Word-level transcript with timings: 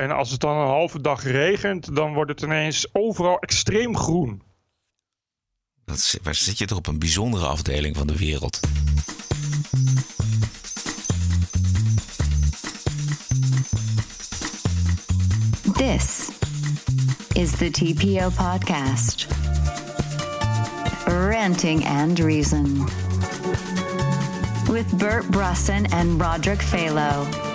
En 0.00 0.10
als 0.10 0.30
het 0.30 0.40
dan 0.40 0.56
een 0.56 0.66
halve 0.66 1.00
dag 1.00 1.22
regent, 1.22 1.96
dan 1.96 2.14
wordt 2.14 2.30
het 2.30 2.42
ineens 2.42 2.88
overal 2.92 3.38
extreem 3.38 3.96
groen. 3.96 4.42
Dat 5.84 5.96
is, 5.96 6.18
waar 6.22 6.34
zit 6.34 6.58
je 6.58 6.66
toch 6.66 6.78
op 6.78 6.86
een 6.86 6.98
bijzondere 6.98 7.46
afdeling 7.46 7.96
van 7.96 8.06
de 8.06 8.16
wereld? 8.16 8.60
This 15.72 16.28
is 17.32 17.50
the 17.50 17.70
TPO 17.70 18.28
podcast. 18.28 19.26
Ranting 21.04 21.86
and 21.86 22.18
Reason. 22.18 22.88
With 24.70 24.96
Bert 24.96 25.30
Brusson 25.30 25.92
and 25.92 26.20
Roderick 26.20 26.62
Phalo. 26.62 27.49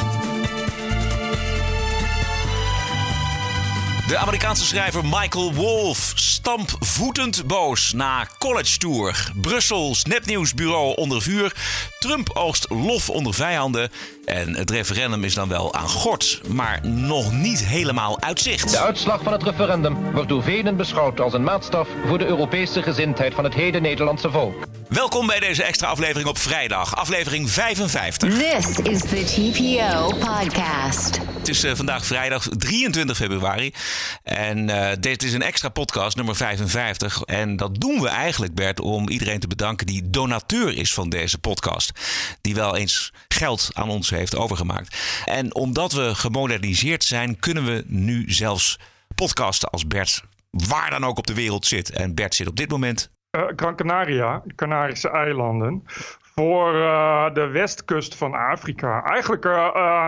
De 4.07 4.17
Amerikaanse 4.17 4.65
schrijver 4.65 5.05
Michael 5.05 5.53
Wolff 5.53 6.11
stampvoetend 6.15 7.47
boos 7.47 7.93
na 7.93 8.27
college 8.37 8.77
tour. 8.77 9.31
Brussels 9.41 10.03
nepnieuwsbureau 10.03 10.95
onder 10.95 11.21
vuur. 11.21 11.53
Trump 11.99 12.29
oogst 12.33 12.69
lof 12.69 13.09
onder 13.09 13.33
vijanden. 13.33 13.89
En 14.25 14.55
het 14.55 14.69
referendum 14.69 15.23
is 15.23 15.33
dan 15.33 15.49
wel 15.49 15.73
aan 15.73 15.89
gort, 15.89 16.41
maar 16.47 16.87
nog 16.87 17.31
niet 17.31 17.65
helemaal 17.65 18.21
uit 18.21 18.39
zicht. 18.39 18.71
De 18.71 18.79
uitslag 18.79 19.23
van 19.23 19.33
het 19.33 19.43
referendum 19.43 20.11
wordt 20.11 20.29
door 20.29 20.43
velen 20.43 20.77
beschouwd 20.77 21.19
als 21.19 21.33
een 21.33 21.43
maatstaf 21.43 21.87
voor 22.07 22.17
de 22.17 22.25
Europese 22.25 22.81
gezindheid 22.81 23.33
van 23.33 23.43
het 23.43 23.53
heden 23.53 23.81
Nederlandse 23.81 24.31
volk. 24.31 24.55
Welkom 24.89 25.27
bij 25.27 25.39
deze 25.39 25.63
extra 25.63 25.87
aflevering 25.87 26.27
op 26.27 26.37
vrijdag, 26.37 26.95
aflevering 26.95 27.51
55. 27.51 28.37
This 28.37 28.77
is 28.77 28.99
the 28.99 29.23
TPO 29.23 30.07
podcast. 30.07 31.19
Het 31.37 31.47
is 31.47 31.63
eh, 31.63 31.75
vandaag 31.75 32.05
vrijdag 32.05 32.47
23 32.57 33.17
februari. 33.17 33.73
En 34.23 34.69
eh, 34.69 34.97
dit 34.99 35.23
is 35.23 35.33
een 35.33 35.41
extra 35.41 35.69
podcast, 35.69 36.15
nummer 36.15 36.35
55. 36.35 37.21
En 37.21 37.57
dat 37.57 37.81
doen 37.81 38.01
we 38.01 38.07
eigenlijk, 38.07 38.55
Bert, 38.55 38.79
om 38.79 39.09
iedereen 39.09 39.39
te 39.39 39.47
bedanken 39.47 39.85
die 39.85 40.09
donateur 40.09 40.77
is 40.77 40.93
van 40.93 41.09
deze 41.09 41.37
podcast. 41.37 41.91
Die 42.41 42.55
wel 42.55 42.75
eens 42.75 43.13
geld 43.27 43.69
aan 43.73 43.89
ons 43.89 44.09
heeft 44.09 44.35
overgemaakt. 44.35 44.97
En 45.25 45.55
omdat 45.55 45.91
we 45.91 46.15
gemoderniseerd 46.15 47.03
zijn, 47.03 47.39
kunnen 47.39 47.65
we 47.65 47.83
nu 47.87 48.23
zelfs 48.27 48.79
podcasten 49.15 49.69
als 49.69 49.87
Bert 49.87 50.23
waar 50.49 50.89
dan 50.89 51.05
ook 51.05 51.17
op 51.17 51.27
de 51.27 51.33
wereld 51.33 51.65
zit. 51.65 51.89
En 51.89 52.15
Bert 52.15 52.35
zit 52.35 52.47
op 52.47 52.55
dit 52.55 52.69
moment 52.69 53.09
Gran 53.55 53.75
Canaria, 53.75 54.41
de 54.45 54.55
Canarische 54.55 55.09
eilanden, 55.09 55.83
voor 56.35 56.73
uh, 56.73 57.33
de 57.33 57.47
westkust 57.47 58.15
van 58.15 58.33
Afrika. 58.33 59.03
Eigenlijk 59.03 59.45
uh, 59.45 60.07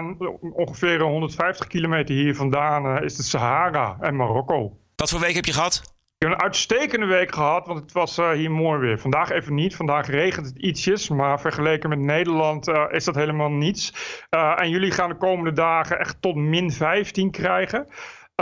ongeveer 0.53 1.02
150 1.02 1.67
kilometer 1.67 2.16
hier 2.16 2.36
vandaan 2.36 3.03
is 3.03 3.16
de 3.16 3.23
Sahara 3.23 3.98
en 4.00 4.16
Marokko. 4.16 4.78
Wat 4.95 5.09
voor 5.09 5.20
week 5.20 5.36
heb 5.36 5.45
je 5.45 5.53
gehad? 5.53 5.95
Ik 6.17 6.28
heb 6.28 6.38
een 6.38 6.44
uitstekende 6.44 7.05
week 7.05 7.33
gehad, 7.33 7.67
want 7.67 7.80
het 7.80 7.92
was 7.92 8.16
hier 8.16 8.52
mooi 8.52 8.80
weer. 8.80 9.00
Vandaag 9.00 9.30
even 9.30 9.53
niet. 9.53 9.75
Vandaag 9.75 10.08
regent 10.08 10.45
het 10.45 10.58
ietsjes, 10.58 11.09
maar 11.09 11.39
vergeleken 11.39 11.89
met 11.89 12.00
Nederland 12.00 12.67
is 12.89 13.03
dat 13.03 13.16
helemaal 13.16 13.52
niets. 13.52 13.94
En 14.30 14.70
jullie 14.70 14.92
gaan 14.92 15.09
de 15.09 15.17
komende 15.17 15.53
dagen 15.53 16.00
echt 16.00 16.22
tot 16.22 16.36
min 16.36 16.72
15 16.72 17.31
krijgen. 17.31 17.88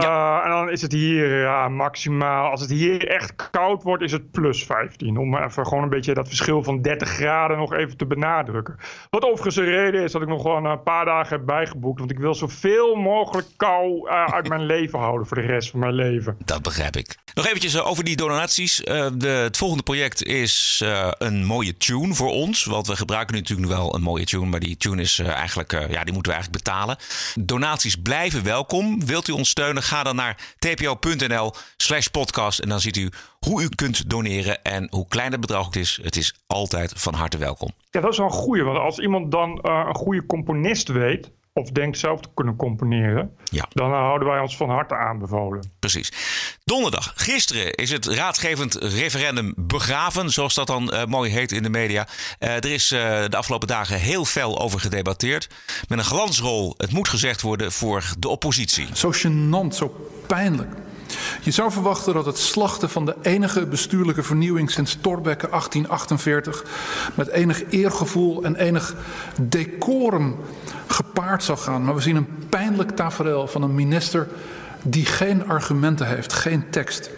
Ja. 0.02 0.40
Uh, 0.40 0.46
en 0.46 0.52
dan 0.52 0.70
is 0.70 0.82
het 0.82 0.92
hier 0.92 1.42
ja, 1.42 1.70
maximaal. 1.70 2.52
Als 2.52 2.62
het 2.62 2.70
hier 2.70 3.08
echt 3.08 3.50
koud 3.52 3.84
wordt, 3.84 4.04
is 4.04 4.12
het 4.12 4.32
plus 4.32 4.64
15. 4.64 5.18
Om 5.18 5.38
even 5.38 5.68
gewoon 5.68 5.84
een 5.84 5.90
beetje 5.90 6.14
dat 6.14 6.28
verschil 6.28 6.64
van 6.64 6.82
30 6.82 7.10
graden 7.10 7.58
nog 7.58 7.74
even 7.74 7.98
te 7.98 8.06
benadrukken. 8.06 8.76
Wat 9.10 9.24
overigens 9.24 9.56
een 9.56 9.66
reden 9.66 10.04
is 10.04 10.12
dat 10.12 10.22
ik 10.22 10.28
nog 10.28 10.42
gewoon 10.42 10.66
een 10.66 10.84
paar 10.84 11.06
dagen 11.06 11.38
heb 11.38 11.46
bijgeboekt. 11.46 12.00
Want 12.00 12.12
ik 12.12 12.20
wil 12.20 12.36
zoveel 12.36 12.96
mogelijk 12.96 13.48
kou 13.58 14.10
uh, 14.10 14.26
uit 14.26 14.48
mijn 14.48 14.66
leven 14.76 15.00
houden 15.00 15.28
voor 15.28 15.38
de 15.38 15.44
rest 15.44 15.70
van 15.70 15.80
mijn 15.80 15.94
leven. 15.94 16.38
Dat 16.46 16.62
begrijp 16.62 16.96
ik. 16.96 17.16
Nog 17.34 17.46
eventjes 17.46 17.82
over 17.82 18.04
die 18.04 18.16
donaties. 18.16 18.82
Uh, 18.82 19.08
de, 19.14 19.28
het 19.28 19.58
volgende 19.58 19.84
project 19.84 20.24
is 20.24 20.84
een 21.18 21.46
mooie 21.46 21.78
tune 21.78 22.14
voor 22.14 22.32
ons. 22.32 22.66
Want 22.66 22.88
we 22.88 22.96
gebruiken 22.96 23.36
nu 23.36 23.42
natuurlijk 23.42 23.70
wel 23.70 23.96
een 23.96 24.02
mooie 24.02 24.26
tune. 24.26 24.46
Maar 24.46 24.60
die 24.60 24.78
tune 24.78 25.02
is 25.02 25.20
eigenlijk, 25.20 25.72
ja, 25.72 26.04
die 26.04 26.14
moeten 26.14 26.32
we 26.32 26.38
eigenlijk 26.38 26.64
betalen. 26.64 26.98
Donaties 27.36 27.96
blijven 27.96 28.44
welkom. 28.44 29.06
Wilt 29.06 29.28
u 29.28 29.32
ons 29.32 29.50
steunen? 29.50 29.84
Ga 29.86 30.04
dan 30.04 30.16
naar 30.16 30.56
tpo.nl 30.60 31.54
slash 31.78 32.08
podcast 32.08 32.60
en 32.60 32.70
dan 32.70 32.80
ziet 32.80 32.98
u 32.98 33.10
hoe 33.40 33.64
u 33.64 33.70
kunt 33.70 34.10
doneren. 34.10 34.64
En 34.64 34.88
hoe 34.90 35.08
klein 35.08 35.32
het 35.32 35.42
bedrag 35.42 35.66
ook 35.66 35.76
is, 35.76 36.00
het 36.02 36.16
is 36.16 36.36
altijd 36.48 36.94
van 36.96 37.14
harte 37.14 37.38
welkom. 37.38 37.72
Ja, 37.92 38.02
dat 38.02 38.12
is 38.12 38.18
wel 38.18 38.28
een 38.28 38.34
goeie. 38.34 38.64
Want 38.64 38.78
als 38.78 39.00
iemand 39.00 39.32
dan 39.32 39.50
uh, 39.64 39.84
een 39.88 39.96
goede 39.96 40.26
componist 40.26 40.88
weet, 40.88 41.32
of 41.60 41.70
denkt 41.70 41.98
zelf 41.98 42.22
te 42.22 42.30
kunnen 42.34 42.56
componeren, 42.56 43.36
ja. 43.44 43.66
dan 43.70 43.92
houden 43.92 44.28
wij 44.28 44.40
ons 44.40 44.58
van 44.58 44.70
harte 44.70 44.96
aanbevolen. 44.96 45.72
Precies. 45.80 46.12
Donderdag, 46.64 47.14
gisteren 47.16 47.74
is 47.74 47.92
het 47.92 48.06
raadgevend 48.06 48.76
referendum 48.76 49.54
begraven, 49.58 50.30
zoals 50.30 50.54
dat 50.54 50.68
dan 50.68 50.94
uh, 50.94 51.06
mooi 51.06 51.32
heet 51.32 51.52
in 51.52 51.64
de 51.64 51.70
media. 51.70 52.08
Uh, 52.40 52.56
er 52.56 52.72
is 52.72 52.88
de 52.88 53.38
afgelopen 53.38 53.68
dagen 53.68 54.00
heel 54.00 54.26
fel 54.26 54.60
over 54.60 54.80
gedebatteerd. 54.80 55.50
Met 55.88 55.98
een 55.98 56.06
glansrol, 56.06 56.74
het 56.78 56.92
moet 56.92 57.08
gezegd 57.08 57.42
worden, 57.42 57.72
voor 57.72 58.04
de 58.20 58.28
oppositie. 58.28 58.88
Zo 58.94 59.12
gênant, 59.12 59.76
zo 59.76 60.10
pijnlijk. 60.28 60.85
Je 61.42 61.52
zou 61.52 61.72
verwachten 61.72 62.14
dat 62.14 62.26
het 62.26 62.38
slachten 62.38 62.90
van 62.90 63.06
de 63.06 63.16
enige 63.22 63.66
bestuurlijke 63.66 64.24
vernieuwing 64.24 64.72
sinds 64.72 64.98
Thorbecke 65.02 65.48
1848 65.50 66.66
met 67.16 67.28
enig 67.28 67.64
eergevoel 67.70 68.44
en 68.44 68.56
enig 68.56 68.96
decorum 69.42 70.36
gepaard 70.88 71.44
zou 71.44 71.58
gaan. 71.58 71.84
Maar 71.84 71.96
we 71.96 72.02
zien 72.02 72.16
een 72.16 72.48
pijnlijk 72.50 72.92
tafereel 72.92 73.48
van 73.48 73.62
een 73.62 73.76
minister 73.76 74.28
die 74.84 75.06
geen 75.06 75.48
argumenten 75.48 76.08
heeft, 76.08 76.34
geen 76.34 76.70
tekst. 76.70 77.10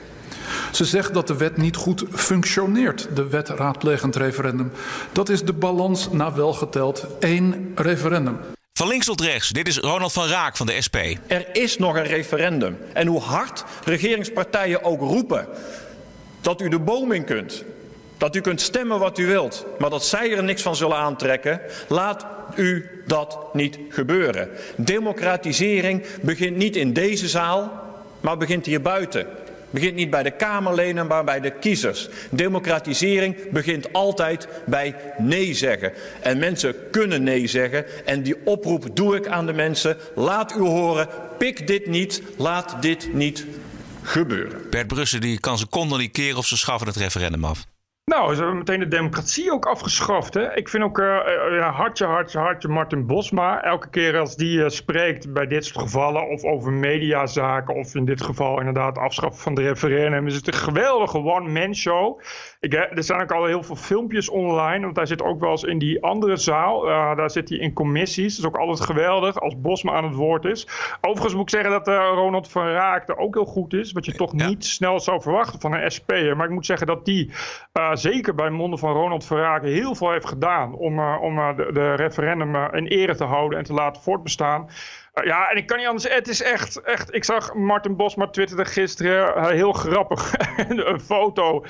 Ze 0.71 0.85
zegt 0.85 1.13
dat 1.13 1.27
de 1.27 1.37
wet 1.37 1.57
niet 1.57 1.75
goed 1.75 2.03
functioneert, 2.11 3.07
de 3.13 3.27
wet 3.27 3.49
raadplegend 3.49 4.15
referendum. 4.15 4.71
Dat 5.11 5.29
is 5.29 5.43
de 5.43 5.53
balans 5.53 6.11
na 6.11 6.33
welgeteld 6.33 7.05
één 7.19 7.71
referendum. 7.75 8.37
Van 8.77 8.88
links 8.88 9.05
tot 9.05 9.21
rechts, 9.21 9.49
dit 9.49 9.67
is 9.67 9.77
Ronald 9.77 10.13
van 10.13 10.27
Raak 10.27 10.57
van 10.57 10.65
de 10.65 10.81
SP. 10.85 10.97
Er 11.27 11.55
is 11.55 11.77
nog 11.77 11.95
een 11.95 12.03
referendum. 12.03 12.77
En 12.93 13.07
hoe 13.07 13.21
hard 13.21 13.63
regeringspartijen 13.85 14.83
ook 14.83 14.99
roepen 14.99 15.47
dat 16.41 16.61
u 16.61 16.69
de 16.69 16.79
boom 16.79 17.11
in 17.11 17.23
kunt, 17.23 17.63
dat 18.17 18.35
u 18.35 18.41
kunt 18.41 18.61
stemmen 18.61 18.99
wat 18.99 19.17
u 19.17 19.25
wilt, 19.25 19.66
maar 19.79 19.89
dat 19.89 20.05
zij 20.05 20.31
er 20.35 20.43
niks 20.43 20.61
van 20.61 20.75
zullen 20.75 20.97
aantrekken, 20.97 21.61
laat 21.87 22.25
u 22.55 22.89
dat 23.05 23.53
niet 23.53 23.77
gebeuren. 23.89 24.49
Democratisering 24.75 26.05
begint 26.21 26.57
niet 26.57 26.75
in 26.75 26.93
deze 26.93 27.27
zaal, 27.27 27.71
maar 28.21 28.37
begint 28.37 28.66
hier 28.66 28.81
buiten. 28.81 29.27
Begint 29.69 29.95
niet 29.95 30.09
bij 30.09 30.23
de 30.23 30.31
Kamerleden, 30.31 31.07
maar 31.07 31.23
bij 31.23 31.39
de 31.39 31.51
kiezers. 31.51 32.09
Democratisering 32.29 33.51
begint 33.51 33.94
altijd 33.94 34.47
bij 34.66 34.95
nee 35.17 35.53
zeggen. 35.53 35.94
En 36.22 36.38
mensen 36.38 36.75
kunnen 36.91 37.23
nee 37.23 37.47
zeggen. 37.47 38.05
En 38.05 38.23
die 38.23 38.45
oproep 38.45 38.95
doe 38.95 39.16
ik 39.16 39.28
aan 39.28 39.45
de 39.45 39.53
mensen. 39.53 39.97
Laat 40.16 40.55
u 40.55 40.59
horen, 40.59 41.07
pik 41.38 41.67
dit 41.67 41.88
niet, 41.88 42.22
laat 42.38 42.81
dit 42.81 43.13
niet 43.13 43.45
gebeuren. 44.01 44.69
Bert 44.69 44.88
Brussen 44.88 45.22
die 45.22 45.39
kan 45.39 45.59
kont 45.69 45.89
nog 45.89 45.99
niet 45.99 46.11
keren 46.11 46.38
of 46.38 46.45
ze 46.45 46.57
schaffen 46.57 46.88
het 46.88 46.95
referendum 46.95 47.45
af. 47.45 47.66
Nou, 48.12 48.34
ze 48.34 48.40
hebben 48.40 48.57
meteen 48.57 48.79
de 48.79 48.88
democratie 48.88 49.51
ook 49.51 49.66
afgeschaft. 49.66 50.34
Hè? 50.34 50.56
Ik 50.56 50.69
vind 50.69 50.84
ook, 50.84 50.97
uh, 50.97 51.75
hartje, 51.75 52.06
hartje, 52.06 52.40
hartje 52.40 52.68
Martin 52.68 53.06
Bosma. 53.06 53.63
Elke 53.63 53.90
keer 53.90 54.18
als 54.18 54.35
die 54.35 54.57
uh, 54.57 54.69
spreekt 54.69 55.34
bij 55.34 55.47
dit 55.47 55.66
soort 55.66 55.84
gevallen 55.84 56.28
of 56.29 56.44
over 56.44 56.72
mediazaken... 56.72 57.75
of 57.75 57.96
in 57.96 58.06
dit 58.06 58.22
geval 58.22 58.59
inderdaad 58.59 58.97
afschaffen 58.97 59.41
van 59.41 59.56
de 59.56 59.62
referendum... 59.62 60.28
is 60.28 60.35
het 60.35 60.47
een 60.47 60.53
geweldige 60.53 61.17
one-man 61.17 61.75
show. 61.75 62.22
Ik, 62.59 62.73
er 62.73 63.03
zijn 63.03 63.22
ook 63.22 63.31
al 63.31 63.45
heel 63.45 63.63
veel 63.63 63.75
filmpjes 63.75 64.29
online. 64.29 64.84
Want 64.84 64.95
hij 64.95 65.06
zit 65.06 65.22
ook 65.22 65.40
wel 65.40 65.51
eens 65.51 65.63
in 65.63 65.78
die 65.78 66.03
andere 66.03 66.35
zaal. 66.35 66.81
daar 67.16 67.31
zit 67.31 67.50
hij 67.50 67.57
in 67.57 67.73
commissies. 67.73 68.35
Dat 68.35 68.45
is 68.45 68.51
ook 68.51 68.62
altijd 68.62 68.79
geweldig 68.90 69.40
als 69.40 69.62
Bosma 69.62 69.91
aan 69.94 70.03
het 70.03 70.16
woord 70.16 70.45
is. 70.45 70.67
Overigens 71.01 71.34
moet 71.34 71.44
ik 71.44 71.50
zeggen 71.50 71.72
dat 71.72 71.88
Ronald 71.88 72.51
van 72.51 72.67
Raak 72.67 73.09
er 73.09 73.17
ook 73.17 73.34
heel 73.34 73.46
goed 73.46 73.73
is. 73.73 73.91
Wat 73.91 74.05
je 74.05 74.14
toch 74.14 74.34
Ja. 74.35 74.47
niet 74.47 74.66
snel 74.66 74.99
zou 74.99 75.22
verwachten 75.22 75.59
van 75.59 75.73
een 75.73 75.91
SP'er. 75.91 76.37
Maar 76.37 76.46
ik 76.46 76.53
moet 76.53 76.66
zeggen 76.66 76.87
dat 76.87 77.05
die 77.05 77.31
zeker 77.93 78.35
bij 78.35 78.49
monden 78.49 78.79
van 78.79 78.93
Ronald 78.93 79.26
Verraken 79.26 79.70
heel 79.70 79.96
veel 79.96 80.11
heeft 80.11 80.28
gedaan 80.28 80.73
om, 80.73 80.99
om 80.99 81.35
de, 81.35 81.70
de, 81.73 81.93
referendum 81.93 82.55
in 82.55 82.87
ere 82.87 83.16
te 83.16 83.23
houden 83.23 83.58
en 83.59 83.66
te 83.66 83.73
laten 83.73 84.02
voortbestaan. 84.02 84.70
ja, 85.23 85.49
en 85.49 85.58
ik 85.58 85.67
kan 85.67 85.78
niet 85.78 85.87
anders. 85.87 86.14
Het 86.14 86.28
is 86.28 86.41
echt, 86.41 86.81
echt. 86.81 87.14
Ik 87.14 87.23
zag 87.23 87.53
Martin 87.53 87.96
Bosma 87.96 88.28
twitterde 88.28 88.66
gisteren 88.66 89.53
heel 89.53 89.72
grappig 89.72 90.34
een 90.67 90.99
foto 90.99 91.66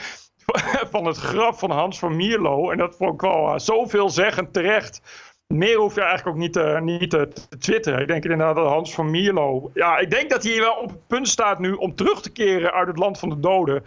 van 0.92 1.06
het 1.06 1.18
graf 1.18 1.60
van 1.60 1.72
Hans 1.72 2.00
van 2.00 2.16
Mierlo. 2.16 2.72
En 2.72 2.78
dat 2.78 2.96
vond 2.96 3.14
ik 3.14 3.22
wel 3.22 3.60
zoveel 3.60 4.10
zeggend 4.10 4.54
terecht. 4.54 5.02
Meer 5.48 5.78
hoef 5.78 5.96
je 5.96 6.02
eigenlijk 6.02 6.30
ook 6.36 6.42
niet, 6.42 6.54
te, 6.54 6.78
niet 6.82 7.10
te, 7.10 7.28
te 7.50 7.58
twitteren. 7.58 8.02
Ik 8.02 8.08
denk 8.08 8.24
inderdaad 8.24 8.56
dat 8.56 8.68
Hans 8.68 8.94
van 8.94 9.10
Mierlo... 9.10 9.72
Ja, 9.74 9.98
ik 9.98 10.10
denk 10.10 10.30
dat 10.30 10.44
hij 10.44 10.60
wel 10.60 10.74
op 10.74 10.90
het 10.90 11.08
punt 11.08 11.28
staat 11.28 11.60
nu 11.60 11.72
om 11.72 11.96
terug 11.96 12.22
te 12.22 12.32
keren 12.32 12.74
uit 12.74 12.88
het 12.88 12.98
land 12.98 13.20
van 13.20 13.30
de 13.30 13.40
doden. 13.40 13.84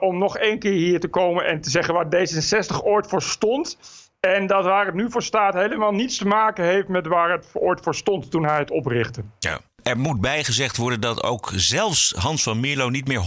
Om 0.00 0.18
nog 0.18 0.36
één 0.36 0.58
keer 0.58 0.72
hier 0.72 1.00
te 1.00 1.08
komen 1.08 1.44
en 1.44 1.60
te 1.60 1.70
zeggen 1.70 1.94
waar 1.94 2.06
D66 2.06 2.84
ooit 2.84 3.06
voor 3.06 3.22
stond. 3.22 3.78
En 4.20 4.46
dat 4.46 4.64
waar 4.64 4.86
het 4.86 4.94
nu 4.94 5.10
voor 5.10 5.22
staat 5.22 5.54
helemaal 5.54 5.92
niets 5.92 6.18
te 6.18 6.26
maken 6.26 6.64
heeft 6.64 6.88
met 6.88 7.06
waar 7.06 7.30
het 7.30 7.50
ooit 7.52 7.80
voor 7.80 7.94
stond 7.94 8.30
toen 8.30 8.44
hij 8.44 8.58
het 8.58 8.70
oprichtte. 8.70 9.22
Ja. 9.38 9.60
Er 9.90 9.98
moet 9.98 10.20
bijgezegd 10.20 10.76
worden 10.76 11.00
dat 11.00 11.22
ook 11.22 11.50
zelfs 11.54 12.14
Hans 12.18 12.42
van 12.42 12.60
Mierlo 12.60 12.88
niet 12.88 13.08
meer 13.08 13.20
100% 13.20 13.22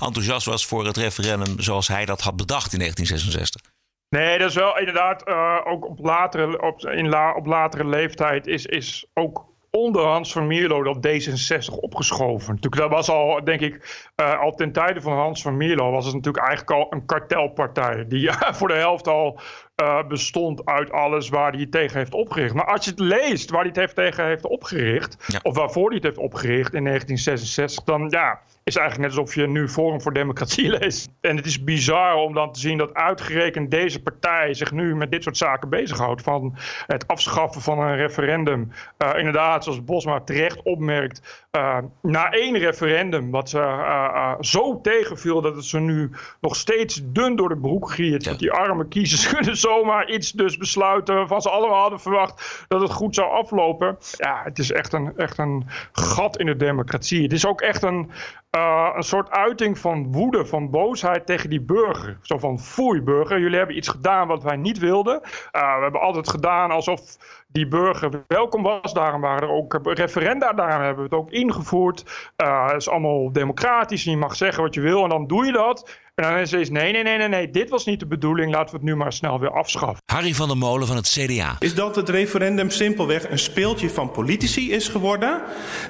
enthousiast 0.00 0.46
was 0.46 0.66
voor 0.66 0.86
het 0.86 0.96
referendum 0.96 1.60
zoals 1.60 1.88
hij 1.88 2.04
dat 2.04 2.20
had 2.20 2.36
bedacht 2.36 2.72
in 2.72 2.78
1966. 2.78 3.76
Nee, 4.08 4.38
dat 4.38 4.48
is 4.48 4.54
wel 4.54 4.78
inderdaad 4.78 5.28
uh, 5.28 5.60
ook 5.64 5.84
op 5.84 5.98
latere, 5.98 6.62
op, 6.62 6.80
in 6.80 7.08
la, 7.08 7.34
op 7.34 7.46
latere 7.46 7.86
leeftijd 7.86 8.46
is, 8.46 8.66
is 8.66 9.06
ook 9.14 9.46
onder 9.70 10.04
Hans 10.04 10.32
van 10.32 10.46
Mierlo 10.46 10.82
dat 10.82 10.96
D66 10.96 11.74
opgeschoven. 11.80 12.54
Natuurlijk, 12.54 12.82
dat 12.82 12.90
was 12.90 13.08
al, 13.08 13.44
denk 13.44 13.60
ik, 13.60 14.06
uh, 14.16 14.40
al 14.40 14.54
ten 14.54 14.72
tijde 14.72 15.00
van 15.00 15.12
Hans 15.12 15.42
van 15.42 15.56
Mierlo 15.56 15.90
was 15.90 16.04
het 16.04 16.14
natuurlijk 16.14 16.46
eigenlijk 16.46 16.80
al 16.80 16.86
een 16.90 17.06
kartelpartij. 17.06 18.04
Die 18.08 18.30
voor 18.58 18.68
de 18.68 18.74
helft 18.74 19.08
al 19.08 19.40
uh, 19.82 20.06
bestond 20.08 20.64
uit 20.64 20.92
alles 20.92 21.28
waar 21.28 21.52
hij 21.52 21.66
tegen 21.66 21.98
heeft 21.98 22.14
opgericht. 22.14 22.54
Maar 22.54 22.66
als 22.66 22.84
je 22.84 22.90
het 22.90 23.00
leest 23.00 23.50
waar 23.50 23.60
hij 23.60 23.68
het 23.68 23.76
heeft 23.76 23.94
tegen 23.94 24.26
heeft 24.26 24.44
opgericht, 24.44 25.16
ja. 25.26 25.40
of 25.42 25.56
waarvoor 25.56 25.86
hij 25.86 25.94
het 25.94 26.04
heeft 26.04 26.18
opgericht 26.18 26.74
in 26.74 26.84
1966, 26.84 27.84
dan 27.84 28.06
ja, 28.08 28.40
is 28.68 28.76
eigenlijk 28.76 29.08
net 29.08 29.18
alsof 29.18 29.34
je 29.34 29.46
nu 29.46 29.68
Forum 29.68 30.00
voor 30.00 30.12
Democratie 30.12 30.68
leest. 30.78 31.08
En 31.20 31.36
het 31.36 31.46
is 31.46 31.64
bizar 31.64 32.14
om 32.14 32.34
dan 32.34 32.52
te 32.52 32.60
zien 32.60 32.78
dat 32.78 32.94
uitgerekend 32.94 33.70
deze 33.70 34.02
partij 34.02 34.54
zich 34.54 34.72
nu 34.72 34.96
met 34.96 35.10
dit 35.10 35.22
soort 35.22 35.36
zaken 35.36 35.68
bezighoudt. 35.68 36.22
Van 36.22 36.56
het 36.86 37.06
afschaffen 37.06 37.60
van 37.60 37.78
een 37.78 37.96
referendum. 37.96 38.72
Uh, 38.98 39.10
inderdaad, 39.18 39.64
zoals 39.64 39.84
Bosma 39.84 40.20
terecht 40.20 40.62
opmerkt, 40.62 41.46
uh, 41.52 41.78
na 42.02 42.30
één 42.30 42.58
referendum 42.58 43.30
wat 43.30 43.48
ze 43.48 43.58
uh, 43.58 44.34
zo 44.40 44.80
tegenviel 44.80 45.40
dat 45.40 45.56
het 45.56 45.64
ze 45.64 45.78
nu 45.80 46.10
nog 46.40 46.56
steeds 46.56 47.00
dun 47.04 47.36
door 47.36 47.48
de 47.48 47.58
broek 47.58 47.90
giert. 47.90 48.24
Ja. 48.24 48.30
Dat 48.30 48.38
die 48.38 48.52
arme 48.52 48.88
kiezers 48.88 49.28
kunnen 49.34 49.56
zomaar 49.68 50.10
iets 50.10 50.32
dus 50.32 50.56
besluiten 50.56 51.14
waarvan 51.14 51.42
ze 51.42 51.50
allemaal 51.50 51.80
hadden 51.80 52.00
verwacht 52.00 52.64
dat 52.68 52.80
het 52.80 52.90
goed 52.90 53.14
zou 53.14 53.30
aflopen. 53.30 53.98
Ja, 54.16 54.40
het 54.44 54.58
is 54.58 54.72
echt 54.72 54.92
een, 54.92 55.16
echt 55.16 55.38
een 55.38 55.66
gat 55.92 56.38
in 56.38 56.46
de 56.46 56.56
democratie. 56.56 57.22
Het 57.22 57.32
is 57.32 57.46
ook 57.46 57.60
echt 57.60 57.82
een, 57.82 58.10
uh, 58.56 58.90
een 58.94 59.02
soort 59.02 59.30
uiting 59.30 59.78
van 59.78 60.12
woede, 60.12 60.46
van 60.46 60.70
boosheid 60.70 61.26
tegen 61.26 61.50
die 61.50 61.60
burger. 61.60 62.18
Zo 62.22 62.38
van, 62.38 62.58
foei 62.58 63.02
burger, 63.02 63.40
jullie 63.40 63.58
hebben 63.58 63.76
iets 63.76 63.88
gedaan 63.88 64.28
wat 64.28 64.42
wij 64.42 64.56
niet 64.56 64.78
wilden. 64.78 65.20
Uh, 65.22 65.76
we 65.76 65.82
hebben 65.82 66.00
altijd 66.00 66.28
gedaan 66.28 66.70
alsof 66.70 67.00
die 67.48 67.68
burger 67.68 68.24
welkom 68.26 68.62
was. 68.62 68.92
Daarom 68.92 69.20
waren 69.20 69.48
er 69.48 69.54
ook 69.54 69.80
referenda, 69.82 70.52
daarom 70.52 70.82
hebben 70.82 71.08
we 71.08 71.16
het 71.16 71.18
ook 71.20 71.30
ingevoerd. 71.30 72.30
Het 72.36 72.76
is 72.76 72.88
allemaal 72.88 73.32
democratisch 73.32 74.04
je 74.04 74.16
mag 74.16 74.36
zeggen 74.36 74.62
wat 74.62 74.74
je 74.74 74.80
wil 74.80 75.02
en 75.02 75.08
dan 75.08 75.26
doe 75.26 75.46
je 75.46 75.52
dat. 75.52 76.00
En 76.18 76.24
dan 76.24 76.38
is 76.38 76.50
het 76.50 76.70
nee, 76.70 76.92
nee, 76.92 77.02
nee, 77.02 77.18
nee, 77.18 77.28
nee, 77.28 77.50
dit 77.50 77.70
was 77.70 77.84
niet 77.84 78.00
de 78.00 78.06
bedoeling. 78.06 78.52
Laten 78.52 78.70
we 78.70 78.76
het 78.76 78.82
nu 78.82 78.96
maar 78.96 79.12
snel 79.12 79.40
weer 79.40 79.50
afschaffen. 79.50 80.02
Harry 80.06 80.34
van 80.34 80.48
der 80.48 80.56
Molen 80.56 80.86
van 80.86 80.96
het 80.96 81.08
CDA. 81.08 81.56
Is 81.58 81.74
dat 81.74 81.96
het 81.96 82.08
referendum 82.08 82.70
simpelweg 82.70 83.30
een 83.30 83.38
speeltje 83.38 83.90
van 83.90 84.10
politici 84.10 84.72
is 84.72 84.88
geworden? 84.88 85.40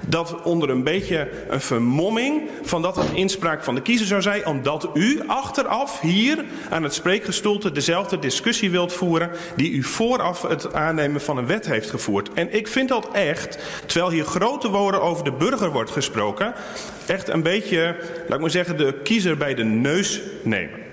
Dat 0.06 0.42
onder 0.42 0.70
een 0.70 0.84
beetje 0.84 1.30
een 1.48 1.60
vermomming 1.60 2.42
van 2.62 2.82
dat 2.82 2.96
het 2.96 3.10
inspraak 3.12 3.64
van 3.64 3.75
de 3.75 3.82
kiezer 3.82 4.06
zou 4.06 4.22
zijn, 4.22 4.46
omdat 4.46 4.88
u 4.94 5.22
achteraf 5.26 6.00
hier 6.00 6.44
aan 6.70 6.82
het 6.82 6.94
spreekgestoelte 6.94 7.72
dezelfde 7.72 8.19
discussie 8.19 8.70
wilt 8.70 8.92
voeren 8.92 9.31
die 9.56 9.70
u 9.70 9.82
vooraf 9.82 10.42
het 10.42 10.72
aannemen 10.72 11.20
van 11.20 11.36
een 11.36 11.46
wet 11.46 11.66
heeft 11.66 11.90
gevoerd. 11.90 12.32
En 12.32 12.54
ik 12.54 12.69
vind 12.69 12.88
dat 12.88 13.08
echt, 13.12 13.58
terwijl 13.86 14.10
hier 14.10 14.24
grote 14.24 14.70
woorden 14.70 15.02
over 15.02 15.24
de 15.24 15.32
burger 15.32 15.70
wordt 15.70 15.90
gesproken, 15.90 16.54
echt 17.08 17.28
een 17.28 17.43
beetje, 17.43 17.96
laat 18.26 18.34
ik 18.34 18.40
maar 18.40 18.50
zeggen, 18.50 18.76
de 18.76 19.00
kiezer 19.02 19.37
bij 19.37 19.55
de 19.55 19.64
neus 19.64 20.20
nemen. 20.43 20.87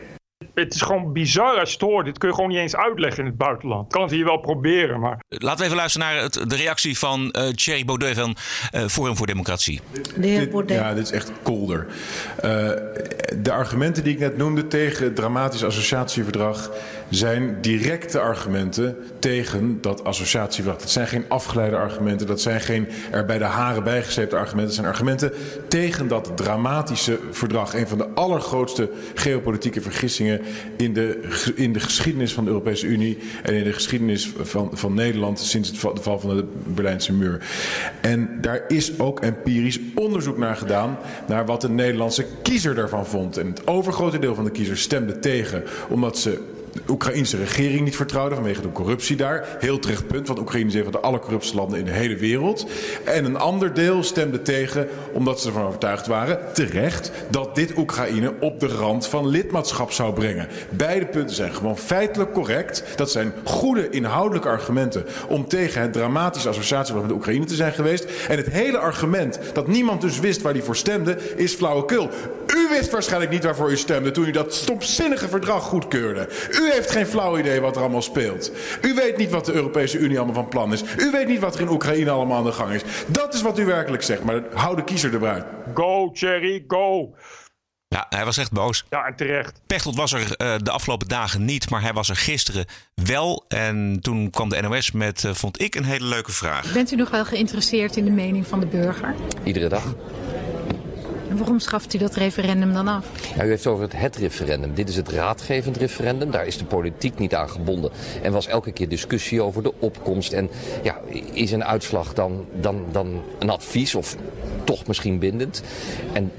Het 0.54 0.74
is 0.74 0.82
gewoon 0.82 1.14
bizar 1.14 1.60
als 1.60 1.72
stoor. 1.72 2.04
Dit 2.04 2.18
kun 2.18 2.30
je 2.30 2.36
gewoon 2.36 2.50
niet 2.50 2.60
eens 2.60 2.76
uitleggen 2.76 3.20
in 3.20 3.26
het 3.26 3.38
buitenland. 3.38 3.86
Ik 3.86 3.92
kan 3.92 4.02
het 4.02 4.12
hier 4.12 4.26
wel 4.26 4.38
proberen, 4.38 5.00
maar... 5.00 5.20
Laten 5.28 5.58
we 5.58 5.64
even 5.64 5.76
luisteren 5.78 6.08
naar 6.08 6.22
het, 6.22 6.50
de 6.50 6.56
reactie 6.56 6.98
van 6.98 7.36
uh, 7.38 7.48
Thierry 7.48 7.86
Baudet 7.86 8.18
van 8.18 8.36
uh, 8.76 8.86
Forum 8.88 9.16
voor 9.16 9.28
Democratie. 9.28 9.82
De 10.18 10.28
heer 10.28 10.50
Baudet. 10.50 10.78
Ja, 10.78 10.94
dit 10.94 11.04
is 11.04 11.12
echt 11.12 11.32
kolder. 11.44 11.86
Uh, 12.38 12.42
de 13.38 13.52
argumenten 13.52 14.04
die 14.04 14.14
ik 14.14 14.20
net 14.20 14.38
noemde 14.38 14.68
tegen 14.68 15.04
het 15.04 15.16
dramatisch 15.16 15.64
associatieverdrag... 15.64 16.72
zijn 17.10 17.58
directe 17.62 18.20
argumenten 18.20 18.98
tegen 19.20 19.78
dat 19.82 20.04
associatieverdrag. 20.04 20.82
Dat 20.82 20.92
zijn 20.92 21.08
geen 21.08 21.26
afgeleide 21.28 21.76
argumenten. 21.76 22.28
Dat 22.28 22.42
zijn 22.42 22.62
geen 22.62 22.88
er 23.12 23.26
bij 23.26 23.38
de 23.38 23.44
haren 23.44 23.84
bijgezepte 23.84 24.36
argumenten. 24.36 24.66
Dat 24.66 24.76
zijn 24.76 24.88
argumenten 24.88 25.32
tegen 25.68 26.08
dat 26.08 26.32
dramatische 26.38 27.20
verdrag. 27.32 27.74
Een 27.74 27.88
van 27.88 27.98
de 27.98 28.08
allergrootste 28.08 28.90
geopolitieke 29.14 29.82
vergissingen 29.82 30.42
in 30.78 30.94
de, 30.94 31.20
in 31.56 31.74
de 31.74 31.80
geschiedenis 31.80 32.34
van 32.34 32.44
de 32.44 32.50
Europese 32.50 32.88
Unie 32.88 33.18
en 33.44 33.54
in 33.54 33.64
de 33.64 33.74
geschiedenis 33.74 34.32
van, 34.42 34.70
van 34.74 34.94
Nederland 34.94 35.40
sinds 35.40 35.70
het 35.70 35.96
de 35.96 36.02
val 36.02 36.20
van 36.20 36.36
de 36.36 36.46
Berlijnse 36.64 37.14
muur. 37.14 37.46
En 38.02 38.38
daar 38.42 38.64
is 38.68 39.00
ook 39.00 39.20
empirisch 39.20 39.80
onderzoek 39.96 40.38
naar 40.38 40.56
gedaan 40.56 40.98
naar 41.28 41.46
wat 41.46 41.62
de 41.62 41.70
Nederlandse 41.70 42.26
kiezer 42.42 42.76
daarvan 42.76 43.06
vond. 43.06 43.38
En 43.38 43.48
het 43.48 43.68
overgrote 43.68 44.20
deel 44.20 44.36
van 44.36 44.44
de 44.44 44.52
kiezers 44.52 44.82
stemde 44.82 45.20
tegen 45.20 45.64
omdat 45.90 46.18
ze 46.18 46.54
de 46.76 46.92
Oekraïnse 46.92 47.38
regering 47.38 47.84
niet 47.84 47.96
vertrouwde 47.96 48.36
vanwege 48.36 48.62
de 48.62 48.72
corruptie 48.72 49.16
daar. 49.16 49.58
Heel 49.60 49.80
terecht 49.80 50.08
punt, 50.08 50.28
want 50.28 50.40
Oekraïne 50.40 50.68
is 50.68 50.74
een 50.74 50.84
van 50.84 50.92
de 50.92 51.00
allercorruptste 51.00 51.56
landen 51.56 51.80
in 51.80 51.86
de 51.86 51.92
hele 51.92 52.16
wereld. 52.16 52.66
En 53.04 53.26
een 53.26 53.38
ander 53.38 53.74
deel 53.74 54.04
stemde 54.04 54.42
tegen 54.42 54.88
omdat 55.14 55.42
ze 55.42 55.48
ervan 55.48 55.66
overtuigd 55.66 56.08
waren, 56.08 56.40
terecht, 56.54 57.12
dat 57.30 57.56
dit 57.56 57.78
Oekraïne 57.78 58.34
op 58.40 58.60
de 58.60 58.68
rand 58.68 59.08
van 59.08 59.28
lidmaatschap 59.28 59.92
zou 59.92 60.14
brengen. 60.14 60.48
Beide 60.70 61.06
punten 61.06 61.36
zijn 61.36 61.54
gewoon 61.54 61.78
feitelijk 61.78 62.34
correct. 62.34 62.84
Dat 62.96 63.12
zijn 63.12 63.34
goede 63.44 63.90
inhoudelijke 63.90 64.48
argumenten 64.48 65.06
om 65.28 65.48
tegen 65.48 65.82
het 65.82 65.94
dramatische 65.94 66.50
associatieverdrag 66.50 67.08
met 67.08 67.18
Oekraïne 67.18 67.46
te 67.46 67.56
zijn 67.56 67.74
geweest. 67.74 68.06
En 68.28 68.38
het 68.38 68.50
hele 68.50 68.78
argument 68.78 69.40
dat 69.54 69.68
niemand 69.68 70.02
dus 70.02 70.20
wist 70.20 70.42
waar 70.42 70.54
hij 70.54 70.62
voor 70.62 70.76
stemde, 70.76 71.18
is 71.36 71.54
flauwekul. 71.54 72.10
U 72.56 72.68
wist 72.70 72.92
waarschijnlijk 72.92 73.32
niet 73.32 73.44
waarvoor 73.44 73.72
u 73.72 73.78
stemde 73.78 74.12
toen 74.12 74.28
u 74.28 74.32
dat 74.32 74.54
stomzinnige 74.54 75.28
verdrag 75.28 75.64
goedkeurde. 75.64 76.30
U 76.52 76.72
heeft 76.72 76.92
geen 76.92 77.08
flauw 77.08 77.38
idee 77.38 77.62
wat 77.62 77.76
er 77.76 77.82
allemaal 77.82 78.02
speelt. 78.02 78.52
U 78.82 78.94
weet 78.94 79.18
niet 79.18 79.30
wat 79.30 79.46
de 79.46 79.54
Europese 79.54 79.98
Unie 79.98 80.18
allemaal 80.18 80.36
van 80.36 80.48
plan 80.48 80.74
is. 80.74 80.84
U 80.98 81.12
weet 81.12 81.28
niet 81.28 81.40
wat 81.40 81.56
er 81.56 81.62
in 81.62 81.70
Oekraïne 81.70 82.12
allemaal 82.12 82.38
aan 82.38 82.44
de 82.44 82.52
gang 82.52 82.74
is. 82.74 82.82
Dat 83.08 83.34
is 83.34 83.42
wat 83.42 83.60
u 83.60 83.66
werkelijk 83.66 84.04
zegt, 84.04 84.24
maar 84.24 84.44
hou 84.54 84.76
de 84.76 84.84
kiezer 84.84 85.14
erbij. 85.14 85.44
Go, 85.74 86.10
Cherry, 86.14 86.64
go. 86.68 87.14
Ja, 87.88 88.06
hij 88.10 88.26
was 88.26 88.38
echt 88.38 88.52
boos. 88.52 88.86
Ja, 88.90 89.06
en 89.06 89.16
terecht. 89.16 89.62
Pechtold 89.68 89.96
was 89.96 90.14
er 90.14 90.22
uh, 90.22 90.56
de 90.58 90.72
afgelopen 90.72 91.08
dagen 91.08 91.46
niet, 91.46 91.70
maar 91.70 91.82
hij 91.82 91.94
was 91.94 92.10
er 92.10 92.16
gisteren 92.16 92.66
wel. 92.94 93.46
En 93.48 94.00
toen 94.02 94.30
kwam 94.30 94.50
de 94.50 94.62
NOS 94.62 94.92
met, 94.92 95.24
uh, 95.24 95.34
vond 95.34 95.62
ik, 95.62 95.76
een 95.76 95.84
hele 95.84 96.06
leuke 96.06 96.32
vraag. 96.32 96.74
Bent 96.74 96.92
u 96.92 96.96
nog 96.96 97.10
wel 97.10 97.26
geïnteresseerd 97.26 97.96
in 97.98 98.06
de 98.06 98.12
mening 98.12 98.48
van 98.48 98.60
de 98.60 98.66
burger? 98.66 99.16
Iedere 99.44 99.70
dag. 99.70 99.84
En 101.36 101.42
waarom 101.42 101.60
schaft 101.60 101.94
u 101.94 101.98
dat 101.98 102.16
referendum 102.16 102.74
dan 102.74 102.88
af? 102.88 103.06
Ja, 103.36 103.44
u 103.44 103.48
heeft 103.48 103.64
het 103.64 103.74
over 103.74 103.84
het, 103.84 103.96
het 103.96 104.16
referendum. 104.16 104.74
Dit 104.74 104.90
is 104.90 104.96
het 104.96 105.10
raadgevend 105.10 105.78
referendum. 105.78 106.32
Daar 106.32 106.48
is 106.48 106.58
de 106.58 106.66
politiek 106.66 107.20
niet 107.20 107.36
aan 107.36 107.50
gebonden. 107.50 107.92
En 108.22 108.32
was 108.32 108.48
elke 108.48 108.72
keer 108.72 108.90
discussie 108.90 109.42
over 109.42 109.64
de 109.64 109.74
opkomst. 109.80 110.34
En 110.34 110.50
ja, 110.84 111.00
is 111.34 111.52
een 111.52 111.64
uitslag 111.64 112.14
dan, 112.14 112.46
dan, 112.60 112.86
dan 112.92 113.24
een 113.40 113.50
advies 113.50 113.96
of 113.96 114.16
toch 114.64 114.88
misschien 114.88 115.20
bindend? 115.20 115.64
En 116.14 116.32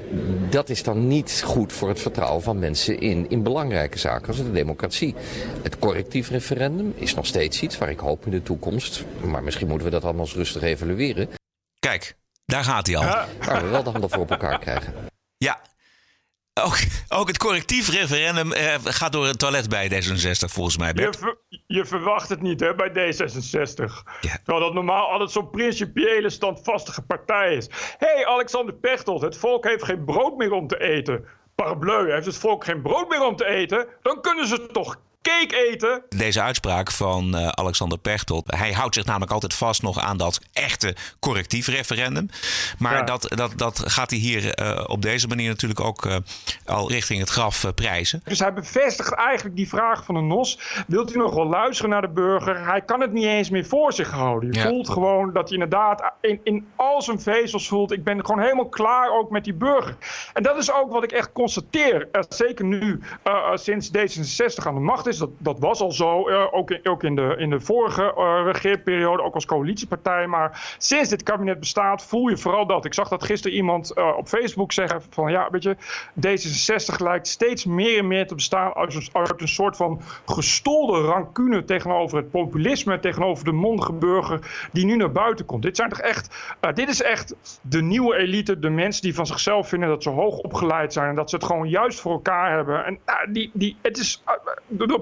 dat 0.51 0.69
is 0.69 0.83
dan 0.83 1.09
niet 1.09 1.43
goed 1.45 1.73
voor 1.73 1.89
het 1.89 2.01
vertrouwen 2.01 2.43
van 2.43 2.59
mensen 2.59 3.01
in, 3.01 3.31
in 3.31 3.43
belangrijke 3.43 3.99
zaken 3.99 4.29
als 4.29 4.37
de 4.37 4.53
democratie. 4.53 5.15
Het 5.63 5.79
correctief 5.79 6.31
referendum 6.31 6.95
is 6.97 7.15
nog 7.15 7.27
steeds 7.27 7.63
iets 7.63 7.79
waar 7.79 7.91
ik 7.91 7.99
hoop 7.99 8.25
in 8.25 8.31
de 8.31 8.43
toekomst. 8.43 9.05
Maar 9.25 9.43
misschien 9.43 9.69
moeten 9.69 9.87
we 9.87 9.93
dat 9.93 10.05
allemaal 10.05 10.25
eens 10.25 10.35
rustig 10.35 10.63
evalueren. 10.63 11.29
Kijk, 11.79 12.15
daar 12.47 12.65
gaat 12.65 12.87
hij 12.87 12.97
al. 12.97 13.03
Ja. 13.03 13.27
Waar 13.45 13.63
we 13.63 13.69
wel 13.69 13.83
de 13.83 13.91
handen 13.91 14.11
voor 14.11 14.23
op 14.23 14.31
elkaar 14.31 14.59
krijgen. 14.59 14.95
Ja. 15.37 15.61
Ook, 16.63 16.77
ook 17.09 17.29
het 17.29 17.39
correctief 17.39 17.89
referendum 17.89 18.53
eh, 18.53 18.75
gaat 18.85 19.13
door 19.13 19.27
het 19.27 19.39
toilet 19.39 19.69
bij 19.69 19.91
D66 19.91 20.53
volgens 20.53 20.79
mij. 20.79 20.93
Je, 20.95 21.13
ver, 21.19 21.39
je, 21.67 21.85
verwacht 21.85 22.29
het 22.29 22.43
niet 22.43 22.61
hè, 22.61 22.75
bij 22.75 22.91
D66. 22.91 23.85
Ja. 24.21 24.37
Terwijl 24.45 24.65
dat 24.65 24.75
normaal 24.75 25.11
altijd 25.11 25.31
zo'n 25.31 25.51
principiële 25.51 26.31
standvastige 26.31 27.03
partij 27.03 27.55
is. 27.55 27.69
Hé 27.99 28.07
hey, 28.07 28.27
Alexander 28.27 28.75
Pechtold, 28.75 29.23
het 29.23 29.37
volk 29.37 29.65
heeft 29.65 29.85
geen 29.85 30.05
brood 30.05 30.37
meer 30.37 30.53
om 30.53 30.67
te 30.67 30.81
eten. 30.81 31.25
Parbleu, 31.55 32.11
heeft 32.13 32.27
het 32.27 32.37
volk 32.37 32.65
geen 32.65 32.83
brood 32.83 33.09
meer 33.09 33.23
om 33.23 33.37
te 33.37 33.47
eten? 33.47 33.87
Dan 34.03 34.21
kunnen 34.21 34.47
ze 34.47 34.67
toch 34.67 34.97
cake 35.27 35.69
eten. 35.71 36.03
Deze 36.09 36.43
uitspraak 36.43 36.91
van 36.91 37.37
uh, 37.37 37.49
Alexander 37.49 37.99
Pechtold. 37.99 38.45
Hij 38.57 38.73
houdt 38.73 38.95
zich 38.95 39.05
namelijk 39.05 39.33
altijd 39.33 39.55
vast 39.55 39.83
nog 39.83 39.99
aan 39.99 40.17
dat 40.17 40.41
echte 40.53 40.95
correctief 41.21 41.67
referendum. 41.67 42.29
Maar 42.79 42.97
ja. 42.97 43.03
dat, 43.03 43.27
dat, 43.29 43.53
dat 43.57 43.83
gaat 43.85 44.11
hij 44.11 44.19
hier 44.19 44.61
uh, 44.61 44.85
op 44.87 45.03
deze 45.03 45.27
manier 45.27 45.49
natuurlijk 45.49 45.81
ook 45.81 46.05
uh, 46.05 46.17
al 46.65 46.91
richting 46.91 47.21
het 47.21 47.29
graf 47.29 47.75
prijzen. 47.75 48.21
Dus 48.25 48.39
hij 48.39 48.53
bevestigt 48.53 49.13
eigenlijk 49.13 49.57
die 49.57 49.69
vraag 49.69 50.05
van 50.05 50.15
de 50.15 50.21
NOS. 50.21 50.59
Wilt 50.87 51.15
u 51.15 51.19
nog 51.19 51.35
wel 51.35 51.47
luisteren 51.47 51.91
naar 51.91 52.01
de 52.01 52.09
burger? 52.09 52.65
Hij 52.65 52.81
kan 52.81 53.01
het 53.01 53.13
niet 53.13 53.25
eens 53.25 53.51
meer 53.51 53.67
voor 53.67 53.93
zich 53.93 54.11
houden. 54.11 54.53
Je 54.53 54.59
ja. 54.59 54.69
voelt 54.69 54.89
gewoon 54.89 55.33
dat 55.33 55.49
hij 55.49 55.53
inderdaad 55.53 56.13
in, 56.21 56.41
in 56.43 56.67
al 56.77 57.03
zijn 57.03 57.21
vezels 57.21 57.69
voelt. 57.69 57.93
Ik 57.93 58.05
ben 58.05 58.25
gewoon 58.25 58.41
helemaal 58.41 58.69
klaar 58.69 59.11
ook 59.19 59.31
met 59.31 59.45
die 59.45 59.55
burger. 59.55 59.97
En 60.33 60.43
dat 60.43 60.57
is 60.57 60.73
ook 60.73 60.93
wat 60.93 61.05
ik 61.05 61.13
echt 61.13 61.33
constateer. 61.33 62.09
zeker 62.29 62.65
nu 62.65 63.01
sinds 63.55 63.89
D66 63.89 64.67
aan 64.67 64.75
de 64.75 64.81
macht 64.81 65.07
is 65.07 65.16
Dat, 65.19 65.31
dat 65.39 65.59
was 65.59 65.81
al 65.81 65.93
zo, 65.93 66.29
uh, 66.29 66.47
ook, 66.51 66.71
in, 66.71 66.81
in, 67.01 67.15
de, 67.15 67.35
in 67.39 67.51
de 67.51 67.61
vorige 67.61 68.15
uh, 68.17 68.41
regeerperiode, 68.45 69.23
ook 69.23 69.35
als 69.35 69.47
coalitiepartij. 69.47 70.27
Maar 70.27 70.75
sinds 70.79 71.09
dit 71.09 71.23
kabinet 71.23 71.61
bestaat, 71.61 72.05
voel 72.05 72.29
je 72.29 72.37
vooral 72.37 72.67
dat. 72.67 72.85
Ik 72.85 72.95
zag 72.95 73.09
dat 73.09 73.25
gisteren 73.25 73.57
iemand 73.57 73.93
uh, 73.95 74.17
op 74.17 74.29
Facebook 74.29 74.73
zeggen 74.73 75.03
van 75.11 75.31
ja, 75.31 75.49
weet 75.51 75.63
je, 75.63 75.77
D66 76.21 77.03
lijkt 77.03 77.27
steeds 77.27 77.65
meer 77.65 77.99
en 77.99 78.07
meer 78.07 78.27
te 78.27 78.35
bestaan 78.35 78.75
uit 78.75 78.95
een, 79.41 79.49
soort 79.49 79.77
van 79.77 80.01
gestolde 80.27 81.01
rancune 81.01 81.65
tegenover 81.65 82.19
het 82.19 82.31
populisme, 82.31 82.99
tegenover 82.99 83.45
de 83.45 83.53
mondige 83.53 83.93
burger 83.93 84.69
die 84.73 84.85
nu 84.85 84.97
naar 84.97 85.13
buiten 85.13 85.45
komt. 85.45 85.63
Dit 85.63 85.77
zijn 85.77 85.89
toch 85.89 86.01
echt, 86.01 86.57
dit 86.75 86.89
is 86.89 87.03
echt 87.03 87.35
de 87.63 87.83
nieuwe 87.83 88.17
elite, 88.17 88.59
de 88.59 88.71
mensen 88.71 89.03
die 89.03 89.15
van 89.15 89.27
zichzelf 89.27 89.69
vinden 89.69 89.89
dat 89.89 90.03
ze 90.03 90.11
hoog 90.11 90.39
opgeleid 90.39 90.93
zijn 90.93 91.09
en 91.09 91.15
dat 91.15 91.31
ze 91.31 91.37
het 91.37 91.45
gewoon 91.45 91.69
juist 91.69 92.01
voor 92.01 92.13
elkaar 92.13 92.55
hebben. 92.55 92.85
En 92.85 92.99
die, 93.33 93.51
die, 93.53 93.77
het 93.83 93.99
is 93.99 94.23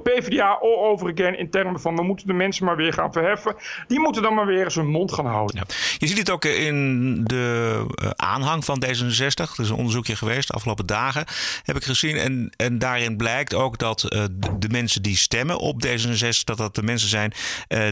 PvdA 0.05 0.59
all 0.61 0.77
over 0.77 1.13
again 1.13 1.39
in 1.39 1.51
termen 1.51 1.81
van 1.81 1.97
we 1.97 2.03
moeten 2.03 2.27
de 2.27 2.33
mensen 2.33 2.65
maar 2.65 2.77
weer 2.77 2.93
gaan 2.93 3.13
verheffen. 3.13 3.57
Die 3.87 4.01
moeten 4.01 4.23
dan 4.23 4.35
maar 4.35 4.47
weer 4.47 4.65
eens 4.65 4.75
hun 4.75 4.87
mond 4.87 5.13
gaan 5.13 5.27
houden. 5.27 5.67
Je 5.99 6.07
ziet 6.07 6.19
het 6.19 6.31
ook 6.31 6.45
in 6.45 7.21
de 7.25 7.87
eh, 7.95 8.11
aanhang 8.17 8.65
van 8.65 8.85
D66. 8.85 8.89
Er 8.89 9.61
is 9.61 9.69
een 9.69 9.77
onderzoekje 9.77 10.17
geweest 10.17 10.49
de 10.49 10.55
afgelopen 10.55 10.87
dagen, 10.87 11.25
heb 11.63 11.77
ik 11.77 11.85
gezien. 11.85 12.17
En, 12.17 12.53
en 12.57 12.79
daarin 12.79 13.17
blijkt 13.17 13.55
ook 13.55 13.79
dat 13.79 14.07
uh, 14.09 14.25
de 14.59 14.69
mensen 14.69 15.03
die 15.03 15.17
stemmen 15.17 15.59
op 15.59 15.87
D66, 15.87 16.45
dat 16.45 16.57
dat 16.57 16.75
de 16.75 16.83
mensen 16.83 17.09
zijn 17.09 17.33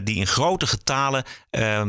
die 0.03 0.15
in 0.15 0.27
grote 0.27 0.67
getalen 0.67 1.23
uh, 1.51 1.81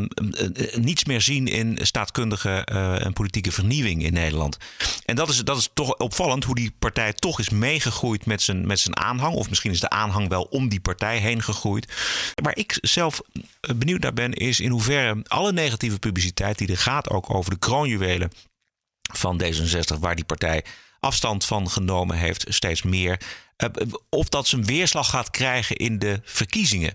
niets 0.74 1.04
meer 1.04 1.20
zien 1.20 1.46
in 1.46 1.78
staatkundige 1.82 2.64
en 3.04 3.12
politieke 3.12 3.52
vernieuwing 3.52 4.02
in 4.04 4.12
Nederland. 4.12 4.58
En 5.04 5.16
dat 5.16 5.28
is, 5.28 5.44
dat 5.44 5.56
is 5.56 5.70
toch 5.74 5.96
opvallend 5.96 6.44
hoe 6.44 6.54
die 6.54 6.74
partij 6.78 7.12
toch 7.12 7.38
is 7.38 7.50
meegegroeid 7.50 8.26
met 8.26 8.42
zijn, 8.42 8.66
met 8.66 8.80
zijn 8.80 8.96
aanhang. 8.96 9.34
Of 9.34 9.48
misschien 9.48 9.70
is 9.70 9.80
de 9.80 9.90
aanhang 9.90 10.03
wel 10.28 10.42
om 10.42 10.68
die 10.68 10.80
partij 10.80 11.18
heen 11.18 11.42
gegroeid. 11.42 11.92
Waar 12.42 12.56
ik 12.56 12.78
zelf 12.80 13.20
eh, 13.60 13.74
benieuwd 13.74 14.00
naar 14.00 14.12
ben, 14.12 14.32
is 14.32 14.60
in 14.60 14.70
hoeverre 14.70 15.24
alle 15.26 15.52
negatieve 15.52 15.98
publiciteit 15.98 16.58
die 16.58 16.68
er 16.68 16.78
gaat, 16.78 17.10
ook 17.10 17.34
over 17.34 17.50
de 17.50 17.58
kroonjuwelen 17.58 18.30
van 19.12 19.42
D66, 19.42 19.98
waar 20.00 20.16
die 20.16 20.24
partij 20.24 20.64
afstand 21.00 21.44
van 21.44 21.70
genomen 21.70 22.16
heeft, 22.16 22.44
steeds 22.48 22.82
meer. 22.82 23.20
Eh, 23.56 23.68
of 24.08 24.28
dat 24.28 24.46
zijn 24.46 24.64
weerslag 24.64 25.10
gaat 25.10 25.30
krijgen 25.30 25.76
in 25.76 25.98
de 25.98 26.20
verkiezingen. 26.22 26.94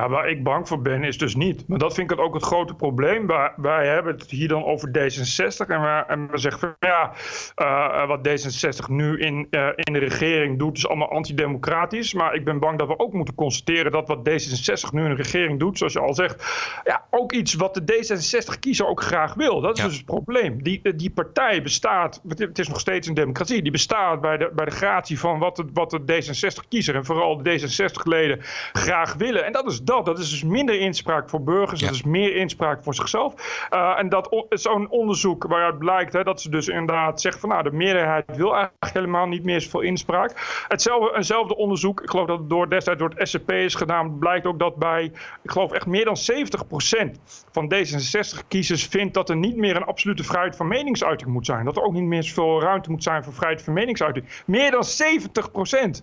Ja, 0.00 0.08
waar 0.08 0.28
ik 0.28 0.42
bang 0.42 0.68
voor 0.68 0.82
ben, 0.82 1.04
is 1.04 1.18
dus 1.18 1.34
niet. 1.34 1.68
Maar 1.68 1.78
dat 1.78 1.94
vind 1.94 2.10
ik 2.10 2.18
ook 2.18 2.34
het 2.34 2.42
grote 2.42 2.74
probleem. 2.74 3.26
Wij, 3.26 3.52
wij 3.56 3.86
hebben 3.86 4.12
het 4.12 4.30
hier 4.30 4.48
dan 4.48 4.64
over 4.64 4.88
D66. 4.88 5.66
En 5.66 5.80
we, 5.80 6.04
en 6.08 6.30
we 6.30 6.38
zeggen 6.38 6.60
van 6.60 6.74
ja, 6.78 7.12
uh, 7.56 8.06
wat 8.06 8.28
D66 8.28 8.90
nu 8.90 9.18
in, 9.18 9.46
uh, 9.50 9.68
in 9.74 9.92
de 9.92 9.98
regering 9.98 10.58
doet, 10.58 10.76
is 10.76 10.88
allemaal 10.88 11.10
antidemocratisch. 11.10 12.14
Maar 12.14 12.34
ik 12.34 12.44
ben 12.44 12.58
bang 12.58 12.78
dat 12.78 12.88
we 12.88 12.98
ook 12.98 13.12
moeten 13.12 13.34
constateren 13.34 13.92
dat 13.92 14.08
wat 14.08 14.28
D66 14.28 14.90
nu 14.90 15.02
in 15.02 15.08
de 15.08 15.22
regering 15.22 15.58
doet, 15.58 15.78
zoals 15.78 15.92
je 15.92 16.00
al 16.00 16.14
zegt, 16.14 16.44
ja, 16.84 17.04
ook 17.10 17.32
iets 17.32 17.54
wat 17.54 17.74
de 17.74 17.82
D66-kiezer 17.82 18.86
ook 18.86 19.02
graag 19.02 19.34
wil. 19.34 19.60
Dat 19.60 19.76
is 19.76 19.82
ja. 19.82 19.88
dus 19.88 19.96
het 19.96 20.06
probleem. 20.06 20.62
Die, 20.62 20.94
die 20.94 21.10
partij 21.10 21.62
bestaat, 21.62 22.20
het 22.28 22.58
is 22.58 22.68
nog 22.68 22.80
steeds 22.80 23.08
een 23.08 23.14
democratie, 23.14 23.62
die 23.62 23.72
bestaat 23.72 24.20
bij 24.20 24.36
de, 24.36 24.50
bij 24.54 24.64
de 24.64 24.70
gratie 24.70 25.18
van 25.18 25.38
wat 25.38 25.56
de, 25.56 25.64
wat 25.72 25.90
de 25.90 26.00
D66-kiezer 26.00 26.94
en 26.94 27.04
vooral 27.04 27.42
de 27.42 27.60
D66-leden 27.60 28.38
graag 28.72 29.14
willen. 29.14 29.44
En 29.44 29.52
dat 29.52 29.70
is 29.70 29.82
dat. 29.86 30.06
Dat 30.06 30.18
is 30.18 30.30
dus 30.30 30.42
minder 30.42 30.80
inspraak 30.80 31.28
voor 31.28 31.42
burgers. 31.42 31.80
Ja. 31.80 31.86
Dat 31.86 31.94
is 31.94 32.02
meer 32.02 32.36
inspraak 32.36 32.82
voor 32.82 32.94
zichzelf. 32.94 33.34
Uh, 33.72 33.98
en 33.98 34.08
dat 34.08 34.44
zo'n 34.48 34.90
onderzoek 34.90 35.44
waaruit 35.46 35.78
blijkt 35.78 36.12
hè, 36.12 36.22
dat 36.22 36.40
ze 36.40 36.50
dus 36.50 36.68
inderdaad 36.68 37.20
zegt 37.20 37.40
van 37.40 37.48
nou 37.48 37.62
de 37.62 37.72
meerderheid 37.72 38.36
wil 38.36 38.54
eigenlijk 38.54 38.92
helemaal 38.92 39.26
niet 39.26 39.44
meer 39.44 39.60
zoveel 39.60 39.80
inspraak. 39.80 40.64
Hetzelfde, 40.68 41.16
eenzelfde 41.16 41.56
onderzoek, 41.56 42.00
ik 42.00 42.10
geloof 42.10 42.26
dat 42.26 42.38
het 42.38 42.48
door, 42.48 42.70
destijds 42.70 43.00
door 43.00 43.12
het 43.14 43.28
SCP 43.28 43.50
is 43.52 43.74
gedaan, 43.74 44.18
blijkt 44.18 44.46
ook 44.46 44.58
dat 44.58 44.76
bij, 44.76 45.04
ik 45.42 45.50
geloof 45.50 45.72
echt 45.72 45.86
meer 45.86 46.04
dan 46.04 46.16
70% 46.16 47.10
van 47.52 47.74
D66-kiezers 47.74 48.86
vindt 48.86 49.14
dat 49.14 49.28
er 49.28 49.36
niet 49.36 49.56
meer 49.56 49.76
een 49.76 49.84
absolute 49.84 50.24
vrijheid 50.24 50.56
van 50.56 50.68
meningsuiting 50.68 51.30
moet 51.30 51.46
zijn. 51.46 51.64
Dat 51.64 51.76
er 51.76 51.82
ook 51.82 51.92
niet 51.92 52.02
meer 52.02 52.22
zoveel 52.22 52.60
ruimte 52.60 52.90
moet 52.90 53.02
zijn 53.02 53.24
voor 53.24 53.32
vrijheid 53.32 53.62
van 53.62 53.72
meningsuiting. 53.72 54.42
Meer 54.46 54.70
dan 54.70 54.84
70%. 54.84 54.88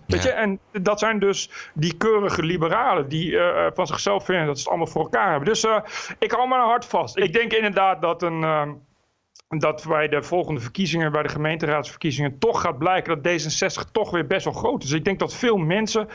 Weet 0.06 0.22
ja. 0.22 0.22
je? 0.22 0.30
En 0.30 0.58
dat 0.72 0.98
zijn 0.98 1.18
dus 1.18 1.50
die 1.74 1.96
keurige 1.96 2.42
liberalen 2.42 3.08
die 3.08 3.30
uh, 3.30 3.66
van 3.74 3.86
zichzelf 3.86 4.24
vinden 4.24 4.46
dat 4.46 4.56
ze 4.56 4.62
het 4.62 4.70
allemaal 4.70 4.92
voor 4.92 5.02
elkaar 5.02 5.30
hebben. 5.30 5.48
Dus 5.48 5.64
uh, 5.64 5.78
ik 6.18 6.32
hou 6.32 6.48
mijn 6.48 6.60
hart 6.60 6.84
vast. 6.84 7.16
Ik 7.16 7.32
denk 7.32 7.52
inderdaad 7.52 8.02
dat 8.02 8.22
een. 8.22 8.44
Dat 9.58 9.84
bij 9.88 10.08
de 10.08 10.22
volgende 10.22 10.60
verkiezingen, 10.60 11.12
bij 11.12 11.22
de 11.22 11.28
gemeenteraadsverkiezingen, 11.28 12.38
toch 12.38 12.60
gaat 12.60 12.78
blijken 12.78 13.22
dat 13.22 13.32
D66 13.32 13.90
toch 13.92 14.10
weer 14.10 14.26
best 14.26 14.44
wel 14.44 14.52
groot 14.52 14.82
is. 14.82 14.90
Ik 14.90 15.04
denk 15.04 15.18
dat 15.18 15.34
veel 15.34 15.56
mensen 15.56 16.08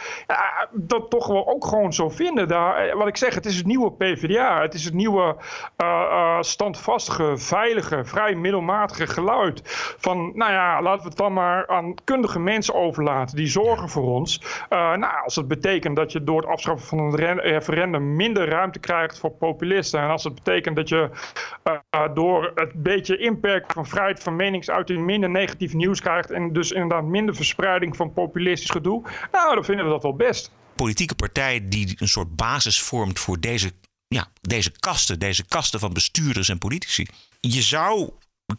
dat 0.72 1.10
toch 1.10 1.27
wel 1.27 1.48
ook 1.48 1.65
gewoon 1.65 1.94
zo 1.94 2.10
vinden. 2.10 2.48
Daar, 2.48 2.98
wat 2.98 3.08
ik 3.08 3.17
zeg, 3.17 3.36
het 3.36 3.46
is 3.46 3.58
het 3.58 3.65
nieuwe 3.65 3.91
PvdA. 3.91 4.62
Het 4.62 4.74
is 4.74 4.86
het 4.86 4.94
nieuwe 4.94 5.36
uh, 5.77 6.41
standvastige, 6.41 7.38
veilige, 7.38 8.06
vrij 8.06 8.36
middelmatige 8.36 9.08
geluid. 9.08 9.62
Van, 10.00 10.32
nou 10.36 10.51
ja, 10.51 10.82
laten 10.82 11.01
we 11.01 11.08
het 11.10 11.17
dan 11.17 11.34
maar 11.34 11.67
aan 11.67 11.96
kundige 12.03 12.39
mensen 12.39 12.74
overlaten. 12.74 13.36
Die 13.36 13.48
zorgen 13.48 13.89
voor 13.89 14.13
ons. 14.13 14.41
Nou, 14.70 15.24
als 15.24 15.36
het 15.36 15.48
betekent 15.48 15.96
dat 15.96 16.12
je 16.12 16.24
door 16.24 16.41
het 16.41 16.50
afschaffen 16.50 16.88
van 16.88 17.00
een 17.00 17.39
referendum 17.39 18.15
minder 18.15 18.50
ruimte 18.50 18.79
krijgt 18.79 19.20
voor 19.20 19.32
populisten. 19.32 20.01
En 20.01 20.10
als 20.10 20.24
het 20.24 20.34
betekent 20.34 20.75
dat 20.75 20.89
je 20.89 21.10
door 22.13 22.51
het 22.56 22.84
beetje 22.84 23.17
inperken 23.27 23.74
van 23.74 23.88
vrijheid 23.88 24.24
van 24.24 24.36
meningsuiting 24.36 25.05
minder 25.05 25.29
negatief 25.29 25.74
nieuws 25.74 26.01
krijgt 26.01 26.31
en 26.31 26.53
dus 26.53 26.72
inderdaad 26.72 27.03
minder 27.03 27.36
verspreiding 27.36 27.96
van 27.96 28.13
populistisch 28.13 28.69
gedoe, 28.69 29.03
nou, 29.31 29.55
dan 29.55 29.65
vinden 29.65 29.86
we 29.86 29.91
dat 29.91 30.03
wel 30.03 30.15
best. 30.15 30.51
Politieke 30.75 31.15
partij 31.15 31.67
die 31.67 31.96
een 32.00 32.07
soort 32.07 32.36
basis 32.36 32.81
vormt 32.81 33.19
voor 33.19 33.39
deze, 33.39 33.72
ja, 34.07 34.27
deze 34.41 34.72
kasten, 34.79 35.19
deze 35.19 35.46
kasten 35.46 35.79
van 35.79 35.93
bestuurders 35.93 36.50
en 36.50 36.57
politici. 36.57 37.05
Je 37.39 37.62
zou 37.62 38.10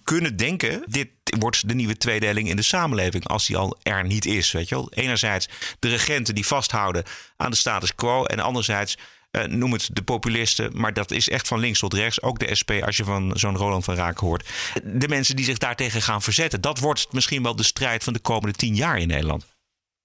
kunnen 0.04 0.36
denken, 0.36 0.82
dit 0.86 1.08
wordt 1.38 1.68
de 1.68 1.74
nieuwe 1.74 1.96
tweedeling 1.96 2.48
in 2.48 2.56
de 2.56 2.62
samenleving 2.62 3.26
als 3.26 3.46
die 3.46 3.56
al 3.56 3.76
er 3.82 4.04
niet 4.04 4.26
is. 4.26 4.52
Weet 4.52 4.68
je 4.68 4.74
wel? 4.74 4.92
Enerzijds 4.92 5.48
de 5.78 5.88
regenten 5.88 6.34
die 6.34 6.46
vasthouden 6.46 7.04
aan 7.36 7.50
de 7.50 7.56
status 7.56 7.94
quo 7.94 8.24
en 8.24 8.40
anderzijds 8.40 8.98
uh, 9.30 9.44
noem 9.44 9.72
het 9.72 9.90
de 9.92 10.02
populisten, 10.02 10.70
maar 10.74 10.92
dat 10.92 11.10
is 11.10 11.28
echt 11.28 11.48
van 11.48 11.58
links 11.58 11.78
tot 11.78 11.94
rechts. 11.94 12.22
Ook 12.22 12.38
de 12.38 12.54
SP, 12.60 12.70
als 12.70 12.96
je 12.96 13.04
van 13.04 13.30
zo'n 13.34 13.56
Roland 13.56 13.84
van 13.84 13.94
Raak 13.94 14.18
hoort. 14.18 14.48
De 14.84 15.08
mensen 15.08 15.36
die 15.36 15.44
zich 15.44 15.58
daartegen 15.58 16.02
gaan 16.02 16.22
verzetten. 16.22 16.60
Dat 16.60 16.78
wordt 16.78 17.12
misschien 17.12 17.42
wel 17.42 17.56
de 17.56 17.62
strijd 17.62 18.04
van 18.04 18.12
de 18.12 18.18
komende 18.18 18.56
tien 18.56 18.74
jaar 18.74 18.98
in 18.98 19.08
Nederland. 19.08 19.46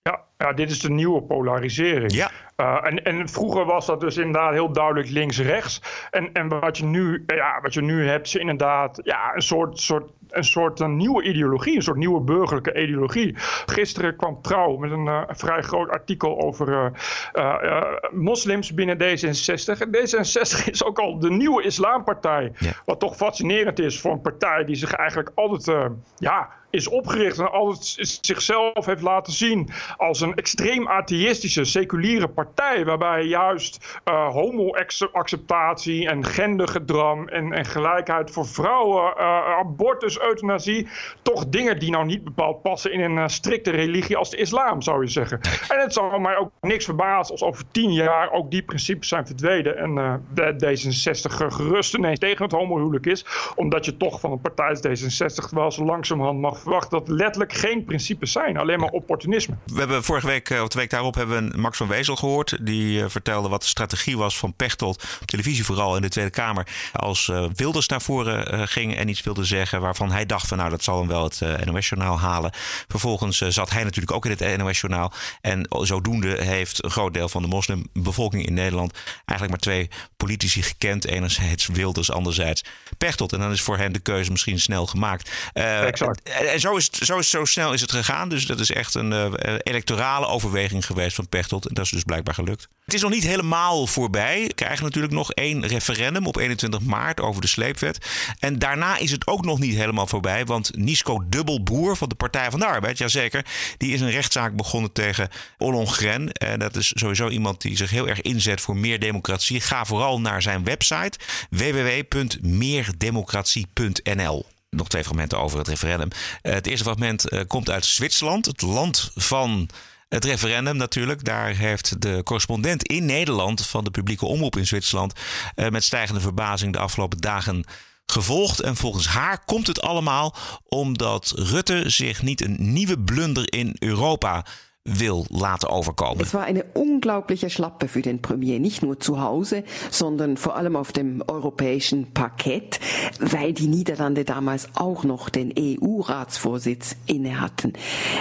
Ja, 0.01 0.23
ja 0.43 0.53
dit 0.53 0.69
is 0.69 0.79
de 0.79 0.89
nieuwe 0.89 1.21
polarisering. 1.21 2.13
Ja. 2.13 2.31
Uh, 2.57 2.79
en, 2.83 3.03
en 3.03 3.29
vroeger 3.29 3.65
was 3.65 3.85
dat 3.85 3.99
dus 3.99 4.17
inderdaad 4.17 4.53
heel 4.53 4.71
duidelijk 4.71 5.09
links-rechts. 5.09 5.81
En, 6.11 6.33
en 6.33 6.47
wat, 6.47 6.77
je 6.77 6.85
nu, 6.85 7.23
ja, 7.27 7.59
wat 7.61 7.73
je 7.73 7.81
nu 7.81 8.07
hebt, 8.07 8.27
is 8.27 8.35
inderdaad 8.35 8.99
ja, 9.03 9.35
een 9.35 9.41
soort, 9.41 9.79
soort 9.79 10.11
een 10.29 10.43
soort 10.43 10.79
een 10.79 10.95
nieuwe 10.95 11.23
ideologie, 11.23 11.75
een 11.75 11.81
soort 11.81 11.97
nieuwe 11.97 12.21
burgerlijke 12.21 12.81
ideologie. 12.81 13.33
Gisteren 13.65 14.15
kwam 14.15 14.41
Trouw 14.41 14.77
met 14.77 14.91
een 14.91 15.05
uh, 15.05 15.21
vrij 15.27 15.61
groot 15.61 15.89
artikel 15.89 16.41
over 16.41 16.67
uh, 16.67 16.85
uh, 17.33 17.81
moslims 18.11 18.73
binnen 18.73 18.97
D66. 18.97 19.79
En 19.79 19.95
D66 19.95 20.71
is 20.71 20.83
ook 20.83 20.99
al 20.99 21.19
de 21.19 21.31
nieuwe 21.31 21.63
islampartij. 21.63 22.51
Ja. 22.57 22.71
Wat 22.85 22.99
toch 22.99 23.15
fascinerend 23.15 23.79
is 23.79 24.01
voor 24.01 24.11
een 24.11 24.21
partij 24.21 24.65
die 24.65 24.75
zich 24.75 24.93
eigenlijk 24.93 25.31
altijd 25.35 25.93
ja, 26.17 26.49
is 26.73 26.87
opgericht 26.87 27.39
en 27.39 27.51
altijd 27.51 27.97
zichzelf 28.21 28.85
heeft 28.85 29.01
laten 29.01 29.33
zien 29.33 29.69
als 29.97 30.21
een 30.21 30.32
extreem 30.35 30.87
atheïstische, 30.87 31.65
seculiere 31.65 32.27
partij. 32.27 32.85
Waarbij 32.85 33.23
juist 33.23 33.99
uh, 34.05 34.27
homo-acceptatie 34.27 36.07
en 36.07 36.25
gendergedram 36.25 37.27
en, 37.27 37.53
en 37.53 37.65
gelijkheid 37.65 38.31
voor 38.31 38.47
vrouwen, 38.47 39.13
uh, 39.17 39.23
abortus, 39.59 40.19
euthanasie, 40.19 40.87
toch 41.21 41.47
dingen 41.47 41.79
die 41.79 41.91
nou 41.91 42.05
niet 42.05 42.23
bepaald 42.23 42.61
passen 42.61 42.91
in 42.91 43.01
een 43.01 43.17
uh, 43.17 43.27
strikte 43.27 43.71
religie 43.71 44.17
als 44.17 44.29
de 44.29 44.37
islam, 44.37 44.81
zou 44.81 45.01
je 45.01 45.09
zeggen. 45.09 45.39
En 45.69 45.79
het 45.79 45.93
zal 45.93 46.19
mij 46.19 46.37
ook 46.37 46.51
niks 46.61 46.85
verbazen 46.85 47.31
als 47.31 47.43
over 47.43 47.63
tien 47.71 47.93
jaar 47.93 48.31
ook 48.31 48.51
die 48.51 48.63
principes 48.63 49.07
zijn 49.07 49.25
verdwenen 49.25 49.77
en 49.77 50.21
de 50.33 50.53
D66 50.53 51.33
gerust 51.53 51.93
ineens 51.93 52.19
tegen 52.19 52.43
het 52.43 52.53
homohuwelijk 52.53 53.05
is, 53.05 53.25
omdat 53.55 53.85
je 53.85 53.97
toch 53.97 54.19
van 54.19 54.31
een 54.31 54.41
partij 54.41 54.69
als 54.69 55.03
D66 55.03 55.49
wel 55.49 55.71
zo 55.71 55.85
langzamerhand 55.85 56.39
mag 56.39 56.59
verwacht 56.59 56.91
dat 56.91 57.07
letterlijk 57.07 57.53
geen 57.53 57.83
principes 57.83 58.31
zijn, 58.31 58.57
alleen 58.57 58.79
maar 58.79 58.89
opportunisme. 58.89 59.55
We 59.65 59.79
hebben 59.79 60.03
vorige 60.19 60.31
week, 60.31 60.61
of 60.61 60.67
de 60.67 60.77
week 60.77 60.89
daarop, 60.89 61.15
hebben 61.15 61.51
we 61.51 61.57
Max 61.57 61.77
van 61.77 61.87
Wezel 61.87 62.15
gehoord. 62.15 62.57
Die 62.61 62.99
uh, 62.99 63.05
vertelde 63.07 63.49
wat 63.49 63.61
de 63.61 63.67
strategie 63.67 64.17
was 64.17 64.37
van 64.37 64.53
Pechtold, 64.53 65.03
op 65.21 65.27
televisie 65.27 65.65
vooral 65.65 65.95
in 65.95 66.01
de 66.01 66.09
Tweede 66.09 66.31
Kamer. 66.31 66.67
Als 66.93 67.27
uh, 67.27 67.45
Wilders 67.55 67.87
naar 67.87 68.01
voren 68.01 68.67
ging 68.67 68.95
en 68.95 69.07
iets 69.07 69.21
wilde 69.21 69.43
zeggen 69.43 69.81
waarvan 69.81 70.11
hij 70.11 70.25
dacht 70.25 70.47
van 70.47 70.57
nou 70.57 70.69
dat 70.69 70.83
zal 70.83 70.99
hem 70.99 71.07
wel 71.07 71.23
het 71.23 71.65
NOS-journaal 71.65 72.19
halen. 72.19 72.51
Vervolgens 72.87 73.37
zat 73.37 73.69
hij 73.69 73.83
natuurlijk 73.83 74.11
ook 74.11 74.25
in 74.25 74.31
het 74.31 74.57
NOS-journaal. 74.57 75.13
En 75.41 75.67
zodoende 75.69 76.43
heeft 76.43 76.83
een 76.83 76.91
groot 76.91 77.13
deel 77.13 77.29
van 77.29 77.41
de 77.41 77.47
moslimbevolking 77.47 78.45
in 78.45 78.53
Nederland 78.53 78.93
eigenlijk 79.25 79.49
maar 79.49 79.75
twee 79.75 79.89
politici 80.17 80.61
gekend. 80.61 81.05
Enerzijds 81.05 81.67
Wilders, 81.67 82.11
anderzijds 82.11 82.63
Pechtold. 82.97 83.33
En 83.33 83.39
dan 83.39 83.51
is 83.51 83.61
voor 83.61 83.77
hen 83.77 83.91
de 83.91 83.99
keuze 83.99 84.31
misschien 84.31 84.59
snel 84.59 84.85
gemaakt. 84.87 85.31
exact. 85.53 86.21
En 86.23 86.59
zo, 86.59 86.75
is 86.75 86.85
het, 86.85 86.95
zo, 86.95 87.21
zo 87.21 87.45
snel 87.45 87.73
is 87.73 87.81
het 87.81 87.91
gegaan. 87.91 88.29
Dus 88.29 88.45
dat 88.45 88.59
is 88.59 88.71
echt 88.71 88.95
een 88.95 89.11
uh, 89.11 89.25
electoraal 89.63 90.01
morale 90.03 90.27
overweging 90.27 90.85
geweest 90.85 91.15
van 91.15 91.29
Pechtold. 91.29 91.67
En 91.67 91.73
dat 91.73 91.85
is 91.85 91.91
dus 91.91 92.03
blijkbaar 92.03 92.33
gelukt. 92.33 92.67
Het 92.85 92.93
is 92.93 93.01
nog 93.01 93.11
niet 93.11 93.23
helemaal 93.23 93.87
voorbij. 93.87 94.43
We 94.47 94.53
krijgen 94.53 94.83
natuurlijk 94.83 95.13
nog 95.13 95.31
één 95.31 95.67
referendum 95.67 96.27
op 96.27 96.37
21 96.37 96.81
maart 96.81 97.21
over 97.21 97.41
de 97.41 97.47
sleepwet. 97.47 97.97
En 98.39 98.59
daarna 98.59 98.97
is 98.97 99.11
het 99.11 99.27
ook 99.27 99.45
nog 99.45 99.59
niet 99.59 99.75
helemaal 99.75 100.07
voorbij. 100.07 100.45
Want 100.45 100.77
Nisco 100.77 101.23
Dubbelbroer 101.27 101.97
van 101.97 102.09
de 102.09 102.15
Partij 102.15 102.51
van 102.51 102.59
de 102.59 102.65
Arbeid, 102.65 102.97
jazeker, 102.97 103.45
die 103.77 103.93
is 103.93 104.01
een 104.01 104.11
rechtszaak 104.11 104.55
begonnen 104.55 104.91
tegen 104.91 105.29
Ollongren. 105.57 106.31
En 106.31 106.59
dat 106.59 106.75
is 106.75 106.91
sowieso 106.95 107.29
iemand 107.29 107.61
die 107.61 107.77
zich 107.77 107.89
heel 107.89 108.07
erg 108.07 108.21
inzet 108.21 108.61
voor 108.61 108.77
meer 108.77 108.99
democratie. 108.99 109.61
Ga 109.61 109.85
vooral 109.85 110.21
naar 110.21 110.41
zijn 110.41 110.63
website 110.63 111.19
www.meerdemocratie.nl 111.49 114.45
nog 114.73 114.87
twee 114.87 115.03
fragmenten 115.03 115.39
over 115.39 115.57
het 115.57 115.67
referendum. 115.67 116.09
Eh, 116.41 116.53
het 116.53 116.67
eerste 116.67 116.83
fragment 116.83 117.29
eh, 117.29 117.41
komt 117.47 117.69
uit 117.69 117.85
Zwitserland, 117.85 118.45
het 118.45 118.61
land 118.61 119.11
van 119.15 119.69
het 120.13 120.25
referendum 120.25 120.77
natuurlijk. 120.77 121.23
Daar 121.23 121.55
heeft 121.55 122.01
de 122.01 122.21
correspondent 122.23 122.87
in 122.87 123.05
Nederland 123.05 123.65
van 123.65 123.83
de 123.83 123.91
publieke 123.91 124.25
omroep 124.25 124.57
in 124.57 124.67
Zwitserland 124.67 125.13
eh, 125.55 125.69
met 125.69 125.83
stijgende 125.83 126.21
verbazing 126.21 126.73
de 126.73 126.79
afgelopen 126.79 127.17
dagen 127.17 127.65
gevolgd. 128.05 128.59
En 128.59 128.75
volgens 128.75 129.07
haar 129.07 129.45
komt 129.45 129.67
het 129.67 129.81
allemaal 129.81 130.35
omdat 130.67 131.33
Rutte 131.35 131.89
zich 131.89 132.21
niet 132.21 132.41
een 132.41 132.55
nieuwe 132.59 132.99
blunder 132.99 133.53
in 133.53 133.75
Europa 133.79 134.45
will 134.85 135.23
laten 135.29 135.67
overkommen. 135.67 136.19
Es 136.21 136.33
war 136.33 136.43
eine 136.43 136.65
unglaubliche 136.73 137.49
Schlappe 137.49 137.87
für 137.87 138.01
den 138.01 138.21
Premier, 138.21 138.59
nicht 138.59 138.83
nur 138.83 138.99
zu 138.99 139.21
Hause, 139.21 139.63
sondern 139.89 140.35
vor 140.35 140.57
allem 140.57 140.75
auf 140.75 140.91
dem 140.91 141.23
europäischen 141.25 142.11
Parkett, 142.13 142.81
weil 143.19 143.53
die 143.53 143.67
Niederlande 143.67 144.25
damals 144.25 144.67
auch 144.75 145.05
noch 145.05 145.29
den 145.29 145.53
EU-Ratsvorsitz 145.57 146.97
inne 147.05 147.39
hatten. 147.39 147.73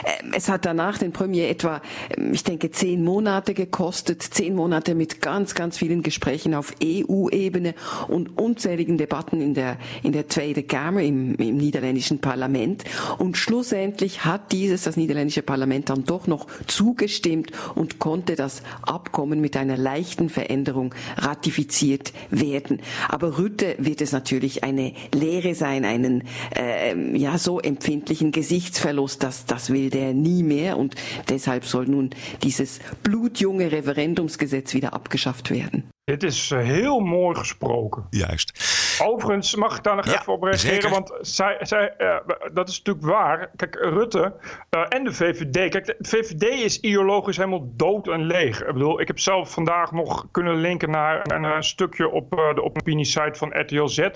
Ähm, 0.05 0.33
es 0.37 0.49
hat 0.49 0.65
danach 0.65 0.99
den 0.99 1.13
Premier 1.13 1.49
etwa, 1.49 1.83
ähm, 2.17 2.33
ich 2.33 2.45
denke, 2.45 2.71
zehn 2.71 3.03
Monate 3.03 3.55
gekostet, 3.55 4.23
zehn 4.23 4.55
Monate 4.55 4.95
mit 4.95 5.21
ganz, 5.21 5.57
ganz 5.57 5.79
vielen 5.79 6.05
Gesprächen 6.05 6.55
auf 6.55 6.75
EU-Ebene 6.81 7.75
und 8.07 8.39
unzähligen 8.39 8.99
Debatten 8.99 9.41
in 9.41 9.55
der, 9.55 9.79
in 10.05 10.13
der 10.13 10.29
Tweede 10.29 10.63
Kamer, 10.63 11.03
im, 11.03 11.35
im 11.35 11.57
niederländischen 11.57 12.21
Parlament. 12.21 12.85
Und 13.19 13.37
schlussendlich 13.37 14.25
hat 14.25 14.53
dieses, 14.53 14.83
das 14.83 14.97
niederländische 14.97 15.43
Parlament, 15.43 15.91
dann 15.91 16.05
doch 16.05 16.29
noch 16.29 16.52
zugestimmt 16.67 17.53
und 17.75 17.99
konnte 17.99 18.37
das 18.37 18.63
Abkommen 18.83 19.41
mit 19.41 19.57
einer 19.57 19.77
leichten 19.77 20.29
Veränderung 20.29 20.95
ratifiziert 21.17 22.13
werden. 22.31 22.81
Aber 23.09 23.39
Rütte 23.39 23.77
wird 23.79 24.01
es 24.01 24.13
natürlich 24.13 24.65
eine 24.65 24.93
Lehre 25.15 25.55
sein, 25.55 25.85
einen 25.85 26.25
äh, 26.57 27.17
ja 27.17 27.39
so 27.39 27.61
empfindlichen 27.61 28.33
Gesichtsverlust, 28.33 29.23
dass 29.23 29.47
das 29.47 29.71
will 29.71 29.91
der 29.91 30.15
nie 30.15 30.43
mehr 30.43 30.79
und 30.79 30.95
deshalb 31.29 31.65
soll 31.65 31.87
nun 31.87 32.11
dieses 32.43 32.81
blutjunge 33.03 33.73
Referendumsgesetz 33.73 34.75
wieder 34.75 34.93
abgeschafft 34.95 35.51
werden. 35.51 35.85
Dit 36.05 36.23
is 36.23 36.51
eh, 36.51 36.59
heel 36.59 37.01
mooi 37.01 37.37
gesproken. 37.37 38.07
Juist. 38.11 38.81
Overigens 39.01 39.55
mag 39.55 39.77
ik 39.77 39.83
daar 39.83 39.97
nog 39.97 40.07
Ja, 40.07 40.21
even 40.21 40.33
op 40.33 40.43
reageren, 40.43 40.75
zeker. 40.75 40.91
want 40.91 41.13
zij, 41.21 41.57
zij, 41.61 41.95
eh, 41.97 42.17
dat 42.53 42.69
is 42.69 42.79
natuurlijk 42.83 43.07
waar. 43.07 43.51
Kijk, 43.57 43.75
Rutte 43.75 44.35
eh, 44.71 44.83
en 44.89 45.05
de 45.05 45.13
VVD. 45.13 45.71
Kijk, 45.71 45.87
de 45.87 45.97
VVD 45.99 46.43
is 46.43 46.81
ideologisch 46.81 47.37
helemaal 47.37 47.73
dood 47.77 48.09
en 48.09 48.23
leeg. 48.23 48.61
Ik 48.61 48.73
bedoel, 48.73 49.01
ik 49.01 49.07
heb 49.07 49.19
zelf 49.19 49.53
vandaag 49.53 49.93
nog 49.93 50.27
kunnen 50.31 50.57
linken 50.57 50.91
naar 50.91 51.33
een, 51.33 51.65
stukje 51.65 52.09
op 52.09 52.39
eh, 52.39 52.55
de 52.55 52.63
opiniesite 52.63 53.35
van 53.39 53.61
RTL 53.61 53.87
Z. 53.87 54.09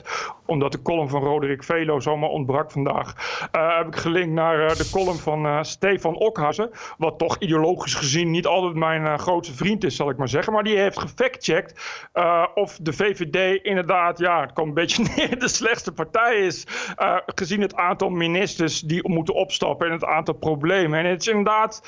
Omdat 0.46 0.72
de 0.72 0.82
column 0.82 1.08
van 1.08 1.22
Roderick 1.22 1.64
Velo 1.64 2.00
zomaar 2.00 2.28
ontbrak 2.28 2.70
vandaag. 2.70 3.14
heb 3.50 3.86
ik 3.86 3.96
gelinkt 3.96 4.34
naar 4.34 4.76
de 4.76 4.88
column 4.92 5.18
van 5.18 5.64
Stefan 5.64 6.16
Okhazen. 6.16 6.70
Wat 6.98 7.18
toch 7.18 7.36
ideologisch 7.38 7.94
gezien 7.94 8.30
niet 8.30 8.46
altijd 8.46 8.74
mijn 8.74 9.18
grootste 9.18 9.54
vriend 9.54 9.84
is, 9.84 9.96
zal 9.96 10.10
ik 10.10 10.16
maar 10.16 10.28
zeggen. 10.28 10.52
Maar 10.52 10.64
die 10.64 10.78
heeft 10.78 10.98
gefactcheckt 10.98 11.75
eh, 12.12 12.46
of 12.54 12.78
de 12.82 12.92
VVD 12.92 13.64
inderdaad, 13.64 14.18
ja, 14.18 14.46
kwam 14.46 14.68
een 14.68 14.74
beetje 14.74 15.04
neer, 15.16 15.38
de 15.38 15.48
slechtste 15.48 15.92
partij 15.92 16.36
is. 16.36 16.66
eh, 16.96 17.16
gezien 17.34 17.60
het 17.60 17.74
aantal 17.74 18.10
ministers 18.10 18.80
die 18.80 19.08
moeten 19.08 19.34
opstappen 19.34 19.86
en 19.86 19.92
het 19.92 20.04
aantal 20.04 20.34
problemen. 20.34 20.98
En 20.98 21.06
het 21.06 21.20
is 21.20 21.28
inderdaad 21.28 21.82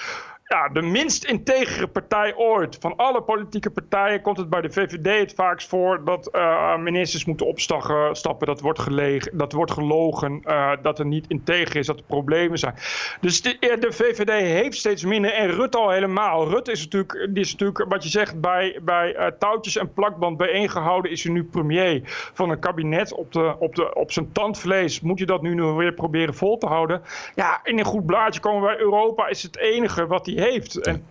ja, 0.49 0.69
de 0.69 0.83
minst 0.83 1.25
integere 1.25 1.87
partij 1.87 2.35
ooit. 2.37 2.77
Van 2.81 2.97
alle 2.97 3.23
politieke 3.23 3.71
partijen 3.71 4.21
komt 4.21 4.37
het 4.37 4.51
bij 4.51 4.61
de 4.61 4.71
VVD 4.71 5.21
het 5.21 5.35
vaakst 5.35 5.69
voor 5.69 6.05
dat 6.05 6.27
eh, 6.27 6.77
ministers 6.77 7.25
moeten 7.25 7.47
opstappen. 7.47 8.17
Stappen, 8.17 8.47
dat, 8.47 8.61
wordt 8.61 8.79
gelegen, 8.79 9.39
dat 9.39 9.53
wordt 9.53 9.73
gelogen, 9.73 10.41
eh, 10.45 10.73
dat 10.83 10.99
er 10.99 11.07
niet 11.07 11.25
integer 11.29 11.77
is, 11.77 11.87
dat 11.87 11.99
er 11.99 12.05
problemen 12.05 12.59
zijn. 12.59 12.75
Dus 13.21 13.43
de, 13.43 13.59
eh, 13.59 13.91
VVD 13.91 14.31
heeft 14.31 14.77
steeds 14.77 15.05
minder 15.05 15.33
en 15.33 15.51
Rutte 15.51 15.79
al 15.79 15.91
helemaal. 15.91 16.49
Rutte 16.49 16.73
is 16.73 16.83
natuurlijk, 16.83 17.29
die 17.31 17.45
is 17.45 17.53
natuurlijk 17.53 17.85
wat 17.89 18.03
je 18.03 18.09
zegt, 18.09 18.41
bij, 18.41 18.81
bij 18.83 19.33
touwtjes 19.39 19.77
en 19.77 19.93
plakband 19.93 20.37
bijeengehouden 20.37 21.11
is 21.11 21.23
hij 21.23 21.33
nu 21.33 21.45
premier 21.45 22.01
van 22.35 22.51
een 22.51 22.59
kabinet 22.59 23.13
op, 23.13 23.33
de, 23.33 23.57
op, 23.59 23.75
de, 23.75 23.95
op 23.95 24.13
zijn 24.13 24.33
tandvlees. 24.33 25.01
Moet 25.01 25.19
je 25.19 25.27
dat 25.27 25.43
nu 25.43 25.63
weer 25.63 25.93
proberen 25.93 26.35
vol 26.35 26.59
te 26.59 26.67
houden? 26.67 27.03
Ja, 27.35 27.61
in 27.65 27.79
een 27.79 27.85
goed 27.85 28.07
blaadje 28.07 28.41
komen 28.41 28.63
wij 28.63 28.79
Europa 28.79 29.29
is 29.29 29.43
het 29.43 29.59
enige 29.59 30.07
wat 30.07 30.27
hij 30.27 30.37
heeft. 30.41 30.77
En 30.77 31.05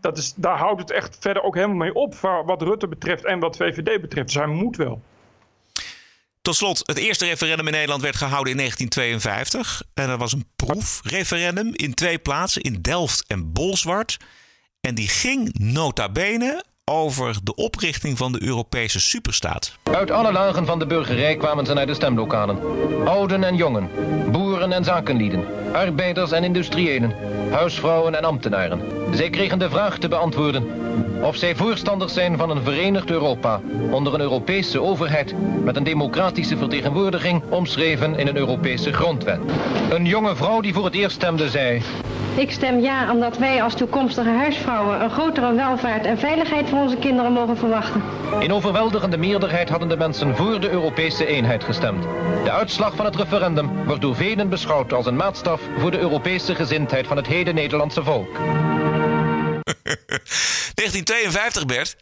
dat 0.00 0.18
is, 0.18 0.32
daar 0.36 0.58
houdt 0.58 0.80
het 0.80 0.90
echt 0.90 1.16
verder 1.20 1.42
ook 1.42 1.54
helemaal 1.54 1.76
mee 1.76 1.94
op, 1.94 2.14
wa- 2.14 2.44
wat 2.44 2.62
Rutte 2.62 2.88
betreft 2.88 3.24
en 3.24 3.38
wat 3.38 3.56
VVD 3.56 4.00
betreft. 4.00 4.26
Dus 4.26 4.36
hij 4.36 4.46
moet 4.46 4.76
wel. 4.76 5.00
Tot 6.42 6.56
slot, 6.56 6.82
het 6.86 6.98
eerste 6.98 7.24
referendum 7.26 7.66
in 7.66 7.72
Nederland 7.72 8.02
werd 8.02 8.16
gehouden 8.16 8.50
in 8.52 8.58
1952. 8.58 9.82
En 9.94 10.06
dat 10.08 10.18
was 10.18 10.32
een 10.32 10.46
proefreferendum 10.56 11.70
in 11.74 11.94
twee 11.94 12.18
plaatsen, 12.18 12.62
in 12.62 12.82
Delft 12.82 13.24
en 13.26 13.52
Bolsward. 13.52 14.16
En 14.80 14.94
die 14.94 15.08
ging 15.08 15.58
nota 15.58 16.08
bene 16.08 16.64
over 16.88 17.36
de 17.42 17.54
oprichting 17.54 18.18
van 18.18 18.32
de 18.32 18.42
Europese 18.42 19.00
superstaat. 19.00 19.78
Uit 19.82 20.10
alle 20.10 20.32
lagen 20.32 20.66
van 20.66 20.78
de 20.78 20.86
burgerij 20.86 21.36
kwamen 21.36 21.66
ze 21.66 21.74
naar 21.74 21.86
de 21.86 21.94
stemlokalen. 21.94 22.58
Ouden 23.06 23.44
en 23.44 23.56
jongen, 23.56 23.90
boeren 24.30 24.72
en 24.72 24.84
zakenlieden, 24.84 25.44
arbeiders 25.72 26.30
en 26.30 26.44
industriëlen, 26.44 27.14
huisvrouwen 27.50 28.14
en 28.14 28.24
ambtenaren. 28.24 28.80
Zij 29.12 29.30
kregen 29.30 29.58
de 29.58 29.70
vraag 29.70 29.98
te 29.98 30.08
beantwoorden 30.08 30.66
of 31.22 31.36
zij 31.36 31.54
voorstanders 31.56 32.12
zijn 32.12 32.36
van 32.36 32.50
een 32.50 32.62
verenigd 32.62 33.10
Europa 33.10 33.60
onder 33.90 34.14
een 34.14 34.20
Europese 34.20 34.82
overheid 34.82 35.34
met 35.64 35.76
een 35.76 35.84
democratische 35.84 36.56
vertegenwoordiging 36.56 37.42
omschreven 37.48 38.18
in 38.18 38.26
een 38.26 38.36
Europese 38.36 38.92
grondwet. 38.92 39.40
Een 39.90 40.04
jonge 40.04 40.36
vrouw 40.36 40.60
die 40.60 40.74
voor 40.74 40.84
het 40.84 40.94
eerst 40.94 41.16
stemde 41.16 41.48
zei... 41.48 41.82
Ik 42.38 42.50
stem 42.50 42.80
ja 42.80 43.12
omdat 43.12 43.38
wij 43.38 43.62
als 43.62 43.74
toekomstige 43.74 44.30
huisvrouwen 44.30 45.02
een 45.02 45.10
grotere 45.10 45.54
welvaart 45.54 46.06
en 46.06 46.18
veiligheid 46.18 46.68
voor 46.68 46.78
onze 46.78 46.96
kinderen 46.96 47.32
mogen 47.32 47.56
verwachten. 47.56 48.02
In 48.40 48.52
overweldigende 48.52 49.16
meerderheid 49.16 49.68
hadden 49.68 49.88
de 49.88 49.96
mensen 49.96 50.36
voor 50.36 50.60
de 50.60 50.70
Europese 50.70 51.26
eenheid 51.26 51.64
gestemd. 51.64 52.02
De 52.44 52.50
uitslag 52.50 52.96
van 52.96 53.04
het 53.04 53.16
referendum 53.16 53.84
wordt 53.86 54.00
door 54.02 54.16
velen 54.16 54.48
beschouwd 54.48 54.92
als 54.92 55.06
een 55.06 55.16
maatstaf 55.16 55.60
voor 55.78 55.90
de 55.90 55.98
Europese 55.98 56.54
gezindheid 56.54 57.06
van 57.06 57.16
het 57.16 57.26
heden 57.26 57.54
Nederlandse 57.54 58.02
volk. 58.02 58.36
1952, 60.74 61.66
Bert. 61.66 61.96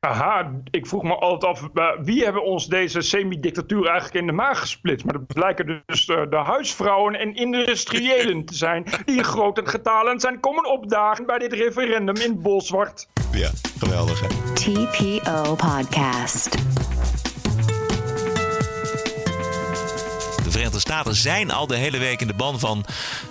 Aha, 0.00 0.52
ik 0.70 0.86
vroeg 0.86 1.02
me 1.02 1.14
altijd 1.14 1.52
af, 1.52 1.68
eh, 1.74 1.88
wie 2.02 2.24
hebben 2.24 2.44
ons 2.44 2.66
deze 2.66 3.00
semi-dictatuur 3.00 3.86
eigenlijk 3.86 4.20
in 4.20 4.26
de 4.26 4.32
maag 4.32 4.60
gesplitst? 4.60 5.04
Maar 5.04 5.14
dat 5.14 5.26
blijken 5.26 5.82
dus 5.86 6.06
eh, 6.06 6.22
de 6.30 6.36
huisvrouwen 6.36 7.14
en 7.14 7.34
industriëlen 7.34 8.44
te 8.44 8.54
zijn 8.54 8.84
die 9.04 9.16
in 9.16 9.24
grote 9.24 9.66
getalen 9.66 10.20
zijn 10.20 10.40
komen 10.40 10.70
opdagen 10.70 11.26
bij 11.26 11.38
dit 11.38 11.52
referendum 11.52 12.16
in 12.16 12.42
Bolsward. 12.42 13.08
Ja, 13.32 13.50
geweldig 13.78 14.20
hè. 14.20 14.26
TPO 14.54 15.54
Podcast. 15.54 16.58
De 20.50 20.56
Verenigde 20.56 20.80
Staten 20.80 21.14
zijn 21.14 21.50
al 21.50 21.66
de 21.66 21.76
hele 21.76 21.98
week 21.98 22.20
in 22.20 22.26
de 22.26 22.34
ban 22.34 22.58
van 22.58 22.84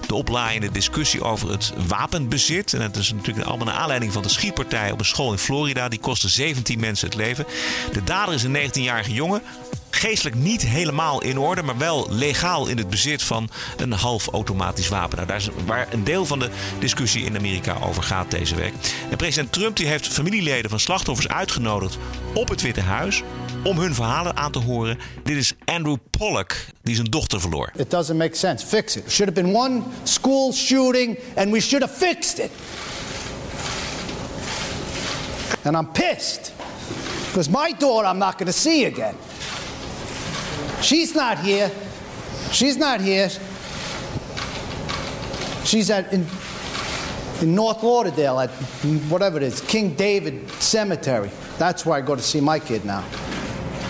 de 0.08 0.16
oplaaiende 0.16 0.72
discussie 0.72 1.24
over 1.24 1.50
het 1.52 1.74
wapenbezit. 1.88 2.74
En 2.74 2.82
het 2.82 2.96
is 2.96 3.14
natuurlijk 3.14 3.48
allemaal 3.48 3.66
naar 3.66 3.76
aanleiding 3.76 4.14
van 4.14 4.22
de 4.22 4.30
schietpartij 4.30 4.92
op 4.92 5.00
een 5.00 5.06
school 5.06 5.32
in 5.32 5.38
Florida. 5.38 5.90
Die 5.90 6.00
kostte 6.00 6.30
17 6.30 6.80
mensen 6.80 7.08
het 7.08 7.18
leven. 7.18 7.46
De 7.94 8.04
dader 8.04 8.34
is 8.34 8.44
een 8.44 8.56
19-jarige 8.56 9.14
jongen. 9.14 9.42
Geestelijk 9.90 10.36
niet 10.36 10.62
helemaal 10.62 11.22
in 11.22 11.38
orde, 11.38 11.64
maar 11.64 11.78
wel 11.78 12.08
legaal 12.10 12.68
in 12.68 12.78
het 12.78 12.90
bezit 12.90 13.24
van 13.24 13.50
een 13.78 13.92
half 13.92 14.28
automatisch 14.28 14.88
wapen. 14.88 15.16
Nou, 15.16 15.28
daar 15.28 15.38
is 15.38 15.50
waar 15.66 15.88
een 15.92 16.04
deel 16.04 16.26
van 16.26 16.40
de 16.40 16.50
discussie 16.80 17.26
in 17.26 17.38
Amerika 17.38 17.78
over 17.82 18.04
gaat 18.04 18.32
deze 18.32 18.56
week. 18.56 18.74
En 19.10 19.18
president 19.18 19.52
Trump 19.52 19.76
die 19.76 19.88
heeft 19.88 20.08
familieleden 20.08 20.70
van 20.70 20.80
slachtoffers 20.80 21.28
uitgenodigd 21.28 21.98
op 22.34 22.50
het 22.50 22.62
Witte 22.62 22.82
Huis 22.82 23.24
om 23.64 23.78
hun 23.78 23.94
verhalen 23.94 24.36
aan 24.36 24.52
te 24.52 24.60
horen. 24.60 25.00
Dit 25.24 25.38
is 25.38 25.54
Andrew 25.66 25.98
Pollock, 26.10 26.56
die 26.82 26.96
zijn 26.96 27.08
dochter 27.08 27.42
verloor. 27.42 27.72
It 27.76 27.92
doesn't 27.92 28.18
make 28.18 28.36
sense. 28.36 28.66
Fix 28.66 28.96
it. 28.96 29.12
Should 29.12 29.36
have 29.36 29.42
been 29.42 29.56
one 29.56 29.84
school 30.04 30.54
shooting, 30.54 31.18
and 31.36 31.52
we 31.52 31.60
should 31.60 31.82
have 31.82 31.98
fixed 31.98 32.40
it. 32.40 32.52
And 35.64 35.76
I'm 35.76 35.92
pissed 35.92 36.54
because 37.28 37.50
my 37.50 37.74
daughter 37.78 38.08
I'm 38.08 38.18
not 38.18 38.38
going 38.38 38.52
to 38.52 38.60
see 38.60 38.86
again. 38.86 39.16
She's 40.82 41.14
not 41.14 41.38
here. 41.38 41.72
She's 42.52 42.78
not 42.78 43.02
here. 43.02 43.30
She's 45.64 45.90
at 45.90 46.14
in 46.14 46.26
in 47.42 47.56
North 47.56 47.84
Lauderdale 47.84 48.40
at 48.40 48.50
whatever 49.10 49.38
it 49.38 49.44
is, 49.44 49.62
King 49.62 49.96
David 49.96 50.50
Cemetery. 50.60 51.30
That's 51.58 51.86
where 51.86 51.98
I 51.98 52.02
go 52.02 52.16
to 52.16 52.22
see 52.22 52.42
my 52.42 52.60
kid 52.60 52.86
now. 52.86 53.04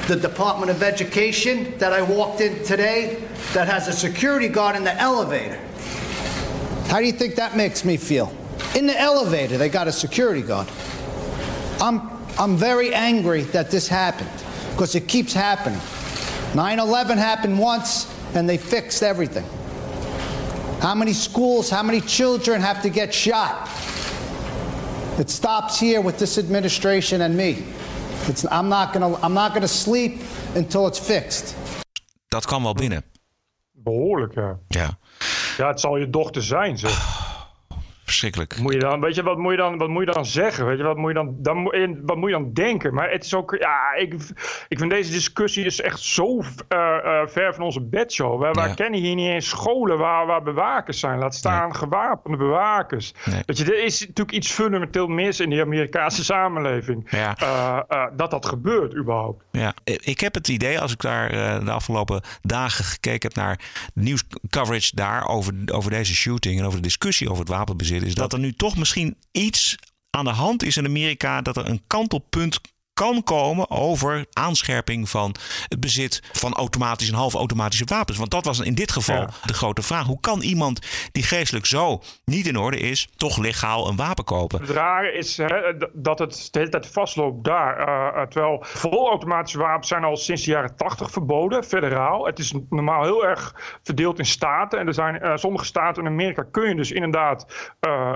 The 0.09 0.15
Department 0.15 0.71
of 0.71 0.81
Education 0.81 1.77
that 1.77 1.93
I 1.93 2.01
walked 2.01 2.41
in 2.41 2.63
today 2.63 3.23
that 3.53 3.67
has 3.67 3.87
a 3.87 3.93
security 3.93 4.47
guard 4.47 4.75
in 4.75 4.83
the 4.83 4.99
elevator. 4.99 5.59
How 6.87 6.97
do 6.97 7.05
you 7.05 7.11
think 7.11 7.35
that 7.35 7.55
makes 7.55 7.85
me 7.85 7.95
feel? 7.95 8.35
In 8.75 8.87
the 8.87 8.99
elevator, 8.99 9.59
they 9.59 9.69
got 9.69 9.87
a 9.87 9.91
security 9.91 10.41
guard. 10.41 10.67
I'm, 11.79 12.09
I'm 12.39 12.57
very 12.57 12.91
angry 12.91 13.43
that 13.53 13.69
this 13.69 13.87
happened 13.87 14.31
because 14.71 14.95
it 14.95 15.07
keeps 15.07 15.31
happening. 15.31 15.79
9 16.55 16.79
11 16.79 17.19
happened 17.19 17.59
once 17.59 18.11
and 18.33 18.49
they 18.49 18.57
fixed 18.57 19.03
everything. 19.03 19.45
How 20.81 20.95
many 20.95 21.13
schools, 21.13 21.69
how 21.69 21.83
many 21.83 22.01
children 22.01 22.61
have 22.61 22.81
to 22.81 22.89
get 22.89 23.13
shot? 23.13 23.69
It 25.19 25.29
stops 25.29 25.79
here 25.79 26.01
with 26.01 26.17
this 26.17 26.39
administration 26.39 27.21
and 27.21 27.37
me. 27.37 27.63
It's, 28.27 28.43
I'm 28.43 28.67
not 28.67 28.93
gonna, 28.93 29.17
I'm 29.23 29.33
not 29.33 29.51
gonna 29.53 29.67
sleep 29.67 30.21
until 30.55 30.87
it's 30.87 30.99
fixed. 30.99 31.55
Dat 32.27 32.45
kwam 32.45 32.63
wel 32.63 32.73
binnen. 32.73 33.03
Behoorlijk, 33.71 34.33
ja. 34.33 34.59
Ja. 34.67 34.97
Ja, 35.57 35.67
het 35.67 35.79
zal 35.79 35.97
je 35.97 36.09
dochter 36.09 36.43
zijn, 36.43 36.77
zeg. 36.77 37.27
Verschrikkelijk. 38.09 38.59
Moet 38.59 38.73
je 38.73 38.79
dan, 38.79 39.01
weet 39.01 39.15
je, 39.15 39.23
wat 39.23 39.37
moet 39.37 39.51
je 39.51 39.57
dan, 39.57 39.77
wat 39.77 39.89
moet 39.89 40.05
je 40.05 40.11
dan 40.11 40.25
zeggen? 40.25 40.65
Weet 40.65 40.77
je, 40.77 40.83
wat 40.83 40.97
moet 40.97 41.07
je 41.07 41.13
dan, 41.13 41.35
dan, 41.37 41.63
wat 42.05 42.17
moet 42.17 42.29
je 42.29 42.35
dan 42.35 42.53
denken? 42.53 42.93
Maar 42.93 43.11
het 43.11 43.25
is 43.25 43.33
ook, 43.33 43.55
ja, 43.59 43.93
ik, 43.95 44.13
ik 44.67 44.77
vind 44.77 44.89
deze 44.89 45.11
discussie 45.11 45.65
is 45.65 45.81
echt 45.81 45.99
zo 45.99 46.41
eh, 46.67 46.97
eh, 46.97 47.27
ver 47.27 47.53
van 47.53 47.63
onze 47.63 47.81
bedshow. 47.81 48.41
Wij, 48.41 48.73
kennen 48.73 48.99
hier 48.99 49.15
niet 49.15 49.27
eens 49.27 49.49
scholen 49.49 49.97
waar, 49.97 50.25
waar 50.25 50.43
bewakers 50.43 50.99
zijn. 50.99 51.19
Laat 51.19 51.35
staan 51.35 51.75
gewapende 51.75 52.37
bewakers. 52.37 53.13
Weet 53.45 53.57
je, 53.57 53.63
er 53.63 53.83
is 53.83 53.99
natuurlijk 53.99 54.31
iets 54.31 54.51
fundamenteel 54.51 55.07
mis 55.07 55.39
in 55.39 55.49
die 55.49 55.61
Amerikaanse 55.61 56.23
samenleving. 56.23 57.07
Ja. 57.11 57.35
Eh, 57.37 58.05
dat 58.15 58.31
dat 58.31 58.45
gebeurt 58.45 58.95
überhaupt. 58.95 59.43
Ja, 59.51 59.73
ik 59.83 60.19
heb 60.19 60.33
het 60.33 60.47
idee, 60.47 60.79
als 60.79 60.91
ik 60.91 61.01
daar 61.01 61.29
de 61.65 61.71
afgelopen 61.71 62.21
dagen 62.41 62.85
gekeken 62.85 63.27
heb 63.27 63.37
naar 63.37 63.59
nieuwscoverage 63.93 64.95
daar 64.95 65.27
over, 65.27 65.53
over 65.71 65.91
deze 65.91 66.15
shooting 66.15 66.59
en 66.59 66.65
over 66.65 66.77
de 66.77 66.87
discussie 66.87 67.29
over 67.29 67.39
het 67.39 67.53
wapenbezit, 67.53 67.98
is 68.03 68.15
dat 68.15 68.33
er 68.33 68.39
nu 68.39 68.53
toch 68.53 68.77
misschien 68.77 69.17
iets 69.31 69.75
aan 70.09 70.25
de 70.25 70.31
hand 70.31 70.63
is 70.63 70.77
in 70.77 70.85
Amerika 70.85 71.41
dat 71.41 71.57
er 71.57 71.69
een 71.69 71.81
kantelpunt 71.87 72.59
kan 72.99 73.23
komen 73.23 73.69
over 73.69 74.25
aanscherping 74.33 75.09
van 75.09 75.35
het 75.67 75.79
bezit 75.79 76.21
van 76.31 76.53
automatische 76.53 77.11
en 77.13 77.17
halfautomatische 77.19 77.85
wapens. 77.85 78.17
Want 78.17 78.31
dat 78.31 78.45
was 78.45 78.59
in 78.59 78.75
dit 78.75 78.91
geval 78.91 79.15
Ja. 79.15 79.29
de 79.45 79.53
grote 79.53 79.81
vraag. 79.81 80.05
Hoe 80.05 80.19
kan 80.19 80.41
iemand 80.41 80.79
die 81.11 81.23
geestelijk 81.23 81.65
zo 81.65 82.01
niet 82.25 82.47
in 82.47 82.57
orde 82.57 82.77
is, 82.79 83.07
toch 83.15 83.37
legaal 83.37 83.87
een 83.89 83.95
wapen 83.95 84.23
kopen? 84.23 84.61
Het 84.61 84.69
rare 84.69 85.11
is 85.13 85.37
hè, 85.37 85.47
dat 85.93 86.19
het 86.19 86.47
de 86.51 86.59
hele 86.59 86.71
tijd 86.71 86.87
vastloopt 86.87 87.43
daar. 87.43 87.77
eh, 87.79 88.21
terwijl 88.27 88.57
volautomatische 88.61 89.57
wapens 89.59 89.87
zijn 89.87 90.03
al 90.03 90.17
sinds 90.17 90.43
de 90.43 90.51
jaren 90.51 90.75
80 90.75 91.11
verboden, 91.11 91.63
federaal. 91.63 92.25
Het 92.25 92.39
is 92.39 92.53
normaal 92.69 93.03
heel 93.03 93.25
erg 93.25 93.55
verdeeld 93.83 94.19
in 94.19 94.25
staten. 94.25 94.79
En 94.79 94.87
er 94.87 94.93
zijn 94.93 95.19
eh, 95.21 95.35
sommige 95.35 95.65
staten 95.65 96.03
in 96.03 96.09
Amerika 96.09 96.43
kun 96.51 96.69
je 96.69 96.75
dus 96.75 96.91
inderdaad 96.91 97.45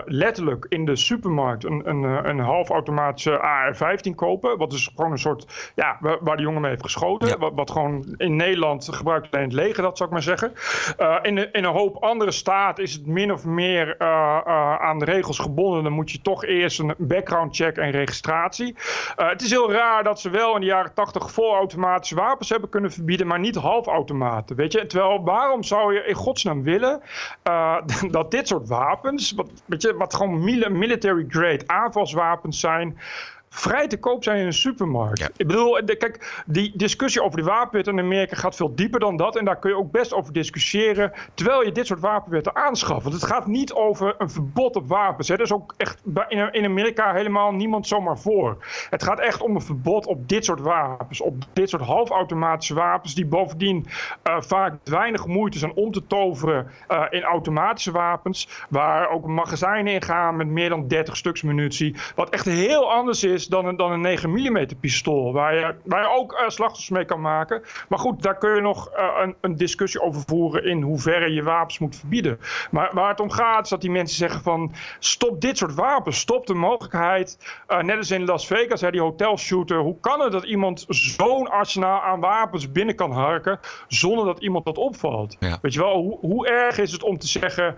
letterlijk 0.06 0.66
in 0.70 0.86
de 0.86 0.96
supermarkt 0.96 1.66
een, 1.66 1.82
een, 1.90 2.04
een 2.04 2.40
halfautomatische 2.40 3.40
AR-15 3.40 4.16
kopen. 4.16 4.58
Wat 4.58 4.73
dus 4.74 4.92
gewoon 4.96 5.12
een 5.12 5.18
soort, 5.18 5.72
ja, 5.76 5.98
waar, 6.00 6.18
waar 6.22 6.36
de 6.38 6.44
jongen 6.44 6.62
mee 6.62 6.70
heeft 6.70 6.84
geschoten. 6.84 7.40
Wat, 7.40 7.52
wat 7.56 7.72
gewoon 7.72 8.14
in 8.18 8.36
Nederland 8.36 8.88
gebruikt 8.92 9.32
alleen 9.32 9.46
het 9.46 9.54
leger, 9.54 9.84
dat 9.84 9.98
zou 9.98 10.10
ik 10.10 10.16
maar 10.16 10.24
zeggen. 10.24 10.54
Eh, 10.98 11.16
in, 11.22 11.38
een- 11.38 11.52
in 11.52 11.64
een 11.64 11.72
hoop 11.74 12.04
andere 12.04 12.32
staten 12.32 12.84
is 12.84 12.94
het 12.94 13.06
min 13.08 13.32
of 13.34 13.46
meer 13.46 13.96
eh, 13.98 14.08
eh, 14.46 14.76
aan 14.76 15.00
de 15.00 15.06
regels 15.06 15.40
gebonden. 15.40 15.84
Dan 15.84 15.92
moet 15.92 16.12
je 16.12 16.22
toch 16.22 16.46
eerst 16.46 16.80
een 16.80 16.94
background 16.98 17.56
check 17.56 17.78
en 17.78 17.92
registratie. 17.92 18.76
Het 19.16 19.42
is 19.42 19.50
heel 19.50 19.72
raar 19.72 20.04
dat 20.04 20.20
ze 20.20 20.30
wel 20.30 20.54
in 20.56 20.60
de 20.62 20.66
jaren 20.68 20.94
80 20.94 21.32
volautomatische 21.32 22.16
wapens 22.16 22.50
hebben 22.50 22.70
kunnen 22.70 22.92
verbieden, 22.92 23.28
maar 23.28 23.40
niet 23.40 23.56
halfautomaten. 23.56 24.56
Weet 24.56 24.72
je, 24.72 24.86
terwijl 24.86 25.24
waarom 25.24 25.64
zou 25.64 25.94
je 25.94 26.04
in 26.06 26.16
godsnaam 26.16 26.64
willen 26.64 27.02
dat 28.12 28.32
dit 28.32 28.48
soort 28.48 28.68
wapens, 28.68 29.32
wat, 29.32 29.50
weet 29.66 29.82
je, 29.82 29.96
wat 29.96 30.16
gewoon 30.16 30.44
mili- 30.44 30.70
military 30.70 31.26
grade 31.28 31.64
aanvalswapens 31.68 32.60
zijn 32.60 32.98
vrij 33.56 33.88
te 33.88 33.98
koop 34.00 34.24
zijn 34.24 34.40
in 34.40 34.46
een 34.46 34.54
supermarkt. 34.54 35.30
Ik 35.38 35.48
bedoel, 35.48 35.86
de- 35.86 35.96
kijk, 35.96 36.44
die 36.46 36.72
discussie 36.76 37.22
over 37.24 37.38
de 37.38 37.44
wapenwet 37.44 37.88
in 37.88 38.00
Amerika 38.00 38.36
gaat 38.36 38.56
veel 38.56 38.76
dieper 38.76 39.00
dan 39.00 39.18
dat. 39.18 39.36
En 39.36 39.46
daar 39.46 39.60
kun 39.60 39.70
je 39.70 39.78
ook 39.78 39.92
best 39.92 40.14
over 40.14 40.34
discussiëren 40.34 41.12
terwijl 41.34 41.64
je 41.64 41.72
dit 41.72 41.88
soort 41.88 42.00
wapenwetten 42.00 42.56
aanschaft. 42.56 43.04
Want 43.04 43.16
het 43.16 43.26
gaat 43.26 43.48
niet 43.48 43.74
over 43.74 44.16
een 44.18 44.30
verbod 44.30 44.76
op 44.76 44.88
wapens. 44.88 45.28
Hè. 45.28 45.34
Er 45.34 45.42
is 45.42 45.54
ook 45.54 45.74
echt 45.78 46.02
in 46.52 46.66
Amerika 46.66 47.14
helemaal 47.14 47.52
niemand 47.52 47.88
zomaar 47.88 48.20
voor. 48.20 48.58
Het 48.90 49.04
gaat 49.04 49.20
echt 49.20 49.42
om 49.42 49.56
een 49.56 49.62
verbod 49.62 50.06
op 50.06 50.30
dit 50.30 50.46
soort 50.46 50.60
wapens. 50.60 51.22
Op 51.22 51.36
dit 51.54 51.70
soort 51.70 51.82
halfautomatische 51.82 52.74
wapens 52.74 53.16
die 53.16 53.26
bovendien 53.26 53.86
eh, 54.24 54.42
vaak 54.42 54.74
weinig 54.84 55.26
moeite 55.26 55.58
zijn 55.58 55.74
om 55.74 55.92
te 55.92 56.08
toveren 56.08 56.68
eh, 56.88 57.04
in 57.10 57.24
automatische 57.24 57.92
wapens. 57.92 58.48
Waar 58.70 59.10
ook 59.10 59.28
magazijnen 59.28 59.94
in 59.94 60.02
gaan 60.02 60.36
met 60.36 60.48
meer 60.48 60.70
dan 60.70 60.88
30 60.88 61.18
stuks 61.18 61.42
munitie. 61.42 61.96
Wat 62.16 62.30
echt 62.30 62.46
heel 62.46 62.92
anders 62.92 63.24
is 63.24 63.43
dan 63.48 63.66
een, 63.66 63.76
dan 63.76 63.92
een 63.92 64.02
9 64.02 64.30
mm 64.30 64.68
pistool. 64.80 65.34
Waar 65.34 65.56
je, 65.56 65.76
waar 65.84 66.02
je 66.02 66.16
ook 66.16 66.34
eh, 66.34 66.50
slachtoffers 66.50 66.90
mee 66.90 67.06
kan 67.06 67.22
maken. 67.22 67.62
Maar 67.90 68.00
goed, 68.00 68.22
daar 68.22 68.38
kun 68.38 68.56
je 68.56 68.62
nog 68.62 68.90
eh, 68.90 69.08
een, 69.22 69.36
een 69.42 69.56
discussie 69.56 70.02
over 70.02 70.24
voeren 70.26 70.66
in 70.66 70.82
hoeverre 70.82 71.34
je 71.34 71.44
wapens 71.44 71.80
moet 71.80 71.96
verbieden. 71.96 72.40
Maar 72.72 72.90
waar 72.94 73.10
het 73.10 73.20
om 73.20 73.32
gaat 73.32 73.64
is 73.64 73.70
dat 73.70 73.82
die 73.82 73.92
mensen 73.92 74.18
zeggen 74.18 74.42
van 74.42 74.72
stop 75.00 75.42
dit 75.42 75.58
soort 75.58 75.74
wapens. 75.76 76.20
Stop 76.20 76.48
de 76.48 76.54
mogelijkheid. 76.54 77.38
eh, 77.68 77.80
net 77.80 77.98
als 77.98 78.12
in 78.12 78.26
Las 78.26 78.48
Vegas, 78.48 78.82
hè, 78.82 78.92
die 78.92 79.02
hotelshooter. 79.02 79.78
Hoe 79.78 80.00
kan 80.00 80.20
het 80.20 80.32
dat 80.32 80.44
iemand 80.44 80.86
zo'n 80.88 81.50
arsenaal 81.50 82.02
aan 82.02 82.20
wapens 82.20 82.72
binnen 82.72 82.96
kan 82.96 83.12
harken 83.12 83.60
zonder 83.88 84.26
dat 84.26 84.40
iemand 84.40 84.66
dat 84.66 84.78
opvalt? 84.78 85.38
Weet 85.62 85.74
je 85.74 85.80
wel, 85.80 85.96
hoe, 85.96 86.18
hoe 86.20 86.48
erg 86.48 86.78
is 86.78 86.92
het 86.92 87.04
om 87.04 87.18
te 87.18 87.28
zeggen 87.28 87.76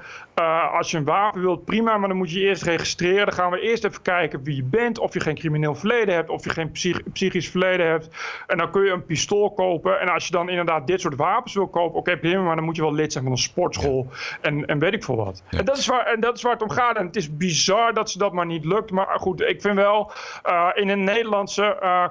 als 0.71 0.91
je 0.91 0.97
een 0.97 1.03
wapen 1.05 1.41
wilt, 1.41 1.65
prima, 1.65 1.97
maar 1.97 2.07
dan 2.07 2.17
moet 2.17 2.31
je 2.31 2.39
je 2.39 2.45
eerst 2.47 2.63
registreren. 2.63 3.25
Dan 3.25 3.35
gaan 3.35 3.51
we 3.51 3.59
eerst 3.59 3.83
even 3.83 4.01
kijken 4.01 4.43
wie 4.43 4.55
je 4.55 4.63
bent, 4.63 4.99
of 4.99 5.13
je 5.13 5.19
geen 5.19 5.35
crimineel 5.35 5.54
verleden 5.63 6.15
hebt, 6.15 6.29
of 6.29 6.43
je 6.43 6.49
geen 6.49 6.71
psych- 6.71 7.11
psychisch 7.13 7.49
verleden 7.49 7.87
hebt. 7.87 8.09
En 8.47 8.57
dan 8.57 8.71
kun 8.71 8.85
je 8.85 8.91
een 8.91 9.05
pistool 9.05 9.51
kopen. 9.51 9.99
En 9.99 10.09
als 10.09 10.25
je 10.25 10.31
dan 10.31 10.49
inderdaad 10.49 10.87
dit 10.87 11.01
soort 11.01 11.15
wapens 11.15 11.53
wil 11.53 11.67
kopen, 11.67 11.99
oké 11.99 12.17
prima, 12.17 12.41
maar 12.41 12.55
dan 12.55 12.65
moet 12.65 12.75
je 12.75 12.81
wel 12.81 12.93
lid 12.93 13.11
zijn 13.11 13.23
van 13.23 13.33
een 13.33 13.39
sportschool 13.39 14.07
en, 14.41 14.65
en 14.65 14.79
weet 14.79 14.93
ik 14.93 15.03
veel 15.03 15.15
wat. 15.15 15.43
En, 15.49 15.65
dat 15.65 15.77
is 15.77 15.87
waar, 15.87 16.05
en 16.05 16.19
dat 16.19 16.35
is 16.35 16.41
waar 16.41 16.53
het 16.53 16.61
om 16.61 16.69
gaat. 16.69 16.97
En 16.97 17.05
het 17.05 17.15
is 17.15 17.37
bizar 17.37 17.93
dat 17.93 18.11
ze 18.11 18.17
dat 18.17 18.33
maar 18.33 18.45
niet 18.45 18.65
lukt. 18.65 18.91
Maar 18.91 19.19
goed, 19.19 19.41
ik 19.41 19.61
vind 19.61 19.75
wel, 19.75 20.11
eh, 20.43 20.69
in 20.73 20.89
een 20.89 21.03
Nederlandse 21.03 21.77
uh, 21.81 22.07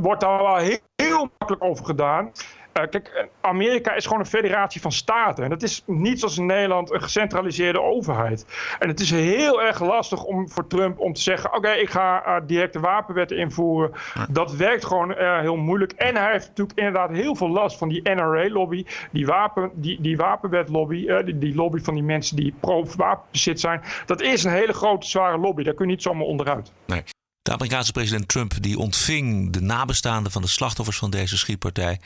wordt 0.00 0.20
daar 0.20 0.42
wel 0.42 0.56
heel, 0.56 0.78
heel 0.96 1.30
makkelijk 1.38 1.64
over 1.64 1.84
gedaan. 1.84 2.32
Eh, 2.76 2.88
kijk, 2.88 3.28
Amerika 3.40 3.94
is 3.94 4.04
gewoon 4.04 4.20
een 4.20 4.26
federatie 4.26 4.80
van 4.80 4.92
staten. 4.92 5.44
En 5.44 5.50
dat 5.50 5.62
is 5.62 5.82
niet 5.86 6.18
zoals 6.18 6.38
in 6.38 6.46
Nederland 6.46 6.92
een 6.92 7.02
gecentraliseerde 7.02 7.80
overheid. 7.80 8.46
En 8.78 8.88
het 8.88 9.00
is 9.00 9.10
heel 9.10 9.62
erg 9.62 9.80
lastig 9.80 10.24
om 10.24 10.50
voor 10.50 10.66
Trump 10.66 10.98
om 10.98 11.12
te 11.12 11.20
zeggen: 11.20 11.54
oké, 11.54 11.70
ik 11.70 11.90
ga 11.90 12.24
eh, 12.24 12.46
directe 12.46 12.80
wapenwetten 12.80 13.36
invoeren. 13.36 13.92
Dat 14.30 14.56
werkt 14.56 14.84
gewoon 14.84 15.14
eh, 15.14 15.40
heel 15.40 15.56
moeilijk. 15.56 15.92
En 15.92 16.16
hij 16.16 16.32
heeft 16.32 16.48
natuurlijk 16.48 16.78
inderdaad 16.78 17.10
heel 17.10 17.34
veel 17.34 17.50
last 17.50 17.78
van 17.78 17.88
die 17.88 18.02
NRA-lobby, 18.02 18.84
die, 19.12 19.26
wapen, 19.26 19.70
die, 19.74 20.00
die 20.00 20.16
wapenwetlobby, 20.16 21.06
die, 21.24 21.38
die 21.38 21.54
lobby 21.54 21.80
van 21.82 21.94
die 21.94 22.02
mensen 22.02 22.36
die 22.36 22.54
pro-wapenbezit 22.60 23.60
zijn. 23.60 23.82
Dat 24.06 24.20
is 24.20 24.44
een 24.44 24.52
hele 24.52 24.72
grote, 24.72 25.06
zware 25.06 25.38
lobby. 25.38 25.62
Daar 25.62 25.74
kun 25.74 25.86
je 25.86 25.92
niet 25.92 26.02
zomaar 26.02 26.26
onderuit. 26.26 26.72
Nee. 26.86 27.02
De 27.42 27.52
Amerikaanse 27.52 27.92
president 27.92 28.28
Trump 28.28 28.52
die 28.60 28.78
ontving 28.78 29.52
de 29.52 29.60
nabestaanden 29.60 30.32
van 30.32 30.42
de 30.42 30.48
slachtoffers 30.48 30.98
van 30.98 31.10
deze 31.10 31.38
schietpartij 31.38 32.00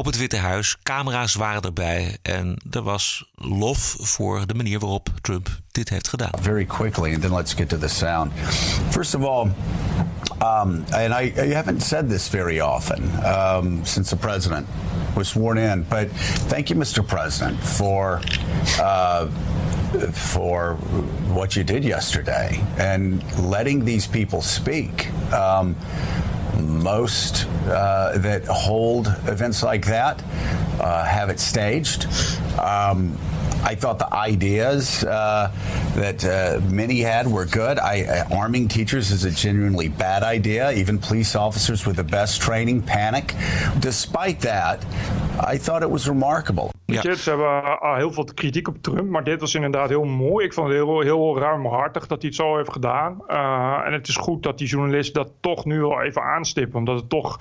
op 0.00 0.06
het 0.06 0.16
Witte 0.16 0.36
Huis. 0.36 0.76
Camera's 0.82 1.34
waren 1.34 1.62
erbij 1.62 2.18
en 2.22 2.56
er 2.70 2.82
was 2.82 3.24
lof 3.34 3.96
voor 3.98 4.46
de 4.46 4.54
manier 4.54 4.78
waarop 4.78 5.08
Trump 5.20 5.48
dit 5.70 5.88
heeft 5.88 6.08
gedaan. 6.08 6.30
Very 6.40 6.64
quickly, 6.64 7.12
and 7.12 7.22
then 7.22 7.34
let's 7.34 7.54
get 7.54 7.68
to 7.68 7.78
the 7.78 7.88
sound. 7.88 8.32
First 8.90 9.14
of 9.14 9.22
all, 9.24 9.42
um, 10.42 10.84
and 10.90 11.12
I, 11.12 11.32
I 11.36 11.54
haven't 11.54 11.82
said 11.82 12.08
this 12.08 12.28
very 12.28 12.60
often 12.60 13.02
um, 13.24 13.80
since 13.84 14.10
the 14.10 14.16
president 14.16 14.66
was 15.14 15.28
sworn 15.28 15.58
in, 15.58 15.86
but 15.88 16.06
thank 16.46 16.68
you, 16.68 16.80
Mr. 16.80 17.06
President, 17.06 17.60
for. 17.62 18.20
Uh, 18.82 19.26
for 20.12 20.76
what 21.34 21.56
you 21.56 21.64
did 21.64 21.84
yesterday 21.84 22.64
and 22.78 23.22
letting 23.50 23.84
these 23.84 24.08
people 24.08 24.40
speak. 24.40 25.08
Um, 25.32 25.74
most 26.60 27.46
uh, 27.66 28.18
that 28.18 28.44
hold 28.46 29.08
events 29.26 29.62
like 29.62 29.86
that 29.86 30.22
uh, 30.80 31.04
have 31.04 31.30
it 31.30 31.40
staged. 31.40 32.06
Um, 32.58 33.16
I 33.62 33.74
thought 33.74 33.98
the 33.98 34.12
ideas 34.12 35.04
uh, 35.04 35.52
that 35.94 36.24
uh, 36.24 36.60
many 36.70 37.00
had 37.00 37.26
were 37.26 37.44
good. 37.44 37.78
I, 37.78 38.02
uh, 38.02 38.36
arming 38.36 38.68
teachers 38.68 39.10
is 39.10 39.24
a 39.24 39.30
genuinely 39.30 39.88
bad 39.88 40.22
idea. 40.22 40.72
Even 40.72 40.98
police 40.98 41.36
officers 41.36 41.84
with 41.86 41.96
the 41.96 42.04
best 42.04 42.40
training 42.40 42.82
panic. 42.82 43.34
Despite 43.78 44.40
that, 44.40 44.84
I 45.38 45.58
thought 45.58 45.82
it 45.82 45.90
was 45.90 46.08
remarkable. 46.08 46.70
Ja. 46.86 47.14
ze 47.14 47.28
hebben 47.28 47.46
uh, 47.46 47.96
heel 47.96 48.12
veel 48.12 48.24
kritiek 48.34 48.68
op 48.68 48.76
Trump, 48.80 49.08
maar 49.08 49.24
dit 49.24 49.40
was 49.40 49.54
inderdaad 49.54 49.88
heel 49.88 50.04
mooi. 50.04 50.44
Ik 50.44 50.52
vond 50.52 50.68
het 50.68 50.76
heel, 50.76 51.00
heel 51.00 51.38
ruimhartig 51.38 52.06
dat 52.06 52.18
hij 52.18 52.28
het 52.28 52.38
zo 52.38 52.56
heeft 52.56 52.72
gedaan. 52.72 53.22
Uh, 53.28 53.82
en 53.84 53.92
het 53.92 54.08
is 54.08 54.16
goed 54.16 54.42
dat 54.42 54.58
die 54.58 54.68
journalist 54.68 55.14
dat 55.14 55.32
toch 55.40 55.64
nu 55.64 55.82
al 55.82 56.02
even 56.02 56.22
omdat 56.72 56.96
het 56.96 57.08
toch 57.08 57.38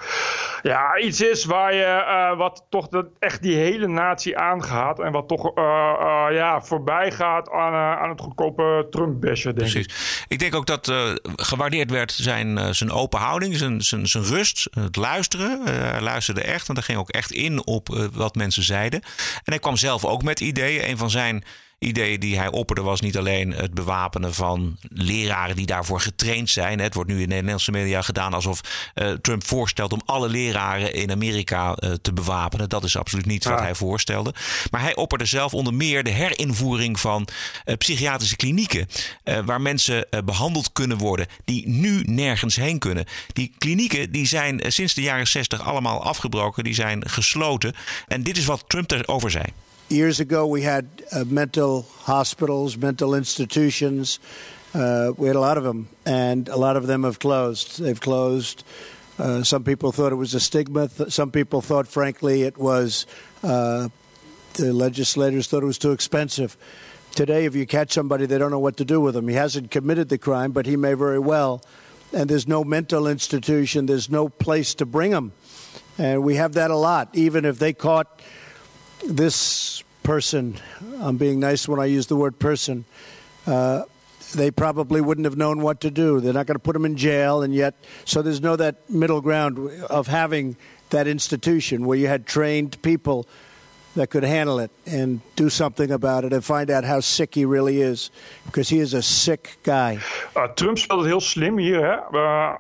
ja, 0.62 0.98
iets 0.98 1.22
is 1.22 1.46
waar 1.46 1.74
je, 1.74 2.04
uh, 2.08 2.38
wat 2.38 2.66
toch 2.70 2.88
dat 2.88 3.06
echt 3.20 3.42
die 3.42 3.56
hele 3.56 3.88
natie 3.88 4.38
aangaat 4.38 5.00
en 5.00 5.12
wat 5.12 5.28
toch 5.28 5.52
ja, 6.32 6.62
voorbij 6.62 7.12
gaat 7.12 7.50
aan, 7.50 7.74
aan 7.74 8.10
het 8.10 8.22
goedkope 8.22 8.88
Trump-bashen, 8.90 9.56
denk 9.56 9.72
Precies. 9.72 10.22
ik. 10.22 10.26
Ik 10.28 10.40
denk 10.40 10.56
ook 10.56 10.66
dat 10.66 10.94
gewaardeerd 11.36 11.92
werd 11.92 12.12
zijn, 12.12 12.76
zijn 12.76 12.92
open 12.92 13.20
houding, 13.20 13.56
zijn, 13.56 13.82
zijn, 13.82 14.08
zijn 14.08 14.24
rust, 14.24 14.68
het 14.72 14.96
luisteren. 14.96 15.62
hij 15.66 16.02
luisterde 16.02 16.42
echt 16.42 16.68
en 16.68 16.74
daar 16.74 16.84
ging 16.84 16.98
ook 16.98 17.10
echt 17.10 17.32
in 17.32 17.66
op 17.66 18.10
wat 18.14 18.36
mensen 18.36 18.64
zeiden. 18.64 19.02
En 19.44 19.52
hij 19.52 19.60
kwam 19.60 19.76
zelf 19.76 20.06
ook 20.06 20.24
met 20.24 20.40
ideeën. 20.40 20.90
Een 20.90 20.98
van 20.98 21.10
zijn 21.10 21.44
ideeën 21.80 22.20
die 22.20 22.38
hij 22.38 22.52
opperde 22.52 22.82
was 22.82 23.02
niet 23.02 23.18
alleen 23.18 23.54
het 23.54 23.74
bewapenen 23.74 24.34
van 24.34 24.78
leraren 24.90 25.56
die 25.56 25.66
daarvoor 25.66 26.00
getraind 26.00 26.50
zijn. 26.50 26.80
Het 26.80 26.94
wordt 26.94 27.10
nu 27.10 27.16
in 27.16 27.28
de 27.28 27.34
Nederlandse 27.34 27.72
media 27.72 28.02
gedaan 28.02 28.34
alsof 28.34 28.62
uh, 28.96 29.12
Trump 29.12 29.46
voorstelt 29.46 29.94
om 29.94 30.02
alle 30.06 30.30
leraren 30.30 30.94
in 30.94 31.12
Amerika 31.12 31.76
uh, 31.80 31.94
te 32.02 32.14
bewapenen. 32.14 32.70
Dat 32.70 32.84
is 32.84 32.98
absoluut 32.98 33.26
niet 33.26 33.44
wat 33.44 33.60
hij 33.60 33.76
voorstelde. 33.76 34.34
Maar 34.72 34.82
hij 34.82 34.96
opperde 34.96 35.26
zelf 35.26 35.54
onder 35.54 35.74
meer 35.74 36.04
de 36.04 36.10
herinvoering 36.10 37.00
van 37.00 37.28
uh, 37.66 37.76
psychiatrische 37.76 38.36
klinieken. 38.36 38.88
waar 39.46 39.62
mensen 39.62 40.08
behandeld 40.26 40.72
kunnen 40.72 40.98
worden 40.98 41.28
die 41.46 41.68
nu 41.68 42.04
nergens 42.04 42.56
heen 42.56 42.80
kunnen. 42.80 43.06
Die 43.34 43.54
klinieken 43.58 44.12
die 44.12 44.28
zijn 44.28 44.62
sinds 44.68 44.94
de 44.94 45.02
jaren 45.02 45.28
60 45.28 45.62
allemaal 45.62 46.04
afgebroken. 46.04 46.64
Die 46.64 46.74
zijn 46.74 47.10
gesloten. 47.10 47.76
En 48.08 48.24
dit 48.24 48.38
is 48.38 48.46
wat 48.46 48.64
Trump 48.68 48.92
erover 48.92 49.32
zei. 49.32 49.46
Years 49.90 50.20
ago, 50.20 50.46
we 50.46 50.62
had 50.62 50.88
uh, 51.12 51.24
mental 51.24 51.82
hospitals, 52.02 52.78
mental 52.78 53.16
institutions. 53.16 54.20
Uh, 54.72 55.14
we 55.18 55.26
had 55.26 55.36
a 55.36 55.40
lot 55.40 55.58
of 55.58 55.64
them, 55.64 55.90
and 56.06 56.48
a 56.48 56.58
lot 56.58 56.78
of 56.78 56.86
them 56.86 57.06
have 57.06 57.18
closed. 57.18 57.82
They've 57.82 58.00
closed. 58.00 58.64
Uh, 59.18 59.42
some 59.42 59.64
people 59.64 59.92
thought 59.92 60.12
it 60.12 60.16
was 60.16 60.36
a 60.36 60.40
stigma. 60.40 60.90
Some 61.10 61.32
people 61.32 61.62
thought, 61.62 61.88
frankly, 61.88 62.44
it 62.44 62.56
was 62.56 63.08
uh, 63.42 63.90
the 64.54 64.74
legislators 64.74 65.48
thought 65.48 65.64
it 65.64 65.66
was 65.66 65.80
too 65.80 65.92
expensive. 65.92 66.56
Today, 67.16 67.46
if 67.46 67.56
you 67.56 67.66
catch 67.66 67.92
somebody, 67.92 68.28
they 68.28 68.38
don't 68.38 68.52
know 68.52 68.60
what 68.60 68.78
to 68.78 68.86
do 68.86 69.02
with 69.02 69.16
him. 69.16 69.28
He 69.28 69.34
hasn't 69.34 69.72
committed 69.72 70.10
the 70.10 70.20
crime, 70.20 70.52
but 70.52 70.68
he 70.68 70.78
may 70.78 70.94
very 70.94 71.18
well. 71.18 71.64
And 72.14 72.30
there's 72.30 72.48
no 72.48 72.64
mental 72.64 73.08
institution, 73.08 73.88
there's 73.88 74.08
no 74.08 74.30
place 74.30 74.76
to 74.76 74.86
bring 74.86 75.14
him. 75.14 75.32
And 75.98 76.24
we 76.24 76.36
have 76.36 76.54
that 76.54 76.70
a 76.70 76.76
lot. 76.76 77.10
Even 77.14 77.44
if 77.44 77.58
they 77.58 77.74
caught 77.74 78.22
this 79.06 79.84
person, 80.04 80.60
I'm 81.02 81.18
being 81.18 81.40
nice 81.40 81.68
when 81.68 81.80
I 81.80 81.86
use 81.86 82.08
the 82.08 82.16
word 82.16 82.40
person, 82.40 82.86
uh, 83.48 83.84
they 84.36 84.52
probably 84.52 85.02
wouldn't 85.02 85.26
have 85.26 85.38
known 85.38 85.62
what 85.62 85.82
to 85.82 85.90
do. 85.92 86.20
They're 86.20 86.34
not 86.34 86.46
going 86.46 86.56
to 86.56 86.64
put 86.64 86.74
them 86.74 86.86
in 86.86 86.96
jail, 86.96 87.42
and 87.42 87.54
yet, 87.54 87.74
so 88.06 88.22
there's 88.22 88.42
no 88.42 88.56
that 88.56 88.90
middle 88.90 89.22
ground 89.22 89.58
of 89.90 90.08
having 90.08 90.56
that 90.90 91.08
institution 91.08 91.86
where 91.86 91.98
you 91.98 92.08
had 92.08 92.26
trained 92.26 92.82
people 92.82 93.28
that 93.96 94.12
could 94.12 94.24
handle 94.24 94.60
it 94.60 94.70
and 94.86 95.20
do 95.36 95.50
something 95.50 95.92
about 95.92 96.24
it 96.24 96.32
and 96.32 96.46
find 96.46 96.70
out 96.70 96.84
how 96.84 97.00
sick 97.00 97.34
he 97.34 97.44
really 97.44 97.82
is, 97.82 98.12
because 98.46 98.70
he 98.70 98.80
is 98.80 98.94
a 98.94 99.02
sick 99.02 99.58
guy. 99.64 100.00
Uh, 100.36 100.48
Trump 100.48 100.78
speelt 100.78 101.00
het 101.00 101.10
heel 101.10 101.22
slim 101.22 101.58
hier, 101.58 101.82
hè. 101.82 102.18
Uh, 102.18 102.56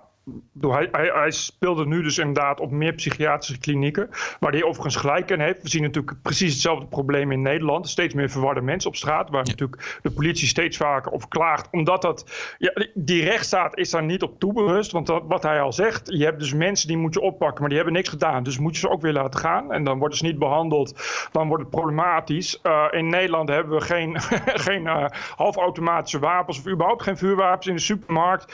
Hij, 0.61 0.87
hij, 0.91 1.11
hij, 1.13 1.31
speelde 1.31 1.85
nu 1.85 2.01
dus 2.03 2.17
inderdaad 2.17 2.59
op 2.59 2.71
meer 2.71 2.93
psychiatrische 2.93 3.59
klinieken. 3.59 4.09
Waar 4.39 4.51
hij 4.51 4.63
overigens 4.63 4.95
gelijk 4.95 5.31
in 5.31 5.39
heeft. 5.39 5.61
We 5.61 5.69
zien 5.69 5.81
natuurlijk 5.81 6.21
precies 6.21 6.51
hetzelfde 6.51 6.85
probleem 6.85 7.31
in 7.31 7.41
Nederland. 7.41 7.89
Steeds 7.89 8.13
meer 8.13 8.29
verwarde 8.29 8.61
mensen 8.61 8.89
op 8.89 8.95
straat. 8.95 9.29
Waar 9.29 9.43
natuurlijk 9.43 9.99
de 10.01 10.11
politie 10.11 10.47
steeds 10.47 10.77
vaker 10.77 11.11
op 11.11 11.29
klaagt. 11.29 11.67
Omdat 11.71 12.01
dat, 12.01 12.25
ja, 12.57 12.73
die 12.93 13.23
rechtsstaat 13.23 13.77
is 13.77 13.89
daar 13.89 14.03
niet 14.03 14.23
op 14.23 14.39
toeberust. 14.39 14.91
Want 14.91 15.07
dat, 15.07 15.23
wat 15.27 15.43
hij 15.43 15.61
al 15.61 15.73
zegt. 15.73 16.09
Je 16.11 16.23
hebt 16.23 16.39
dus 16.39 16.53
mensen 16.53 16.87
die 16.87 16.97
moet 16.97 17.13
je 17.13 17.21
oppakken. 17.21 17.59
Maar 17.59 17.69
die 17.69 17.77
hebben 17.77 17.95
niks 17.95 18.09
gedaan. 18.09 18.43
Dus 18.43 18.59
moet 18.59 18.73
je 18.73 18.79
ze 18.79 18.89
ook 18.89 19.01
weer 19.01 19.13
laten 19.13 19.39
gaan. 19.39 19.73
En 19.73 19.83
dan 19.83 19.99
worden 19.99 20.17
ze 20.17 20.25
niet 20.25 20.39
behandeld. 20.39 21.27
Dan 21.31 21.47
wordt 21.47 21.63
het 21.63 21.71
problematisch. 21.71 22.59
Uh, 22.63 22.85
in 22.91 23.09
Nederland 23.09 23.49
hebben 23.49 23.77
we 23.77 23.85
geen, 23.85 24.21
geen 24.67 24.83
uh, 24.83 25.05
halfautomatische 25.35 26.19
wapens. 26.19 26.57
Of 26.57 26.67
überhaupt 26.67 27.03
geen 27.03 27.17
vuurwapens 27.17 27.67
in 27.67 27.75
de 27.75 27.81
supermarkt. 27.81 28.53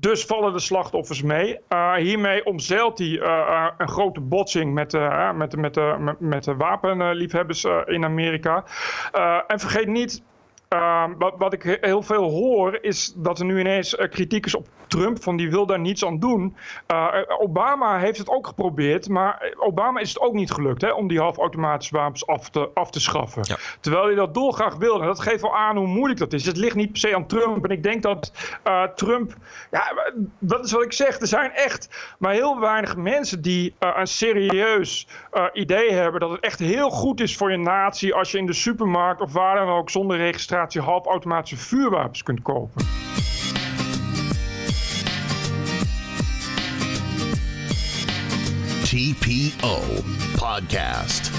Dus 0.00 0.24
vallen 0.24 0.52
de 0.52 0.58
slachtoffers 0.58 1.22
mee. 1.22 1.58
Uh, 1.68 1.94
hiermee 1.94 2.44
omzeilt 2.44 2.98
hij 2.98 3.08
uh, 3.08 3.66
een 3.78 3.88
grote 3.88 4.20
botsing 4.20 4.74
met, 4.74 4.94
uh, 4.94 5.32
met, 5.32 5.56
met, 5.56 5.98
met, 5.98 6.20
met 6.20 6.44
de 6.44 6.56
wapenliefhebbers 6.56 7.64
in 7.84 8.04
Amerika. 8.04 8.64
en 9.46 9.60
vergeet 9.60 9.86
niet 9.86 10.22
uh, 10.74 11.04
wat, 11.18 11.34
wat, 11.38 11.52
ik 11.52 11.78
heel 11.80 12.02
veel 12.02 12.30
hoor 12.30 12.78
is 12.80 13.12
dat 13.16 13.38
er 13.38 13.44
nu 13.44 13.60
ineens 13.60 13.94
uh, 13.94 14.08
kritiek 14.08 14.46
is 14.46 14.54
op 14.54 14.68
Trump, 14.86 15.22
van 15.22 15.36
die 15.36 15.50
wil 15.50 15.66
daar 15.66 15.80
niets 15.80 16.04
aan 16.04 16.18
doen. 16.18 16.56
Uh, 16.92 17.14
Obama 17.38 17.98
heeft 17.98 18.18
het 18.18 18.28
ook 18.28 18.46
geprobeerd, 18.46 19.08
maar 19.08 19.54
Obama 19.56 20.00
is 20.00 20.08
het 20.08 20.20
ook 20.20 20.32
niet 20.32 20.50
gelukt 20.50 20.82
hè, 20.82 20.90
om 20.90 21.08
die 21.08 21.20
halfautomatische 21.20 21.96
wapens 21.96 22.26
af 22.26 22.50
te, 22.50 22.70
af 22.74 22.90
te 22.90 23.00
schaffen. 23.00 23.42
Ja. 23.44 23.56
Terwijl 23.80 24.04
hij 24.04 24.14
dat 24.14 24.34
dolgraag 24.34 24.76
wilde. 24.76 25.00
En 25.00 25.06
dat 25.06 25.20
geeft 25.20 25.40
wel 25.40 25.56
aan 25.56 25.76
hoe 25.76 25.86
moeilijk 25.86 26.20
dat 26.20 26.32
is. 26.32 26.46
Het 26.46 26.56
ligt 26.56 26.76
niet 26.76 26.90
per 26.90 27.00
se 27.00 27.14
aan 27.14 27.26
Trump. 27.26 27.64
En 27.64 27.70
ik 27.70 27.82
denk 27.82 28.02
dat 28.02 28.32
Trump, 28.94 29.34
ja, 29.70 30.12
dat 30.38 30.64
is 30.64 30.72
wat 30.72 30.82
ik 30.82 30.92
zeg, 30.92 31.20
er 31.20 31.26
zijn 31.26 31.52
echt 31.52 32.14
maar 32.18 32.32
heel 32.32 32.60
weinig 32.60 32.96
mensen 32.96 33.42
die 33.42 33.74
een 33.78 34.06
serieus 34.06 35.06
idee 35.52 35.92
hebben 35.92 36.20
dat 36.20 36.30
het 36.30 36.40
echt 36.40 36.58
heel 36.58 36.90
goed 36.90 37.20
is 37.20 37.36
voor 37.36 37.50
je 37.50 37.58
natie 37.58 38.14
als 38.14 38.30
je 38.30 38.38
in 38.38 38.46
de 38.46 38.52
supermarkt 38.52 39.20
of 39.20 39.32
waar 39.32 39.56
dan 39.56 39.68
ook 39.68 39.90
zonder 39.90 40.16
registratie 40.16 40.58
halfautomatische 40.68 41.56
vuurwapens 41.56 42.22
kunt 42.24 42.42
kopen. 42.42 42.86
TPO 48.84 49.80
Podcast. 50.36 51.30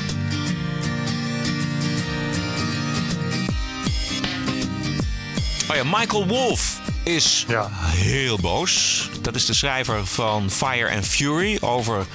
Oh 5.70 5.76
ja, 5.76 5.84
Michael 5.84 6.28
Wolff 6.30 6.81
is 7.04 7.46
ja. 7.48 7.68
heel 7.86 8.40
boos. 8.40 9.10
Dat 9.22 9.36
is 9.36 9.46
de 9.46 9.54
schrijver 9.54 10.06
van 10.06 10.50
Fire 10.50 10.96
and 10.96 11.06
Fury 11.06 11.58
over 11.62 12.06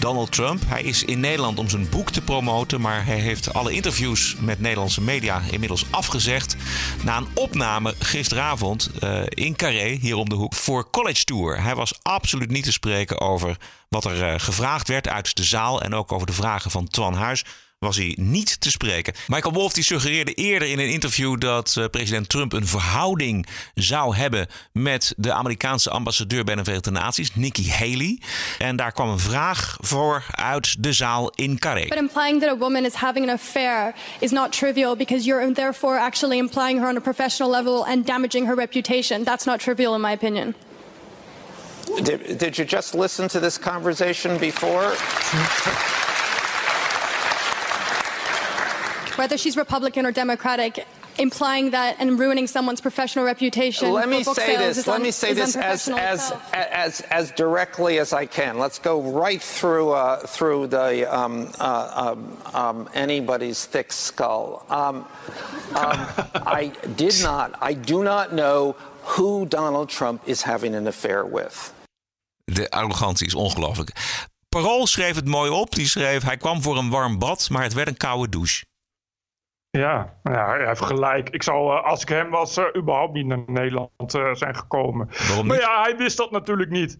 Donald 0.00 0.32
Trump. 0.32 0.62
Hij 0.66 0.82
is 0.82 1.04
in 1.04 1.20
Nederland 1.20 1.58
om 1.58 1.68
zijn 1.68 1.88
boek 1.88 2.10
te 2.10 2.20
promoten, 2.20 2.80
maar 2.80 3.06
hij 3.06 3.18
heeft 3.18 3.54
alle 3.54 3.72
interviews 3.72 4.36
met 4.38 4.60
Nederlandse 4.60 5.00
media 5.00 5.42
inmiddels 5.50 5.84
afgezegd. 5.90 6.56
Na 7.02 7.16
een 7.16 7.28
opname 7.34 7.94
gisteravond 7.98 8.90
uh, 9.02 9.22
in 9.28 9.56
Carré, 9.56 9.88
hier 10.00 10.16
om 10.16 10.28
de 10.28 10.34
hoek, 10.34 10.54
voor 10.54 10.90
College 10.90 11.24
Tour. 11.24 11.62
Hij 11.62 11.74
was 11.74 11.98
absoluut 12.02 12.50
niet 12.50 12.64
te 12.64 12.72
spreken 12.72 13.20
over 13.20 13.56
wat 13.88 14.04
er 14.04 14.32
uh, 14.32 14.34
gevraagd 14.36 14.88
werd 14.88 15.08
uit 15.08 15.36
de 15.36 15.44
zaal 15.44 15.82
en 15.82 15.94
ook 15.94 16.12
over 16.12 16.26
de 16.26 16.32
vragen 16.32 16.70
van 16.70 16.88
Twan 16.88 17.14
Huis 17.14 17.44
was 17.84 17.96
hij 17.96 18.16
niet 18.20 18.60
te 18.60 18.70
spreken. 18.70 19.14
Michael 19.26 19.54
Wolff 19.54 19.74
die 19.74 19.84
suggereerde 19.84 20.34
eerder 20.34 20.68
in 20.68 20.78
een 20.78 20.90
interview 20.90 21.40
dat 21.40 21.74
uh, 21.78 21.84
president 21.90 22.28
Trump 22.28 22.52
een 22.52 22.66
verhouding 22.66 23.46
zou 23.74 24.16
hebben 24.16 24.46
met 24.72 25.14
de 25.16 25.32
Amerikaanse 25.32 25.90
ambassadeur 25.90 26.44
bij 26.44 26.54
de 26.54 26.62
Verenigde 26.62 26.90
Naties, 26.90 27.34
Nikki 27.34 27.70
Haley. 27.70 28.18
En 28.58 28.76
daar 28.76 28.92
kwam 28.92 29.08
een 29.08 29.18
vraag 29.18 29.76
voor 29.80 30.24
uit 30.30 30.82
de 30.82 30.92
zaal 30.92 31.30
in 31.34 31.58
Carré. 31.58 31.86
But 31.88 31.98
implying 31.98 32.40
that 32.40 32.50
a 32.50 32.56
woman 32.56 32.84
is 32.84 32.94
having 32.94 33.28
an 33.28 33.34
affair 33.34 33.94
is 34.18 34.30
not 34.30 34.52
trivial 34.52 34.96
because 34.96 35.24
you're 35.24 35.52
therefore 35.52 35.98
actually 35.98 36.38
implying 36.38 36.78
her 36.80 36.88
on 36.88 36.96
a 36.96 37.00
professional 37.00 37.50
level 37.50 37.86
and 37.86 38.06
damaging 38.06 38.46
her 38.46 38.56
reputation. 38.56 39.24
That's 39.24 39.44
not 39.44 39.60
trivial 39.60 39.94
in 39.94 40.00
my 40.00 40.12
opinion. 40.12 40.54
Did, 42.02 42.38
did 42.38 42.58
you 42.58 42.64
just 42.64 42.94
listen 42.94 43.28
to 43.28 43.40
this 43.40 43.58
conversation 43.58 44.38
before? 44.38 44.94
whether 49.16 49.36
she's 49.38 49.56
Republican 49.56 50.06
or 50.06 50.12
Democratic, 50.12 50.86
implying 51.18 51.70
that 51.70 51.96
and 51.98 52.18
ruining 52.18 52.46
someone's 52.46 52.80
professional 52.80 53.24
reputation. 53.24 53.92
Let 53.92 54.08
me 54.08 54.24
say 54.24 54.56
this. 54.56 54.86
Let 54.86 55.00
me 55.00 55.10
say 55.10 55.32
this 55.32 55.56
as 55.56 55.88
as, 55.88 56.32
as 56.52 57.00
as 57.02 57.30
directly 57.32 57.98
as 57.98 58.12
I 58.12 58.26
can. 58.26 58.58
Let's 58.58 58.78
go 58.78 59.00
right 59.00 59.42
through 59.42 59.92
uh, 59.92 60.26
through 60.26 60.68
the 60.68 61.06
um, 61.06 61.50
uh, 61.60 62.14
um, 62.14 62.36
um, 62.54 62.88
anybody's 62.94 63.66
thick 63.66 63.92
skull. 63.92 64.64
Um, 64.68 65.06
um, 65.74 66.06
I 66.46 66.72
did 66.96 67.22
not. 67.22 67.54
I 67.60 67.74
do 67.74 68.02
not 68.02 68.32
know 68.32 68.76
who 69.16 69.46
Donald 69.46 69.88
Trump 69.88 70.22
is 70.24 70.42
having 70.42 70.74
an 70.74 70.86
affair 70.86 71.24
with. 71.24 71.72
De 72.44 72.70
arrogantie 72.70 73.26
is 73.26 73.34
ongelooflijk. 73.34 73.90
Parool 74.48 74.86
schreef 74.86 75.14
het 75.14 75.26
mooi 75.26 75.50
op. 75.50 75.74
Die 75.74 75.88
schreef: 75.88 76.22
hij 76.22 76.36
kwam 76.36 76.62
voor 76.62 76.76
een 76.76 76.90
warm 76.90 77.18
bad, 77.18 77.50
maar 77.50 77.62
het 77.62 77.72
werd 77.72 77.88
een 77.88 77.96
koude 77.96 78.28
douche. 78.28 78.64
Ja, 79.78 80.14
ja, 80.22 80.46
hij 80.46 80.66
heeft 80.66 80.84
gelijk. 80.84 81.28
Ik 81.30 81.42
zou, 81.42 81.72
uh, 81.72 81.84
als 81.84 82.02
ik 82.02 82.08
hem 82.08 82.30
was, 82.30 82.58
uh, 82.58 82.64
überhaupt 82.76 83.12
niet 83.12 83.26
naar 83.26 83.42
Nederland 83.46 84.14
uh, 84.14 84.34
zijn 84.34 84.56
gekomen. 84.56 85.08
Waarom 85.28 85.46
maar 85.46 85.60
ja, 85.60 85.82
hij 85.82 85.96
wist 85.96 86.16
dat 86.16 86.30
natuurlijk 86.30 86.70
niet. 86.70 86.98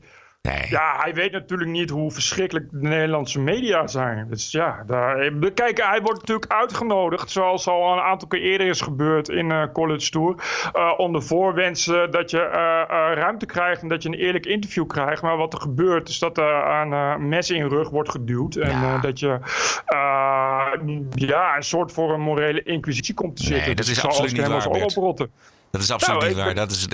Ja, 0.68 0.96
hij 1.00 1.14
weet 1.14 1.33
natuurlijk 1.33 1.70
niet 1.70 1.90
hoe 1.90 2.11
verschrikkelijk 2.11 2.70
de 2.70 2.88
Nederlandse 2.88 3.40
media 3.40 3.87
zijn. 3.87 4.26
Dus 4.28 4.50
ja, 4.50 4.83
daar, 4.87 5.30
kijk, 5.54 5.83
hij 5.83 6.00
wordt 6.00 6.20
natuurlijk 6.20 6.52
uitgenodigd, 6.52 7.30
zoals 7.30 7.66
al 7.66 7.92
een 7.92 8.02
aantal 8.02 8.28
keer 8.28 8.40
eerder 8.40 8.66
is 8.66 8.80
gebeurd 8.80 9.28
in 9.28 9.50
uh, 9.50 9.64
College 9.72 10.11
Tour, 10.11 10.35
uh, 10.76 10.92
onder 10.96 11.22
voorwensen 11.22 12.11
dat 12.11 12.30
je 12.30 12.38
uh, 12.38 13.14
ruimte 13.14 13.46
krijgt 13.46 13.83
en 13.83 13.88
dat 13.88 14.02
je 14.02 14.09
een 14.09 14.14
eerlijk 14.14 14.46
interview 14.46 14.87
krijgt. 14.87 15.22
Maar 15.22 15.37
wat 15.37 15.52
er 15.52 15.61
gebeurt 15.61 16.09
is 16.09 16.18
dat 16.18 16.38
er 16.38 16.66
een 16.66 17.28
mes 17.28 17.50
in 17.50 17.57
je 17.57 17.68
rug 17.68 17.90
wordt 17.90 18.11
geduwd 18.11 18.57
en 18.57 19.00
dat 19.00 19.20
je 19.20 19.38
ja, 21.14 21.57
een 21.57 21.62
soort 21.62 21.92
voor 21.92 22.12
een 22.12 22.20
morele 22.20 22.62
inquisitie 22.62 23.14
komt 23.14 23.37
te 23.37 23.42
zitten. 23.42 23.66
Nee, 23.66 23.74
dat 23.74 23.87
dus 23.87 23.96
is 23.96 24.04
absoluut 24.04 24.33
niet 24.33 24.46
waar, 24.46 24.66
oprotten. 24.66 25.30
Dat 25.74 25.82
is 25.82 25.90
absoluut 25.90 26.20
Nou, 26.20 26.34
niet 26.34 26.42
waar. 26.44 26.54
Dat 26.54 26.70
is, 26.70 26.84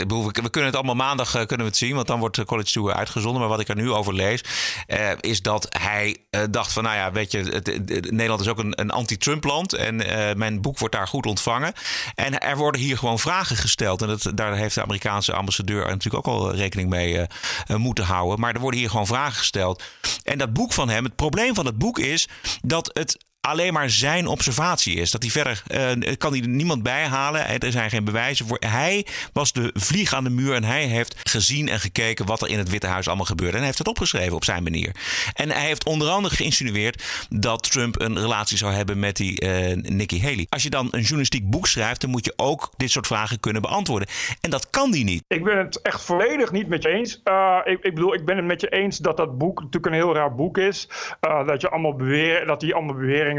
we 0.42 0.50
kunnen 0.50 0.64
het 0.70 0.74
allemaal 0.76 0.94
maandag 0.94 1.28
eh, 1.34 1.46
kunnen 1.46 1.58
we 1.66 1.72
het 1.72 1.76
zien, 1.76 1.94
want 1.94 2.06
dan 2.06 2.18
wordt 2.18 2.36
de 2.36 2.44
College 2.44 2.72
Tour 2.72 2.94
uitgezonden. 2.94 3.40
Maar 3.40 3.50
wat 3.50 3.60
ik 3.60 3.68
er 3.68 3.76
nu 3.76 3.90
over 3.90 4.14
lees, 4.14 4.44
eh, 4.86 5.10
is 5.20 5.42
dat 5.42 5.66
hij 5.78 6.16
eh, 6.30 6.42
dacht 6.50 6.72
van, 6.72 6.82
nou 6.82 6.96
ja, 6.96 7.12
weet 7.12 7.32
je, 7.32 7.38
het, 7.38 7.66
het- 7.66 7.88
het- 7.88 8.10
Nederland 8.10 8.40
is 8.40 8.48
ook 8.48 8.58
een, 8.58 8.80
een 8.80 8.90
anti-Trump 8.90 9.44
land 9.44 9.72
en 9.72 10.06
eh, 10.28 10.34
mijn 10.36 10.60
boek 10.60 10.78
wordt 10.78 10.94
daar 10.94 11.08
goed 11.08 11.26
ontvangen. 11.26 11.72
En 12.14 12.38
er 12.40 12.56
worden 12.56 12.80
hier 12.80 12.98
gewoon 12.98 13.18
vragen 13.18 13.56
gesteld. 13.56 14.02
En 14.02 14.08
dat, 14.08 14.30
daar 14.34 14.54
heeft 14.56 14.74
de 14.74 14.82
Amerikaanse 14.82 15.32
ambassadeur 15.32 15.86
natuurlijk 15.86 16.26
ook 16.28 16.34
al 16.34 16.54
rekening 16.54 16.88
mee 16.88 17.18
eh, 17.18 17.24
eh, 17.66 17.76
moeten 17.76 18.04
houden. 18.04 18.40
Maar 18.40 18.54
er 18.54 18.60
worden 18.60 18.80
hier 18.80 18.90
gewoon 18.90 19.06
vragen 19.06 19.38
gesteld. 19.38 19.82
En 20.24 20.38
dat 20.38 20.52
boek 20.52 20.72
van 20.72 20.88
hem, 20.88 21.04
het 21.04 21.16
probleem 21.16 21.54
van 21.54 21.66
het 21.66 21.78
boek 21.78 21.98
is 21.98 22.28
dat 22.62 22.90
het 22.92 23.24
alleen 23.40 23.72
maar 23.72 23.90
zijn 23.90 24.26
observatie 24.26 24.94
is. 24.94 25.10
Dat 25.10 25.22
hij 25.22 25.30
verder 25.30 25.62
eh, 25.66 26.16
kan 26.16 26.32
hij 26.32 26.40
niemand 26.40 26.82
bijhalen. 26.82 27.60
Er 27.60 27.72
zijn 27.72 27.90
geen 27.90 28.04
bewijzen 28.04 28.46
voor. 28.46 28.56
Hij 28.60 29.06
was 29.32 29.52
de 29.52 29.70
vlieg 29.74 30.14
aan 30.14 30.24
de 30.24 30.30
muur 30.30 30.54
en 30.54 30.64
hij 30.64 30.84
heeft 30.84 31.28
gezien 31.28 31.68
en 31.68 31.80
gekeken 31.80 32.26
wat 32.26 32.42
er 32.42 32.48
in 32.48 32.58
het 32.58 32.70
Witte 32.70 32.86
Huis 32.86 33.06
allemaal 33.06 33.24
gebeurde. 33.24 33.52
En 33.52 33.56
hij 33.56 33.66
heeft 33.66 33.78
het 33.78 33.88
opgeschreven 33.88 34.34
op 34.34 34.44
zijn 34.44 34.62
manier. 34.62 34.94
En 35.34 35.50
hij 35.50 35.66
heeft 35.66 35.84
onder 35.84 36.08
andere 36.08 36.34
geïnsinueerd 36.34 37.26
dat 37.28 37.70
Trump 37.70 38.00
een 38.00 38.18
relatie 38.18 38.56
zou 38.56 38.72
hebben 38.72 38.98
met 38.98 39.16
die 39.16 39.40
eh 39.40 39.76
Nikki 39.76 40.22
Haley. 40.22 40.46
Als 40.48 40.62
je 40.62 40.70
dan 40.70 40.88
een 40.90 41.00
journalistiek 41.00 41.50
boek 41.50 41.66
schrijft, 41.66 42.00
dan 42.00 42.10
moet 42.10 42.24
je 42.24 42.32
ook 42.36 42.70
dit 42.76 42.90
soort 42.90 43.06
vragen 43.06 43.40
kunnen 43.40 43.62
beantwoorden. 43.62 44.08
En 44.40 44.50
dat 44.50 44.70
kan 44.70 44.90
die 44.90 45.04
niet. 45.04 45.24
Ik 45.28 45.44
ben 45.44 45.58
het 45.58 45.82
echt 45.82 46.02
volledig 46.04 46.52
niet 46.52 46.68
met 46.68 46.82
je 46.82 46.88
eens. 46.88 47.20
Eh, 47.24 47.58
ik, 47.64 47.78
ik 47.82 47.94
bedoel, 47.94 48.14
ik 48.14 48.24
ben 48.24 48.36
het 48.36 48.44
met 48.46 48.60
je 48.60 48.68
eens 48.68 48.98
dat 48.98 49.16
dat 49.16 49.38
boek 49.38 49.58
natuurlijk 49.58 49.86
een 49.86 50.00
heel 50.00 50.14
raar 50.14 50.34
boek 50.34 50.58
is. 50.58 50.88
Dat, 51.20 51.60
je 51.60 51.70
allemaal 51.70 51.94
beweer, 51.94 52.46
dat 52.46 52.62
hij 52.62 52.74
allemaal 52.74 52.94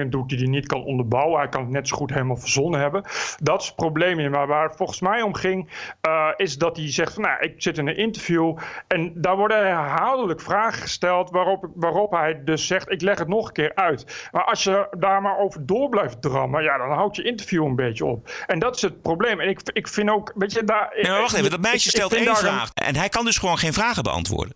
doet 0.10 0.30
die 0.30 0.38
hij 0.38 0.48
niet 0.48 0.68
kan 0.68 0.84
onderbouwen. 0.84 1.40
Hij 1.40 1.50
kan 1.50 1.62
het 1.62 1.70
net 1.72 1.88
zo 1.88 1.96
goed 1.98 2.10
helemaal 2.10 2.38
verzonnen 2.38 2.80
hebben. 2.80 3.04
Dat 3.38 3.62
is 3.62 3.68
het 3.68 3.76
probleem. 3.76 4.30
Maar 4.32 4.48
waar 4.48 4.68
het 4.68 4.76
volgens 4.76 5.00
mij 5.00 5.22
om 5.22 5.34
ging, 5.34 5.70
eh, 6.02 6.28
is 6.36 6.58
dat 6.58 6.78
hij 6.78 6.92
zegt 6.92 7.14
van, 7.14 7.24
nou, 7.24 7.40
ik 7.40 7.54
zit 7.58 7.78
in 7.78 7.88
een 7.88 7.98
interview. 7.98 8.58
En 8.88 9.12
daar 9.16 9.38
worden 9.38 9.58
herhaaldelijk 9.58 10.42
vragen 10.42 10.82
gesteld 10.82 11.30
waarop, 11.30 11.66
waarop 11.76 12.12
hij 12.12 12.42
dus 12.44 12.68
zegt, 12.68 12.92
ik 12.92 13.02
leg 13.02 13.20
het 13.20 13.28
nog 13.28 13.48
een 13.48 13.54
keer 13.54 13.76
uit. 13.76 14.30
Maar 14.32 14.44
als 14.44 14.64
je 14.64 14.88
daar 14.98 15.22
maar 15.22 15.38
over 15.38 15.66
door 15.66 15.90
blijft 15.90 16.22
drammen, 16.22 16.64
ja, 16.64 16.78
dan 16.78 16.92
houdt 16.92 17.16
je 17.16 17.24
interview 17.24 17.66
een 17.66 17.76
beetje 17.76 18.06
op. 18.06 18.30
En 18.48 18.60
dat 18.60 18.76
is 18.76 18.82
het 18.82 19.02
probleem. 19.02 19.40
En 19.40 19.50
ik, 19.50 19.60
ik 19.74 19.88
vind 19.88 20.10
ook, 20.10 20.32
weet 20.36 20.54
je, 20.54 20.64
daar... 20.64 20.94
Nee, 21.02 21.12
wacht 21.12 21.34
even, 21.34 21.52
dat 21.52 21.60
meisje 21.62 21.90
ik 21.90 21.96
stelt 21.96 22.14
één 22.14 22.28
een- 22.28 22.36
vraag. 22.36 22.70
En 22.74 22.96
hij 22.96 23.10
kan 23.10 23.26
dus 23.26 23.38
gewoon 23.38 23.58
geen 23.58 23.74
vragen 23.74 24.04
beantwoorden. 24.04 24.56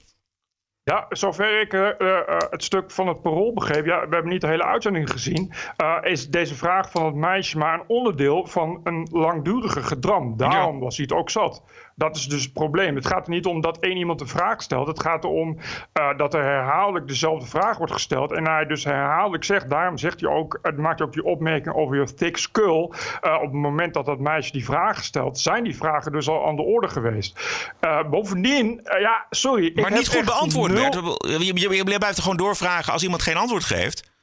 Ja, 0.85 1.05
zover 1.09 1.61
ik 1.61 1.73
eh, 1.73 1.99
eh, 1.99 2.17
eh, 2.27 2.37
het 2.49 2.63
stuk 2.63 2.91
van 2.91 3.07
het 3.07 3.21
parool 3.21 3.53
begreep, 3.53 3.85
ja, 3.85 4.07
we 4.07 4.13
hebben 4.15 4.31
niet 4.31 4.41
de 4.41 4.47
hele 4.47 4.63
uitzending 4.63 5.11
gezien, 5.11 5.53
is 6.01 6.29
deze 6.29 6.55
vraag 6.55 6.91
van 6.91 7.05
het 7.05 7.15
meisje 7.15 7.57
maar 7.57 7.73
een 7.73 7.83
onderdeel 7.87 8.45
van 8.47 8.79
een 8.83 9.07
langdurige 9.11 9.83
gedram. 9.83 10.37
Daarom 10.37 10.79
was 10.79 10.97
hij 10.97 11.05
het 11.09 11.17
ook 11.17 11.29
zat. 11.29 11.63
Dat 11.97 12.15
is 12.15 12.27
dus 12.27 12.43
het 12.43 12.53
probleem. 12.53 12.95
Het 12.95 13.05
gaat 13.07 13.25
er 13.25 13.33
niet 13.33 13.45
om 13.45 13.61
dat 13.61 13.77
één 13.79 13.97
iemand 13.97 14.21
een 14.21 14.27
vraag 14.27 14.61
stelt. 14.61 14.87
Het 14.87 14.99
gaat 15.01 15.23
erom 15.23 15.57
eh, 15.93 16.17
dat 16.17 16.33
er 16.33 16.43
herhaaldelijk 16.43 17.07
dezelfde 17.07 17.47
vraag 17.47 17.77
wordt 17.77 17.93
gesteld. 17.93 18.31
En 18.31 18.47
hij 18.47 18.65
dus 18.65 18.83
herhaaldelijk 18.83 19.43
zegt, 19.43 19.69
daarom 19.69 19.97
zegt 19.97 20.21
hij 20.21 20.29
ook, 20.29 20.59
het 20.61 20.77
maakt 20.77 21.01
ook 21.01 21.13
die 21.13 21.23
opmerking 21.23 21.75
over 21.75 21.95
je 21.97 22.13
thick 22.13 22.37
skull. 22.37 22.89
Eh, 23.21 23.33
op 23.35 23.41
het 23.41 23.51
moment 23.51 23.93
dat 23.93 24.05
dat 24.05 24.19
meisje 24.19 24.51
die 24.51 24.65
vraag 24.65 25.03
stelt, 25.03 25.39
zijn 25.39 25.63
die 25.63 25.75
vragen 25.77 26.11
dus 26.11 26.29
al 26.29 26.47
aan 26.47 26.55
de 26.55 26.61
orde 26.61 26.87
geweest. 26.87 27.39
Eh, 27.79 28.09
bovendien, 28.09 28.81
ja, 28.99 29.25
sorry. 29.29 29.65
ik 29.65 29.81
Maar 29.81 29.91
niet 29.91 30.07
goed 30.07 30.25
beantwoord, 30.25 30.71
nul- 30.71 30.89
Bert. 30.89 31.43
Je, 31.43 31.59
je, 31.59 31.75
je 31.75 31.83
blijft 31.83 32.17
er 32.17 32.21
gewoon 32.23 32.37
doorvragen 32.37 32.93
als 32.93 33.03
iemand 33.03 33.21
geen 33.21 33.37
antwoord 33.37 33.63
geeft. 33.63 34.13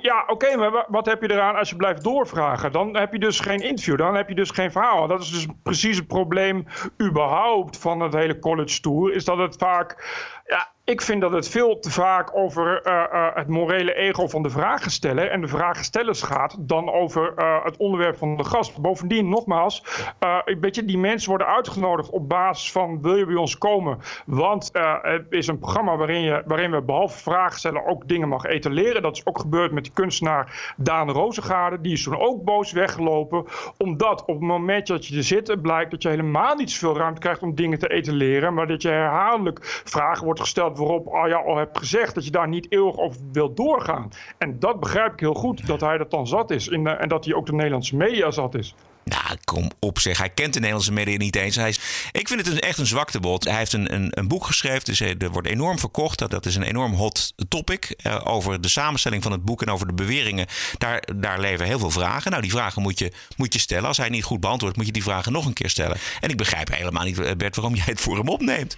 Ja, 0.00 0.24
oké, 0.26 0.56
maar 0.56 0.70
wa- 0.70 0.86
wat 0.88 1.06
heb 1.06 1.22
je 1.22 1.32
eraan 1.32 1.56
als 1.56 1.70
je 1.70 1.76
blijft 1.76 2.04
doorvragen? 2.04 2.72
Dan 2.72 2.96
heb 2.96 3.12
je 3.12 3.18
dus 3.18 3.40
geen 3.40 3.60
interview, 3.60 3.98
dan 3.98 4.14
heb 4.14 4.28
je 4.28 4.34
dus 4.34 4.50
geen 4.50 4.72
verhaal. 4.72 5.06
Dat 5.06 5.20
is 5.22 5.30
dus 5.30 5.46
precies 5.62 5.96
het 5.96 6.06
probleem 6.06 6.66
überhaupt 7.02 7.78
van 7.78 8.00
het 8.00 8.14
hele 8.14 8.38
college 8.38 8.80
tour. 8.80 9.12
Is 9.14 9.24
dat 9.24 9.38
het 9.38 9.56
vaak, 9.58 10.04
ja, 10.46 10.68
ik 10.86 11.02
vind 11.02 11.20
dat 11.20 11.32
het 11.32 11.48
veel 11.48 11.78
te 11.78 11.90
vaak 11.90 12.36
over 12.36 12.82
eh, 12.82 13.02
eh, 13.02 13.34
het 13.34 13.48
morele 13.48 13.94
ego 13.94 14.26
van 14.28 14.42
de 14.42 14.50
vragensteller 14.50 15.30
en 15.30 15.40
de 15.40 15.48
vragenstellers 15.48 16.22
gaat, 16.22 16.56
dan 16.58 16.92
over 16.92 17.32
eh, 17.36 17.64
het 17.64 17.76
onderwerp 17.76 18.16
van 18.16 18.36
de 18.36 18.44
gast. 18.44 18.78
Bovendien, 18.78 19.28
nogmaals, 19.28 19.84
eh, 20.18 20.38
weet 20.60 20.74
je, 20.74 20.84
die 20.84 20.98
mensen 20.98 21.28
worden 21.28 21.46
uitgenodigd 21.46 22.10
op 22.10 22.28
basis 22.28 22.72
van 22.72 23.02
wil 23.02 23.16
je 23.16 23.26
bij 23.26 23.34
ons 23.34 23.58
komen? 23.58 23.98
Want 24.26 24.70
het 25.02 25.26
is 25.30 25.46
een 25.46 25.58
programma 25.58 25.96
waarin, 25.96 26.20
je, 26.20 26.42
waarin 26.46 26.70
we 26.70 26.82
behalve 26.82 27.18
vragen 27.18 27.58
stellen 27.58 27.86
ook 27.86 28.08
dingen 28.08 28.28
mag 28.28 28.44
etaleren. 28.44 29.02
Dat 29.02 29.16
is 29.16 29.26
ook 29.26 29.38
gebeurd 29.38 29.72
met 29.72 29.84
die 29.84 29.92
kunstenaar 29.92 30.74
Daan 30.76 31.10
Rozengaarde. 31.10 31.80
Die 31.80 31.92
is 31.92 32.02
toen 32.02 32.18
ook 32.18 32.44
boos 32.44 32.72
weggelopen. 32.72 33.44
Omdat 33.78 34.20
op 34.20 34.26
het 34.26 34.40
moment 34.40 34.86
dat 34.86 35.06
je 35.06 35.16
er 35.16 35.22
zit, 35.22 35.62
blijkt 35.62 35.90
dat 35.90 36.02
je 36.02 36.08
helemaal 36.08 36.54
niet 36.54 36.70
zoveel 36.70 36.96
ruimte 36.96 37.20
krijgt 37.20 37.42
om 37.42 37.54
dingen 37.54 37.78
te 37.78 37.88
etaleren. 37.88 38.54
Maar 38.54 38.66
dat 38.66 38.82
je 38.82 38.88
herhaaldelijk 38.88 39.58
vragen 39.84 40.24
wordt 40.24 40.40
gesteld 40.40 40.75
waarop 40.76 41.06
ja, 41.28 41.36
al 41.36 41.56
hebt 41.56 41.78
gezegd 41.78 42.14
dat 42.14 42.24
je 42.24 42.30
daar 42.30 42.48
niet 42.48 42.72
eeuwig 42.72 42.96
over 42.96 43.20
wilt 43.32 43.56
doorgaan. 43.56 44.08
En 44.38 44.58
dat 44.58 44.80
begrijp 44.80 45.12
ik 45.12 45.20
heel 45.20 45.34
goed, 45.34 45.66
dat 45.66 45.80
hij 45.80 45.98
dat 45.98 46.10
dan 46.10 46.26
zat 46.26 46.50
is. 46.50 46.68
In 46.68 46.84
de- 46.84 46.90
en 46.90 47.08
dat 47.08 47.24
hij 47.24 47.34
ook 47.34 47.46
de 47.46 47.52
Nederlandse 47.52 47.96
media 47.96 48.30
zat 48.30 48.54
is. 48.54 48.74
Nou, 49.04 49.36
kom 49.44 49.70
op 49.80 49.98
zeg. 49.98 50.18
Hij 50.18 50.28
kent 50.30 50.52
de 50.52 50.58
Nederlandse 50.58 50.92
media 50.92 51.16
niet 51.16 51.36
eens. 51.36 51.56
Hij 51.56 51.68
is, 51.68 52.08
ik 52.12 52.28
vind 52.28 52.40
het 52.46 52.54
een, 52.54 52.60
echt 52.60 52.78
een 52.78 52.86
zwaktebod. 52.86 53.44
Hij 53.44 53.56
heeft 53.56 53.72
een, 53.72 53.94
een, 53.94 54.08
een 54.10 54.28
boek 54.28 54.44
geschreven. 54.44 54.84
Dus 54.84 55.00
er 55.00 55.30
wordt 55.30 55.48
enorm 55.48 55.78
verkocht. 55.78 56.18
Dat, 56.18 56.30
dat 56.30 56.46
is 56.46 56.56
een 56.56 56.62
enorm 56.62 56.92
hot 56.92 57.34
topic. 57.48 57.84
eh, 58.02 58.20
over 58.24 58.60
de 58.60 58.68
samenstelling 58.68 59.22
van 59.22 59.32
het 59.32 59.44
boek 59.44 59.62
en 59.62 59.70
over 59.70 59.86
de 59.86 59.92
beweringen. 59.94 60.46
Daar, 60.78 61.08
daar 61.16 61.40
leven 61.40 61.66
heel 61.66 61.78
veel 61.78 61.90
vragen. 61.90 62.30
Nou, 62.30 62.42
die 62.42 62.50
vragen 62.50 62.82
moet 62.82 62.98
je, 62.98 63.12
moet 63.36 63.52
je 63.52 63.58
stellen. 63.58 63.88
Als 63.88 63.96
hij 63.96 64.08
niet 64.08 64.24
goed 64.24 64.40
beantwoordt, 64.40 64.76
moet 64.76 64.86
je 64.86 64.92
die 64.92 65.02
vragen 65.02 65.32
nog 65.32 65.46
een 65.46 65.52
keer 65.52 65.70
stellen. 65.70 65.96
En 66.20 66.28
ik 66.30 66.36
begrijp 66.36 66.74
helemaal 66.74 67.04
niet, 67.04 67.18
eh, 67.18 67.32
Bert, 67.36 67.56
waarom 67.56 67.74
jij 67.74 67.84
het 67.86 68.00
voor 68.00 68.16
hem 68.16 68.28
opneemt. 68.28 68.76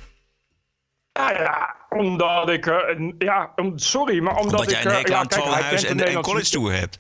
Ja, 1.13 1.31
ja, 1.33 1.77
omdat 1.89 2.49
ik... 2.51 2.67
eh, 2.67 2.75
een- 2.87 3.15
ja, 3.19 3.53
sorry, 3.75 4.21
maar 4.21 4.37
omdat, 4.37 4.53
Omdat 4.61 4.71
jij 4.71 4.79
ik... 4.81 4.85
een 4.85 4.91
eh, 4.91 4.97
hekel 4.97 5.13
ja, 5.13 5.19
aan 5.19 5.27
het 5.27 5.83
en, 5.85 5.91
en 5.91 5.97
Nederlandse- 5.97 6.31
college 6.31 6.51
tour 6.51 6.73
hebt. 6.73 6.99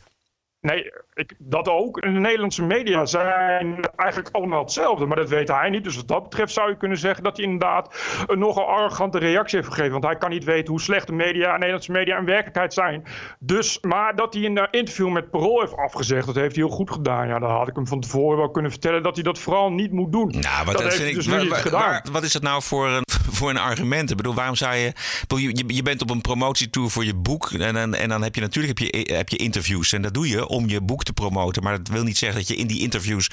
Nee, 0.60 0.92
ik, 1.14 1.34
dat 1.38 1.68
ook. 1.68 2.00
De 2.00 2.08
Nederlandse 2.08 2.62
media 2.62 3.06
zijn 3.06 3.80
eigenlijk 3.96 4.34
allemaal 4.34 4.62
hetzelfde. 4.62 5.06
Maar 5.06 5.16
dat 5.16 5.28
weet 5.28 5.48
hij 5.48 5.70
niet. 5.70 5.84
Dus 5.84 5.96
wat 5.96 6.08
dat 6.08 6.22
betreft 6.22 6.52
zou 6.52 6.68
je 6.70 6.76
kunnen 6.76 6.98
zeggen 6.98 7.24
dat 7.24 7.36
hij 7.36 7.44
inderdaad 7.46 7.94
een 8.26 8.38
nogal 8.38 8.66
arrogante 8.66 9.18
reactie 9.18 9.58
heeft 9.58 9.70
gegeven. 9.70 9.92
Want 9.92 10.04
hij 10.04 10.16
kan 10.16 10.30
niet 10.30 10.44
weten 10.44 10.70
hoe 10.70 10.80
slecht 10.80 11.06
de 11.06 11.12
media, 11.12 11.52
Nederlandse 11.52 11.92
media 11.92 12.18
in 12.18 12.24
werkelijkheid 12.24 12.74
zijn. 12.74 13.04
Dus, 13.38 13.78
maar 13.80 14.16
dat 14.16 14.34
hij 14.34 14.44
een 14.44 14.58
eh, 14.58 14.64
interview 14.70 15.08
met 15.08 15.30
Parool 15.30 15.60
heeft 15.60 15.76
afgezegd, 15.76 16.26
dat 16.26 16.34
heeft 16.34 16.56
hij 16.56 16.64
heel 16.64 16.74
goed 16.74 16.90
gedaan. 16.90 17.28
Ja, 17.28 17.38
dan 17.38 17.50
had 17.50 17.68
ik 17.68 17.74
hem 17.74 17.86
van 17.86 18.00
tevoren 18.00 18.38
wel 18.38 18.50
kunnen 18.50 18.70
vertellen 18.70 19.02
dat 19.02 19.14
hij 19.14 19.24
dat 19.24 19.38
vooral 19.38 19.72
niet 19.72 19.92
moet 19.92 20.12
doen. 20.12 20.28
Nou, 20.28 20.64
wat, 20.64 20.74
dat 20.74 20.82
dat 20.82 20.94
vind 20.94 21.08
ik, 21.08 21.14
dus 21.14 21.26
wat 22.12 22.22
is 22.22 22.32
dat 22.32 22.42
nou 22.42 22.62
voor 22.62 22.86
een, 22.88 23.02
voor 23.38 23.50
een 23.50 23.58
argument? 23.58 24.10
Ik 24.10 24.16
bedoel, 24.16 24.34
waarom 24.34 24.54
zou 24.56 24.74
je... 24.74 24.92
Je, 25.36 25.64
je 25.66 25.82
bent 25.82 26.02
op 26.02 26.10
een 26.10 26.20
promotietour 26.20 26.90
voor 26.90 27.04
je 27.04 27.14
boek. 27.14 27.50
En, 27.50 27.74
dan- 27.74 27.94
en 27.94 28.08
dan 28.08 28.22
heb 28.22 28.34
je 28.34 28.40
natuurlijk 28.40 28.78
heb 28.78 28.92
je, 28.94 29.14
heb 29.14 29.28
je 29.28 29.36
interviews. 29.36 29.92
En 29.92 30.02
dat 30.02 30.14
doe 30.14 30.28
je 30.28 30.48
om 30.48 30.68
je 30.68 30.80
boek 30.80 31.02
te 31.04 31.12
promoten. 31.12 31.62
Maar 31.62 31.76
dat 31.76 31.88
wil 31.88 32.02
niet 32.02 32.18
zeggen 32.18 32.38
dat 32.38 32.48
je 32.48 32.56
in 32.56 32.66
die 32.66 32.80
interviews... 32.80 33.30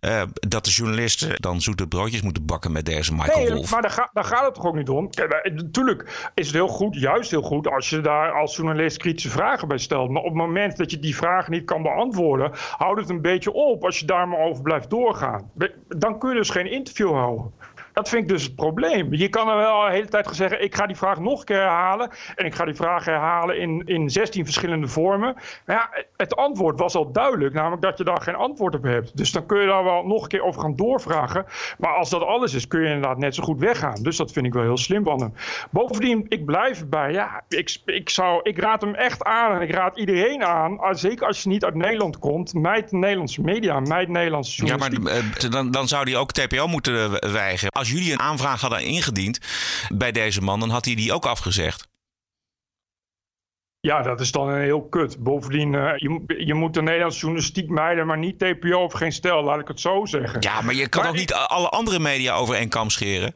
eh, 0.00 0.22
dat 0.32 0.64
de 0.64 0.70
journalisten 0.70 1.40
dan 1.40 1.60
zoete 1.60 1.86
broodjes 1.86 2.22
moeten 2.22 2.46
bakken 2.46 2.72
met 2.72 2.84
deze 2.84 3.14
Michael 3.14 3.52
Nee, 3.52 3.64
maar 3.70 3.82
daar, 3.82 3.90
ga- 3.90 4.10
daar 4.12 4.24
gaat 4.24 4.44
het 4.44 4.54
toch 4.54 4.64
ook 4.64 4.74
niet 4.76 4.88
om. 4.88 5.08
Eh, 5.10 5.52
natuurlijk 5.54 6.30
is 6.34 6.46
het 6.46 6.54
heel 6.54 6.68
goed, 6.68 6.94
juist 7.00 7.30
heel 7.30 7.42
goed, 7.42 7.68
als 7.68 7.90
je 7.90 8.00
daar 8.00 8.32
als 8.32 8.56
journalist 8.56 8.96
kritische 8.96 9.30
vragen 9.30 9.68
bij 9.68 9.78
stelt. 9.78 10.10
Maar 10.10 10.22
op 10.22 10.28
het 10.28 10.36
moment 10.36 10.76
dat 10.76 10.90
je 10.90 10.98
die 10.98 11.16
vragen 11.16 11.52
niet 11.52 11.64
kan 11.64 11.82
beantwoorden, 11.82 12.50
houd 12.76 12.98
het 12.98 13.08
een 13.08 13.20
beetje 13.22 13.52
op 13.52 13.84
als 13.84 13.98
je 13.98 14.06
daar 14.06 14.28
maar 14.28 14.40
over 14.40 14.62
blijft 14.62 14.90
doorgaan. 14.90 15.50
Dan 15.88 16.18
kun 16.18 16.30
je 16.30 16.36
dus 16.36 16.50
geen 16.50 16.70
interview 16.70 17.10
houden. 17.12 17.52
Dat 17.96 18.08
vind 18.08 18.22
ik 18.22 18.28
dus 18.28 18.42
het 18.42 18.54
probleem. 18.54 19.14
Je 19.14 19.28
kan 19.28 19.48
er 19.48 19.56
wel 19.56 19.84
de 19.84 19.90
hele 19.90 20.06
tijd 20.08 20.28
zeggen: 20.32 20.62
ik 20.62 20.74
ga 20.74 20.86
die 20.86 20.96
vraag 20.96 21.18
nog 21.20 21.38
een 21.38 21.44
keer 21.44 21.56
herhalen. 21.56 22.10
En 22.34 22.44
ik 22.46 22.54
ga 22.54 22.64
die 22.64 22.74
vraag 22.74 23.04
herhalen 23.04 23.58
in, 23.58 23.82
in 23.84 24.10
16 24.10 24.44
verschillende 24.44 24.88
vormen. 24.88 25.34
Maar 25.66 25.76
ja, 25.76 26.04
het 26.16 26.36
antwoord 26.36 26.78
was 26.78 26.94
al 26.94 27.12
duidelijk, 27.12 27.54
namelijk 27.54 27.82
dat 27.82 27.98
je 27.98 28.04
daar 28.04 28.20
geen 28.20 28.34
antwoord 28.34 28.74
op 28.74 28.82
hebt. 28.82 29.16
Dus 29.16 29.32
dan 29.32 29.46
kun 29.46 29.60
je 29.60 29.66
daar 29.66 29.84
wel 29.84 30.02
nog 30.06 30.22
een 30.22 30.28
keer 30.28 30.42
over 30.42 30.60
gaan 30.60 30.76
doorvragen. 30.76 31.44
Maar 31.78 31.94
als 31.94 32.10
dat 32.10 32.22
alles 32.22 32.54
is, 32.54 32.68
kun 32.68 32.80
je 32.80 32.86
inderdaad 32.86 33.18
net 33.18 33.34
zo 33.34 33.42
goed 33.42 33.60
weggaan. 33.60 34.02
Dus 34.02 34.16
dat 34.16 34.32
vind 34.32 34.46
ik 34.46 34.52
wel 34.52 34.62
heel 34.62 34.76
slim 34.78 35.04
van 35.04 35.20
hem. 35.20 35.34
Bovendien, 35.70 36.26
ik 36.28 36.44
blijf 36.44 36.80
erbij. 36.80 37.12
Ja, 37.12 37.42
ik, 37.48 37.76
ik, 37.84 38.10
zou, 38.10 38.40
ik 38.42 38.58
raad 38.58 38.80
hem 38.80 38.94
echt 38.94 39.24
aan 39.24 39.54
en 39.54 39.60
ik 39.60 39.70
raad 39.74 39.98
iedereen 39.98 40.44
aan. 40.44 40.78
ah, 40.78 40.94
Zeker 40.94 41.26
als 41.26 41.42
je 41.42 41.48
niet 41.48 41.64
uit 41.64 41.74
Nederland 41.74 42.18
komt. 42.18 42.54
Mijd 42.54 42.90
de 42.90 42.96
Nederlandse 42.96 43.40
media, 43.40 43.80
mijd 43.80 44.08
Nederlandse 44.08 44.66
Ja, 44.66 44.76
maar 44.76 44.90
journalistiek. 44.90 45.44
eh, 45.44 45.50
dan, 45.50 45.70
dan 45.70 45.88
zou 45.88 46.10
hij 46.10 46.16
ook 46.20 46.32
TPO 46.32 46.66
moeten 46.66 47.20
eh, 47.20 47.30
weigeren. 47.32 47.72
Als 47.72 47.85
als 47.86 47.94
jullie 47.94 48.12
een 48.12 48.20
aanvraag 48.20 48.60
hadden 48.60 48.80
ingediend 48.80 49.38
bij 49.88 50.12
deze 50.12 50.42
man, 50.42 50.60
dan 50.60 50.70
had 50.70 50.84
hij 50.84 50.94
die 50.94 51.12
ook 51.12 51.26
afgezegd. 51.26 51.88
Ja, 53.80 54.02
dat 54.02 54.20
is 54.20 54.32
dan 54.32 54.54
heel 54.54 54.88
kut. 54.88 55.18
Bovendien, 55.18 55.72
uh, 55.72 55.92
je, 55.96 56.34
je 56.46 56.54
moet 56.54 56.74
de 56.74 56.82
Nederlandse 56.82 57.20
journalistiek 57.20 57.68
mijden, 57.68 58.06
maar 58.06 58.18
niet 58.18 58.38
TPO 58.38 58.84
of 58.84 58.92
geen 58.92 59.12
stel, 59.12 59.42
laat 59.42 59.60
ik 59.60 59.68
het 59.68 59.80
zo 59.80 60.04
zeggen. 60.04 60.40
Ja, 60.40 60.60
maar 60.60 60.74
je 60.74 60.88
kan 60.88 61.02
maar 61.02 61.10
ook 61.10 61.16
niet 61.16 61.32
alle 61.32 61.68
andere 61.68 61.98
media 61.98 62.34
over 62.34 62.54
één 62.54 62.68
kam 62.68 62.90
scheren? 62.90 63.34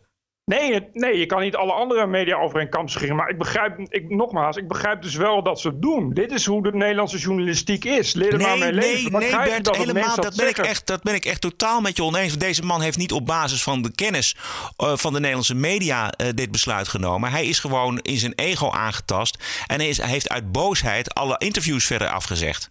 Nee, 0.58 0.88
nee, 0.92 1.18
je 1.18 1.26
kan 1.26 1.40
niet 1.40 1.56
alle 1.56 1.72
andere 1.72 2.06
media 2.06 2.36
over 2.36 2.60
een 2.60 2.68
kamp 2.68 2.90
scheren. 2.90 3.16
Maar 3.16 3.28
ik 3.28 3.38
begrijp, 3.38 3.78
ik, 3.78 4.08
nogmaals, 4.08 4.56
ik 4.56 4.68
begrijp 4.68 5.02
dus 5.02 5.14
wel 5.14 5.42
dat 5.42 5.60
ze 5.60 5.68
het 5.68 5.82
doen. 5.82 6.14
Dit 6.14 6.32
is 6.32 6.46
hoe 6.46 6.62
de 6.62 6.72
Nederlandse 6.72 7.18
journalistiek 7.18 7.84
is. 7.84 8.14
Nee, 8.14 8.36
maar 8.36 8.58
mee 8.58 8.58
nee, 8.58 8.72
leven. 8.72 9.12
Nee, 9.12 9.30
Bert, 9.30 9.64
dat 9.64 9.76
helemaal. 9.76 10.16
Dat, 10.16 10.36
ben 10.36 10.48
ik 10.48 10.58
echt, 10.58 10.86
dat 10.86 11.02
ben 11.02 11.14
ik 11.14 11.24
echt 11.24 11.40
totaal 11.40 11.80
met 11.80 11.96
je 11.96 12.02
oneens. 12.02 12.38
Deze 12.38 12.62
man 12.62 12.80
heeft 12.80 12.98
niet 12.98 13.12
op 13.12 13.26
basis 13.26 13.62
van 13.62 13.82
de 13.82 13.94
kennis 13.94 14.36
uh, 14.78 14.92
van 14.96 15.12
de 15.12 15.18
Nederlandse 15.18 15.54
media 15.54 16.12
uh, 16.16 16.28
dit 16.34 16.50
besluit 16.50 16.88
genomen. 16.88 17.30
Hij 17.30 17.46
is 17.46 17.58
gewoon 17.58 17.98
in 17.98 18.18
zijn 18.18 18.32
ego 18.34 18.70
aangetast. 18.70 19.64
En 19.66 19.78
hij, 19.78 19.88
is, 19.88 19.98
hij 19.98 20.10
heeft 20.10 20.28
uit 20.28 20.52
boosheid 20.52 21.14
alle 21.14 21.34
interviews 21.38 21.86
verder 21.86 22.08
afgezegd. 22.08 22.70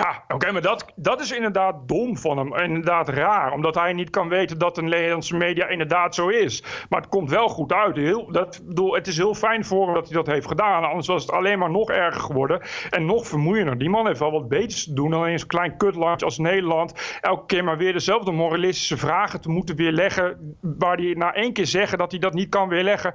Ja, 0.00 0.24
oké, 0.28 0.52
maar 0.52 0.62
dat, 0.62 0.84
dat 0.96 1.20
is 1.20 1.32
inderdaad 1.32 1.88
dom 1.88 2.18
van 2.18 2.38
hem. 2.38 2.54
Inderdaad 2.54 3.08
raar. 3.08 3.52
Omdat 3.52 3.74
hij 3.74 3.92
niet 3.92 4.10
kan 4.10 4.28
weten 4.28 4.58
dat 4.58 4.74
de 4.74 4.82
Nederlandse 4.82 5.36
media 5.36 5.68
inderdaad 5.68 6.14
zo 6.14 6.28
is. 6.28 6.62
Maar 6.88 7.00
het 7.00 7.08
komt 7.08 7.30
wel 7.30 7.48
goed 7.48 7.72
uit. 7.72 7.96
Heel, 7.96 8.32
dat, 8.32 8.60
bedoel, 8.64 8.94
het 8.94 9.06
is 9.06 9.16
heel 9.16 9.34
fijn 9.34 9.64
voor 9.64 9.84
hem 9.84 9.94
dat 9.94 10.04
hij 10.04 10.16
dat 10.16 10.26
heeft 10.26 10.46
gedaan. 10.46 10.84
Anders 10.84 11.06
was 11.06 11.22
het 11.22 11.30
alleen 11.30 11.58
maar 11.58 11.70
nog 11.70 11.90
erger 11.90 12.20
geworden. 12.20 12.60
En 12.90 13.04
nog 13.04 13.26
vermoeiender. 13.26 13.78
Die 13.78 13.90
man 13.90 14.06
heeft 14.06 14.18
wel 14.18 14.30
wat 14.30 14.48
beters 14.48 14.84
te 14.84 14.92
doen 14.92 15.10
dan 15.10 15.26
eens 15.26 15.42
een 15.42 15.48
klein 15.48 15.76
kutland 15.76 16.24
als 16.24 16.38
Nederland. 16.38 17.18
Elke 17.20 17.46
keer 17.46 17.64
maar 17.64 17.78
weer 17.78 17.92
dezelfde 17.92 18.32
moralistische 18.32 18.96
vragen 18.96 19.40
te 19.40 19.48
moeten 19.48 19.76
weerleggen. 19.76 20.56
Waar 20.60 20.96
hij 20.96 21.14
na 21.16 21.34
één 21.34 21.52
keer 21.52 21.66
zeggen 21.66 21.98
dat 21.98 22.10
hij 22.10 22.20
dat 22.20 22.34
niet 22.34 22.48
kan 22.48 22.68
weerleggen. 22.68 23.14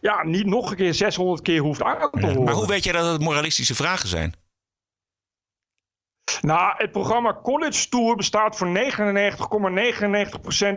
Ja, 0.00 0.24
niet 0.24 0.46
nog 0.46 0.70
een 0.70 0.76
keer 0.76 0.94
600 0.94 1.42
keer 1.42 1.60
hoeft 1.60 1.82
aan 1.82 2.10
te 2.10 2.26
horen. 2.26 2.44
maar 2.44 2.54
hoe 2.54 2.66
weet 2.66 2.84
je 2.84 2.92
dat 2.92 3.12
het 3.12 3.20
moralistische 3.20 3.74
vragen 3.74 4.08
zijn? 4.08 4.44
Nou, 6.46 6.74
het 6.76 6.92
programma 6.92 7.38
College 7.42 7.88
Tour 7.88 8.16
bestaat 8.16 8.56
voor 8.56 8.68
99,99% 8.68 8.72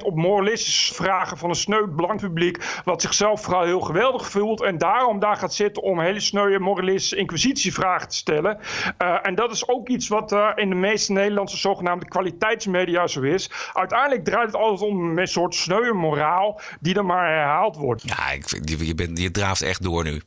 op 0.03 0.15
moralistische 0.15 0.93
vragen 0.93 1.37
van 1.37 1.49
een 1.49 1.55
sneu 1.55 1.87
blank 1.87 2.19
publiek. 2.19 2.81
Wat 2.83 3.01
zichzelf 3.01 3.41
vooral 3.41 3.63
heel 3.63 3.79
geweldig 3.79 4.29
voelt. 4.29 4.61
En 4.63 4.77
daarom 4.77 5.19
daar 5.19 5.35
gaat 5.37 5.53
zitten 5.53 5.83
om 5.83 5.99
hele 5.99 6.19
sneuwe 6.19 6.59
moralistische 6.59 7.15
inquisitievragen 7.15 8.09
te 8.09 8.15
stellen. 8.15 8.59
Uh, 9.01 9.17
en 9.21 9.35
dat 9.35 9.51
is 9.51 9.67
ook 9.67 9.87
iets 9.87 10.07
wat 10.07 10.31
uh, 10.31 10.49
in 10.55 10.69
de 10.69 10.75
meeste 10.75 11.11
Nederlandse 11.11 11.57
zogenaamde 11.57 12.07
kwaliteitsmedia 12.07 13.07
zo 13.07 13.21
is. 13.21 13.49
Uiteindelijk 13.73 14.25
draait 14.25 14.45
het 14.45 14.55
altijd 14.55 14.89
om 14.91 15.17
een 15.17 15.27
soort 15.27 15.55
sneuwe 15.55 15.93
moraal 15.93 16.61
die 16.79 16.95
er 16.95 17.05
maar 17.05 17.27
herhaald 17.27 17.75
wordt. 17.75 18.03
Ja, 18.05 18.31
ik 18.31 18.49
vind, 18.49 18.69
je, 18.87 18.95
bent, 18.95 19.19
je 19.19 19.31
draaft 19.31 19.61
echt 19.61 19.83
door 19.83 20.03
nu. 20.03 20.21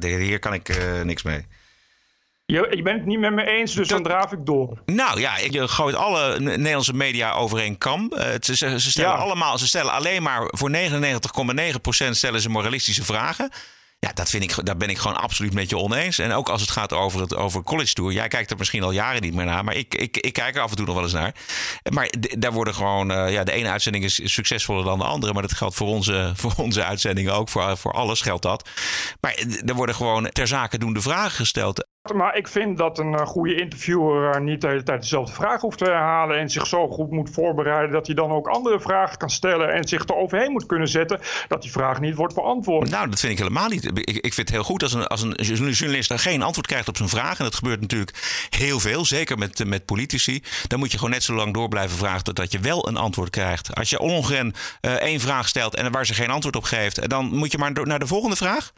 Hier 0.00 0.38
kan 0.38 0.52
ik 0.52 0.68
uh, 0.68 1.02
niks 1.02 1.22
mee. 1.22 1.46
Je, 2.46 2.66
je 2.70 2.82
bent 2.82 2.98
het 2.98 3.06
niet 3.06 3.18
met 3.18 3.32
me 3.32 3.46
eens, 3.46 3.74
dus 3.74 3.88
dan 3.88 4.02
draaf 4.02 4.32
ik 4.32 4.46
door. 4.46 4.82
Nou 4.86 5.20
ja, 5.20 5.38
je 5.50 5.68
gooit 5.68 5.94
alle 5.94 6.40
Nederlandse 6.40 6.94
media 6.94 7.32
over 7.32 7.58
één 7.58 7.78
kam. 7.78 8.12
Uh, 8.12 8.24
ze, 8.40 8.54
ze, 8.56 8.90
stellen 8.90 9.16
allemaal, 9.16 9.58
ze 9.58 9.66
stellen 9.66 9.92
alleen 9.92 10.22
maar 10.22 10.48
voor 10.50 10.70
99,9% 10.70 12.10
stellen 12.10 12.40
ze 12.40 12.48
moralistische 12.48 13.04
vragen. 13.04 13.50
Ja, 14.06 14.12
dat 14.14 14.30
vind 14.30 14.42
ik, 14.42 14.64
daar 14.64 14.76
ben 14.76 14.88
ik 14.88 14.98
gewoon 14.98 15.16
absoluut 15.16 15.54
met 15.54 15.70
je 15.70 15.76
oneens. 15.76 16.18
En 16.18 16.32
ook 16.32 16.48
als 16.48 16.60
het 16.60 16.70
gaat 16.70 16.92
over, 16.92 17.20
het, 17.20 17.34
over 17.34 17.62
college 17.62 17.92
tour. 17.92 18.12
Jij 18.12 18.28
kijkt 18.28 18.50
er 18.50 18.56
misschien 18.56 18.82
al 18.82 18.90
jaren 18.90 19.22
niet 19.22 19.34
meer 19.34 19.44
naar. 19.44 19.64
Maar 19.64 19.76
ik, 19.76 19.94
ik, 19.94 20.16
ik 20.16 20.32
kijk 20.32 20.56
er 20.56 20.62
af 20.62 20.70
en 20.70 20.76
toe 20.76 20.86
nog 20.86 20.94
wel 20.94 21.04
eens 21.04 21.12
naar. 21.12 21.34
Maar 21.90 22.12
daar 22.38 22.52
worden 22.52 22.74
gewoon. 22.74 23.10
Uh, 23.10 23.32
ja, 23.32 23.44
de 23.44 23.52
ene 23.52 23.68
uitzending 23.68 24.04
is 24.04 24.20
succesvoller 24.24 24.84
dan 24.84 24.98
de 24.98 25.04
andere. 25.04 25.32
Maar 25.32 25.42
dat 25.42 25.52
geldt 25.52 25.74
voor 25.74 25.86
onze, 25.86 26.32
voor 26.36 26.52
onze 26.56 26.84
uitzendingen 26.84 27.34
ook. 27.34 27.48
Voor, 27.48 27.76
voor 27.76 27.92
alles 27.92 28.20
geldt 28.20 28.42
dat. 28.42 28.68
Maar 29.20 29.42
er 29.66 29.74
worden 29.74 29.94
gewoon 29.94 30.28
ter 30.30 30.46
zake 30.46 30.78
doende 30.78 31.00
vragen 31.00 31.30
gesteld. 31.30 31.86
Maar 32.10 32.36
ik 32.36 32.48
vind 32.48 32.78
dat 32.78 32.98
een 32.98 33.12
uh, 33.12 33.20
goede 33.20 33.54
interviewer 33.54 34.34
uh, 34.34 34.40
niet 34.40 34.60
de 34.60 34.66
hele 34.66 34.82
tijd 34.82 35.00
dezelfde 35.00 35.34
vraag 35.34 35.60
hoeft 35.60 35.78
te 35.78 35.84
herhalen. 35.84 36.38
En 36.38 36.50
zich 36.50 36.66
zo 36.66 36.88
goed 36.88 37.10
moet 37.10 37.30
voorbereiden 37.30 37.90
dat 37.90 38.06
hij 38.06 38.14
dan 38.14 38.30
ook 38.30 38.48
andere 38.48 38.80
vragen 38.80 39.18
kan 39.18 39.30
stellen. 39.30 39.72
En 39.72 39.88
zich 39.88 40.08
er 40.08 40.14
overheen 40.14 40.52
moet 40.52 40.66
kunnen 40.66 40.88
zetten 40.88 41.20
dat 41.48 41.62
die 41.62 41.70
vraag 41.70 42.00
niet 42.00 42.14
wordt 42.14 42.34
beantwoord. 42.34 42.90
Nou, 42.90 43.08
dat 43.08 43.20
vind 43.20 43.32
ik 43.32 43.38
helemaal 43.38 43.68
niet. 43.68 43.84
Ik, 43.84 44.10
ik 44.10 44.34
vind 44.34 44.36
het 44.36 44.50
heel 44.50 44.64
goed 44.64 44.82
als 44.82 44.92
een, 44.92 45.06
als 45.06 45.22
een 45.22 45.32
journalist 45.42 46.12
geen 46.20 46.42
antwoord 46.42 46.66
krijgt 46.66 46.88
op 46.88 46.96
zijn 46.96 47.08
vraag. 47.08 47.38
En 47.38 47.44
dat 47.44 47.54
gebeurt 47.54 47.80
natuurlijk 47.80 48.46
heel 48.50 48.80
veel, 48.80 49.04
zeker 49.04 49.38
met, 49.38 49.64
met 49.66 49.84
politici. 49.84 50.42
Dan 50.66 50.78
moet 50.78 50.90
je 50.90 50.98
gewoon 50.98 51.12
net 51.12 51.22
zo 51.22 51.34
lang 51.34 51.54
door 51.54 51.68
blijven 51.68 51.96
vragen 51.96 52.24
totdat 52.24 52.52
je 52.52 52.58
wel 52.58 52.88
een 52.88 52.96
antwoord 52.96 53.30
krijgt. 53.30 53.74
Als 53.74 53.90
je 53.90 53.98
Ongren 53.98 54.52
één 54.80 55.20
vraag 55.20 55.48
stelt 55.48 55.74
en 55.74 55.92
waar 55.92 56.06
ze 56.06 56.14
geen 56.14 56.30
antwoord 56.30 56.56
op 56.56 56.64
geeft, 56.64 57.08
dan 57.08 57.34
moet 57.34 57.52
je 57.52 57.58
maar 57.58 57.72
naar 57.72 57.98
de 57.98 58.06
volgende 58.06 58.36
vraag. 58.36 58.72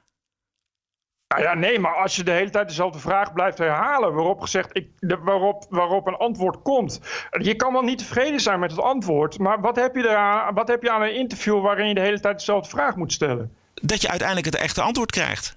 Nou 1.28 1.42
ja, 1.42 1.54
nee, 1.54 1.78
maar 1.78 1.94
als 1.94 2.16
je 2.16 2.22
de 2.22 2.30
hele 2.30 2.50
tijd 2.50 2.68
dezelfde 2.68 2.98
vraag 2.98 3.32
blijft 3.32 3.58
herhalen, 3.58 4.14
waarop, 4.14 4.40
gezegd, 4.40 4.76
ik, 4.76 4.88
de, 4.98 5.18
waarop, 5.18 5.66
waarop 5.68 6.06
een 6.06 6.16
antwoord 6.16 6.62
komt. 6.62 7.00
Je 7.30 7.54
kan 7.54 7.72
wel 7.72 7.82
niet 7.82 7.98
tevreden 7.98 8.40
zijn 8.40 8.60
met 8.60 8.70
het 8.70 8.80
antwoord, 8.80 9.38
maar 9.38 9.60
wat 9.60 9.76
heb 9.76 9.94
je, 9.94 10.08
eraan, 10.08 10.54
wat 10.54 10.68
heb 10.68 10.82
je 10.82 10.90
aan 10.90 11.02
een 11.02 11.14
interview 11.14 11.62
waarin 11.62 11.88
je 11.88 11.94
de 11.94 12.00
hele 12.00 12.20
tijd 12.20 12.38
dezelfde 12.38 12.70
vraag 12.70 12.96
moet 12.96 13.12
stellen? 13.12 13.56
Dat 13.74 14.02
je 14.02 14.08
uiteindelijk 14.08 14.46
het 14.46 14.62
echte 14.62 14.82
antwoord 14.82 15.10
krijgt. 15.10 15.54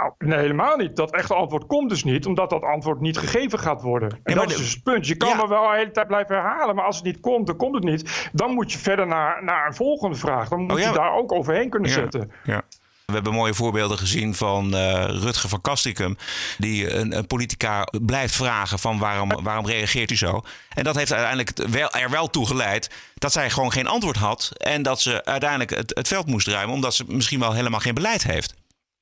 Nou, 0.00 0.12
nee, 0.18 0.38
helemaal 0.38 0.76
niet. 0.76 0.96
Dat 0.96 1.12
echte 1.12 1.34
antwoord 1.34 1.66
komt 1.66 1.88
dus 1.88 2.04
niet, 2.04 2.26
omdat 2.26 2.50
dat 2.50 2.62
antwoord 2.62 3.00
niet 3.00 3.18
gegeven 3.18 3.58
gaat 3.58 3.82
worden. 3.82 4.20
En 4.22 4.34
dat 4.34 4.50
is 4.50 4.56
dus 4.56 4.72
het 4.72 4.82
punt. 4.82 5.06
Je 5.06 5.16
kan 5.16 5.28
ja. 5.28 5.48
wel 5.48 5.70
de 5.70 5.76
hele 5.76 5.90
tijd 5.90 6.06
blijven 6.06 6.34
herhalen, 6.34 6.74
maar 6.74 6.84
als 6.84 6.96
het 6.96 7.04
niet 7.04 7.20
komt, 7.20 7.46
dan 7.46 7.56
komt 7.56 7.74
het 7.74 7.84
niet. 7.84 8.30
Dan 8.32 8.50
moet 8.50 8.72
je 8.72 8.78
verder 8.78 9.06
naar, 9.06 9.44
naar 9.44 9.66
een 9.66 9.74
volgende 9.74 10.16
vraag. 10.16 10.48
Dan 10.48 10.60
moet 10.60 10.72
oh, 10.72 10.78
ja. 10.78 10.88
je 10.88 10.94
daar 10.94 11.12
ook 11.12 11.32
overheen 11.32 11.70
kunnen 11.70 11.90
ja. 11.90 11.94
zetten. 11.94 12.32
Ja. 12.44 12.62
We 13.06 13.12
hebben 13.12 13.32
mooie 13.32 13.54
voorbeelden 13.54 13.98
gezien 13.98 14.34
van 14.34 14.74
uh, 14.74 15.04
Rutger 15.04 15.48
van 15.48 15.60
Kastikum. 15.60 16.16
Die 16.58 16.94
een, 16.94 17.26
politica 17.26 17.88
blijft 18.02 18.34
vragen 18.34 18.78
van 18.78 18.98
waarom, 18.98 19.42
waarom 19.42 19.66
reageert 19.66 20.10
u 20.10 20.16
zo? 20.16 20.42
En 20.68 20.84
dat 20.84 20.94
heeft 20.94 21.12
uiteindelijk 21.12 21.70
wel, 21.70 21.90
er 21.90 22.10
wel 22.10 22.30
toe 22.30 22.46
geleid 22.46 22.90
dat 23.14 23.32
zij 23.32 23.50
gewoon 23.50 23.72
geen 23.72 23.86
antwoord 23.86 24.16
had. 24.16 24.50
En 24.56 24.82
dat 24.82 25.00
ze 25.00 25.24
uiteindelijk 25.24 25.70
het, 25.70 25.94
het 25.94 26.08
veld 26.08 26.26
moest 26.26 26.46
ruimen. 26.46 26.74
Omdat 26.74 26.94
ze 26.94 27.04
misschien 27.06 27.40
wel 27.40 27.52
helemaal 27.52 27.80
geen 27.80 27.94
beleid 27.94 28.22
heeft. 28.22 28.54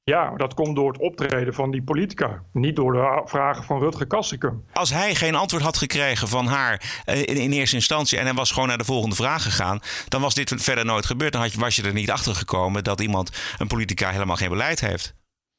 Ja, 0.05 0.37
dat 0.37 0.55
komt 0.55 0.77
door 0.77 0.93
het 0.93 1.01
optreden 1.01 1.55
van 1.55 1.71
die 1.71 1.83
politica. 1.83 2.43
Niet 2.53 2.77
door 2.77 2.93
de 2.93 3.23
vragen 3.25 3.65
van 3.65 3.79
Rutger 3.79 4.07
Kastikum. 4.07 4.65
Als 4.73 4.91
hij 4.91 5.15
geen 5.15 5.35
antwoord 5.35 5.63
had 5.63 5.77
gekregen 5.77 6.29
van 6.29 6.47
haar 6.47 7.03
in, 7.05 7.37
in, 7.37 7.53
eerste 7.53 7.77
instantie... 7.77 8.19
en 8.19 8.25
hij 8.25 8.35
was 8.35 8.51
gewoon 8.51 8.69
naar 8.69 8.79
de 8.79 8.85
volgende 8.85 9.17
vraag 9.17 9.43
gegaan... 9.43 9.81
dan 10.09 10.21
was 10.21 10.35
dit 10.35 10.55
verder 10.57 10.85
nooit 10.85 11.07
gebeurd. 11.07 11.33
Dan 11.33 11.41
had 11.41 11.53
je, 11.53 11.61
was 11.61 11.77
je 11.77 11.83
er 11.83 11.93
niet 11.93 12.11
achter 12.11 12.35
gekomen 12.35 12.85
dat 12.85 13.01
iemand, 13.01 13.55
een 13.59 13.67
politica, 13.67 14.11
helemaal 14.11 14.37
geen 14.37 14.49
beleid 14.49 14.81
heeft. 14.81 15.15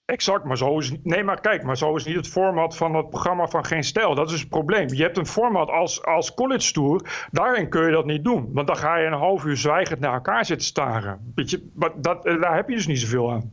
Exact, 0.06 0.44
maar 0.44 0.58
zo 0.58 0.80
is 0.80 0.92
Nee, 1.04 1.24
maar 1.24 1.42
kijk, 1.42 1.64
maar 1.64 1.78
zo 1.78 1.96
is 1.96 2.06
niet 2.06 2.16
het 2.16 2.28
format 2.28 2.78
van 2.78 2.96
het 2.96 3.10
programma 3.10 3.48
van 3.48 3.66
Geen 3.66 3.84
Stijl. 3.84 4.16
Dat 4.16 4.32
is 4.32 4.40
het 4.40 4.50
probleem. 4.50 4.88
Je 4.94 5.04
hebt 5.04 5.18
een 5.18 5.28
format 5.28 5.70
als, 5.70 6.04
als 6.04 6.34
College 6.34 6.72
Tour. 6.72 7.28
Daarin 7.32 7.70
kun 7.70 7.86
je 7.86 7.92
dat 7.92 8.06
niet 8.06 8.24
doen. 8.24 8.50
Want 8.54 8.68
dan 8.68 8.78
ga 8.78 8.98
je 8.98 9.06
een 9.06 9.14
half 9.14 9.44
uur 9.44 9.58
zwijgend 9.58 10.00
naar 10.00 10.14
elkaar 10.14 10.46
zitten 10.46 10.68
staren. 10.68 11.32
Weet 11.36 11.50
je, 11.50 11.70
dat, 11.74 12.24
daar 12.24 12.56
heb 12.56 12.70
je 12.70 12.76
dus 12.76 12.88
niet 12.88 13.00
zoveel 13.00 13.32
aan. 13.32 13.50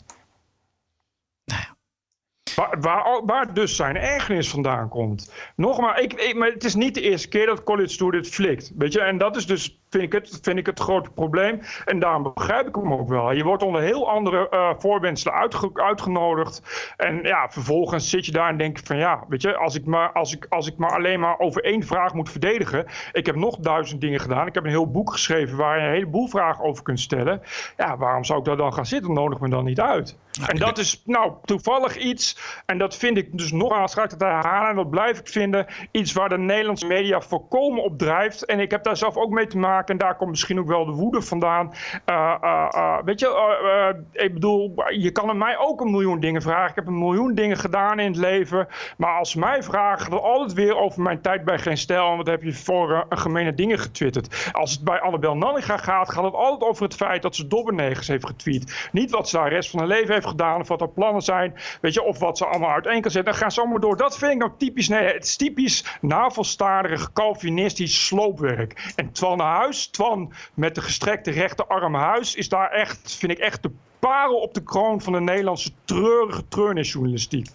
Waar, 2.55 3.21
waar, 3.25 3.55
dus 3.55 3.77
zijn 3.77 3.97
ergernis 3.97 4.51
vandaan 4.51 4.89
komt. 4.89 5.33
Nogmaals, 5.57 6.01
ik, 6.01 6.35
maar 6.35 6.49
het 6.49 6.65
is 6.65 6.75
niet 6.75 6.95
de 6.95 7.01
eerste 7.01 7.29
keer 7.29 7.47
dat 7.47 7.63
College 7.63 7.97
Tour 7.97 8.13
dit 8.13 8.29
flikt. 8.29 8.73
Weet 8.77 8.93
je? 8.93 9.01
En 9.01 9.19
dat 9.19 9.37
is 9.37 9.47
dus, 9.47 9.82
vind 9.93 10.05
ik, 10.05 10.13
het, 10.13 10.39
vind 10.43 10.59
ik 10.59 10.67
het 10.67 10.81
grote 10.81 11.11
probleem. 11.11 11.61
En 11.85 11.99
daarom 11.99 12.33
begrijp 12.35 12.69
ik 12.69 12.75
hem 12.75 12.93
ook 12.93 13.09
wel. 13.09 13.33
Je 13.33 13.45
wordt 13.45 13.63
onder 13.63 13.83
heel 13.83 14.11
andere 14.11 14.49
uh, 14.51 15.33
uitge, 15.33 15.71
uitgenodigd. 15.75 16.63
En 16.97 17.23
ja, 17.23 17.51
vervolgens 17.51 18.11
zit 18.11 18.27
je 18.27 18.33
daar 18.33 18.49
en 18.49 18.57
denk 18.57 18.79
je 18.79 18.87
van 18.87 18.97
ja, 18.97 19.25
weet 19.29 19.43
je, 19.43 19.57
als 19.57 19.75
ik, 19.75 19.85
maar, 19.85 20.13
als, 20.13 20.35
ik, 20.35 20.47
als 20.49 20.67
ik 20.67 20.77
maar 20.77 20.93
alleen 20.93 21.21
maar 21.21 21.39
over 21.39 21.65
één 21.65 21.83
vraag 21.83 22.15
moet 22.15 22.31
verdedigen. 22.31 22.87
Ik 23.13 23.27
heb 23.27 23.35
nog 23.35 23.57
duizend 23.57 24.01
dingen 24.01 24.21
gedaan. 24.21 24.47
Ik 24.47 24.55
heb 24.55 24.65
een 24.65 24.71
heel 24.71 24.91
boek 24.91 25.13
geschreven 25.13 25.57
waar 25.57 25.79
je 25.79 25.85
een 25.87 25.93
heleboel 25.93 26.29
vragen 26.29 26.65
over 26.65 26.83
kunt 26.83 27.01
stellen. 27.01 27.43
Ja, 27.77 27.97
waarom 27.97 28.25
zou 28.25 28.39
ik 28.39 28.45
daar 28.45 28.57
dan 28.57 28.73
gaan 28.73 28.87
zitten? 28.87 29.13
Nodig 29.13 29.41
me 29.41 29.49
dan 29.49 29.65
niet 29.65 29.81
uit. 29.81 30.17
Nou, 30.39 30.51
en 30.51 30.59
dat 30.59 30.79
is 30.79 31.03
nou 31.05 31.33
toevallig 31.45 31.97
iets, 31.97 32.39
en 32.67 32.79
dat 32.79 32.97
vind 32.97 33.17
ik 33.17 33.39
dus 33.39 33.53
nogmaals, 33.53 33.95
ga 33.95 34.05
ik 34.05 34.11
het 34.11 34.21
herhalen, 34.21 34.71
en 34.71 34.77
dat 34.77 34.91
blijf 34.91 35.19
ik 35.19 35.29
vinden, 35.29 35.67
iets 35.91 36.13
waar 36.13 36.29
de 36.29 36.39
Nederlandse 36.39 36.87
media 36.87 37.21
volkomen 37.21 37.83
op 37.83 37.99
drijft. 37.99 38.45
En 38.45 38.61
ik 38.61 38.71
heb 38.71 38.85
daar 38.85 38.97
zelf 38.97 39.17
ook 39.17 39.31
mee 39.31 39.47
te 39.47 39.59
maken, 39.59 39.82
en 39.91 39.99
daar 39.99 40.17
komt 40.17 40.31
misschien 40.31 40.59
ook 40.59 40.67
wel 40.67 40.85
de 40.85 40.93
woede 40.93 41.23
vandaan. 41.23 41.73
Uh, 42.07 42.35
uh, 42.43 42.69
uh, 42.75 42.99
weet 43.05 43.21
je, 43.21 43.95
ik 44.13 44.35
bedoel, 44.35 44.75
je 44.89 45.11
kan 45.11 45.29
aan 45.29 45.39
mij 45.39 45.59
ook 45.59 45.81
een 45.81 45.91
miljoen 45.91 46.21
dingen 46.21 46.43
vragen. 46.43 46.71
Ik 46.71 46.75
heb 46.75 46.87
een 46.87 46.99
miljoen 46.99 47.35
dingen 47.35 47.57
gedaan 47.57 47.99
in 47.99 48.07
het 48.07 48.21
leven. 48.21 48.69
Maar 48.97 49.19
als 49.19 49.35
mij 49.35 49.63
vragen, 49.63 50.11
dan 50.11 50.23
altijd 50.23 50.53
weer 50.53 50.77
over 50.77 51.03
mijn 51.03 51.21
tijd 51.21 51.45
bij 51.45 51.59
Geen 51.59 51.77
Stijl. 51.77 52.11
En 52.11 52.17
wat 52.17 52.27
heb 52.27 52.43
je 52.43 52.53
voor 52.53 53.07
gemene 53.09 53.55
dingen 53.55 53.79
getwitterd. 53.79 54.51
Als 54.53 54.71
het 54.71 54.85
bij 54.85 55.01
Annabel 55.01 55.37
Nanninga 55.37 55.77
gaat, 55.77 56.13
gaat 56.13 56.25
het 56.25 56.35
altijd 56.35 56.71
over 56.71 56.83
het 56.83 56.95
feit 56.95 57.23
dat 57.23 57.37
ze 57.37 57.47
dobbernegers 57.47 58.09
heeft 58.09 58.27
getweet. 58.27 58.89
Niet 58.93 59.11
wat 59.11 59.29
ze 59.29 59.39
de 59.43 59.49
rest 59.49 59.71
van 59.71 59.79
haar 59.79 59.89
leven 59.89 60.15
heeft 60.15 60.27
gedaan 60.27 60.61
of 60.61 60.69
wat 60.69 60.81
er 60.81 60.89
plannen 60.89 61.23
zijn, 61.23 61.55
weet 61.81 61.95
je, 61.95 62.03
of 62.03 62.19
wat 62.19 62.39
ze 62.39 62.47
allemaal 62.47 62.71
uiteen 62.71 63.01
kan 63.01 63.11
zetten. 63.11 63.33
Dan 63.33 63.41
gaan 63.41 63.51
ze 63.51 63.61
allemaal 63.61 63.81
door. 63.81 63.97
Dat 63.97 64.19
vind 64.19 64.33
ik 64.33 64.39
nou 64.39 64.51
typisch, 64.59 64.89
nee, 64.89 65.13
het 65.13 65.25
is 65.25 65.37
typisch 65.37 65.99
navelstarig, 66.01 67.13
Calvinistisch 67.13 68.07
sloopwerk. 68.07 68.93
En 68.97 69.13
Twan 69.13 69.41
Huis 69.41 69.72
Huis. 69.73 69.87
Twan 69.87 70.33
met 70.55 70.75
de 70.75 70.81
gestrekte 70.81 71.31
rechterarm 71.31 71.95
Huis 71.95 72.35
is 72.35 72.49
daar 72.49 72.71
echt, 72.71 73.15
vind 73.19 73.33
ik 73.33 73.39
echt 73.39 73.63
de 73.63 73.71
parel 73.99 74.37
op 74.37 74.55
de 74.55 74.63
kroon 74.63 75.01
van 75.01 75.13
de 75.13 75.21
Nederlandse 75.21 75.71
treurige 75.85 76.49
treurnisjournalistiek. 76.49 77.49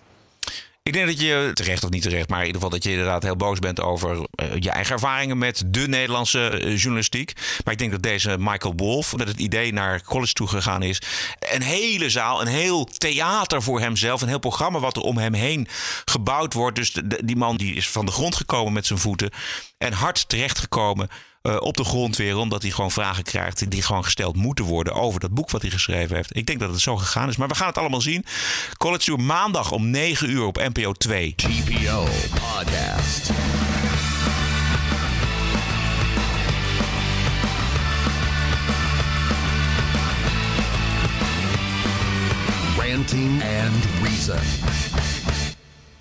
Ik 0.83 0.93
denk 0.93 1.07
dat 1.07 1.19
je, 1.19 1.51
terecht 1.53 1.83
of 1.83 1.89
niet 1.89 2.01
terecht, 2.01 2.29
maar 2.29 2.39
in 2.39 2.45
ieder 2.45 2.61
geval 2.61 2.75
dat 2.77 2.83
je 2.83 2.91
inderdaad 2.91 3.23
heel 3.23 3.35
boos 3.35 3.59
bent 3.59 3.81
over 3.81 4.17
uh, 4.17 4.25
je 4.59 4.69
eigen 4.69 4.93
ervaringen 4.93 5.37
met 5.37 5.63
de 5.65 5.87
Nederlandse 5.87 6.61
uh, 6.63 6.77
journalistiek. 6.77 7.33
Maar 7.63 7.73
ik 7.73 7.79
denk 7.79 7.91
dat 7.91 8.03
deze 8.03 8.35
Michael 8.39 8.73
Wolff, 8.75 9.17
met 9.17 9.27
het 9.27 9.39
idee 9.39 9.73
naar 9.73 10.03
college 10.03 10.33
toe 10.33 10.47
gegaan 10.47 10.83
is, 10.83 11.01
een 11.39 11.61
hele 11.61 12.09
zaal, 12.09 12.41
een 12.41 12.47
heel 12.47 12.83
theater 12.85 13.61
voor 13.61 13.79
hemzelf, 13.79 14.21
een 14.21 14.27
heel 14.27 14.39
programma 14.39 14.79
wat 14.79 14.95
er 14.95 15.01
om 15.01 15.17
hem 15.17 15.33
heen 15.33 15.67
gebouwd 16.05 16.53
wordt. 16.53 16.75
Dus 16.75 16.91
die 17.23 17.35
man 17.35 17.57
die 17.57 17.75
is 17.75 17.89
van 17.89 18.05
de 18.05 18.11
grond 18.11 18.35
gekomen 18.35 18.73
met 18.73 18.85
zijn 18.85 18.99
voeten 18.99 19.29
en 19.77 19.93
hard 19.93 20.29
terechtgekomen 20.29 21.07
uh, 21.09 21.13
op 21.59 21.77
de 21.77 21.83
grond 21.83 22.15
weer, 22.15 22.37
omdat 22.37 22.61
hij 22.61 22.71
gewoon 22.71 22.91
vragen 22.91 23.23
krijgt 23.23 23.71
die 23.71 23.81
gewoon 23.81 24.03
gesteld 24.03 24.35
moeten 24.35 24.65
worden 24.65 24.93
over 24.93 25.19
dat 25.19 25.33
boek 25.33 25.51
wat 25.51 25.61
hij 25.61 25.71
geschreven 25.71 26.15
heeft. 26.15 26.35
Ik 26.35 26.45
denk 26.45 26.59
dat 26.59 26.69
het 26.69 26.79
zo 26.79 26.95
gegaan 26.95 27.29
is, 27.29 27.35
maar 27.35 27.47
we 27.47 27.55
gaan 27.55 27.67
het 27.67 27.77
allemaal 27.77 28.01
zien. 28.01 28.25
College 28.77 29.03
Tour 29.03 29.21
maandag 29.21 29.71
om 29.71 29.89
9 29.89 30.29
uur 30.29 30.43
op 30.45 30.57
NPO 30.73 30.93
2. 30.93 31.35
TPO 31.35 32.07
Podcast. 32.29 33.31
Ranting 42.77 43.41
and 43.43 43.85
Reason. 44.03 45.16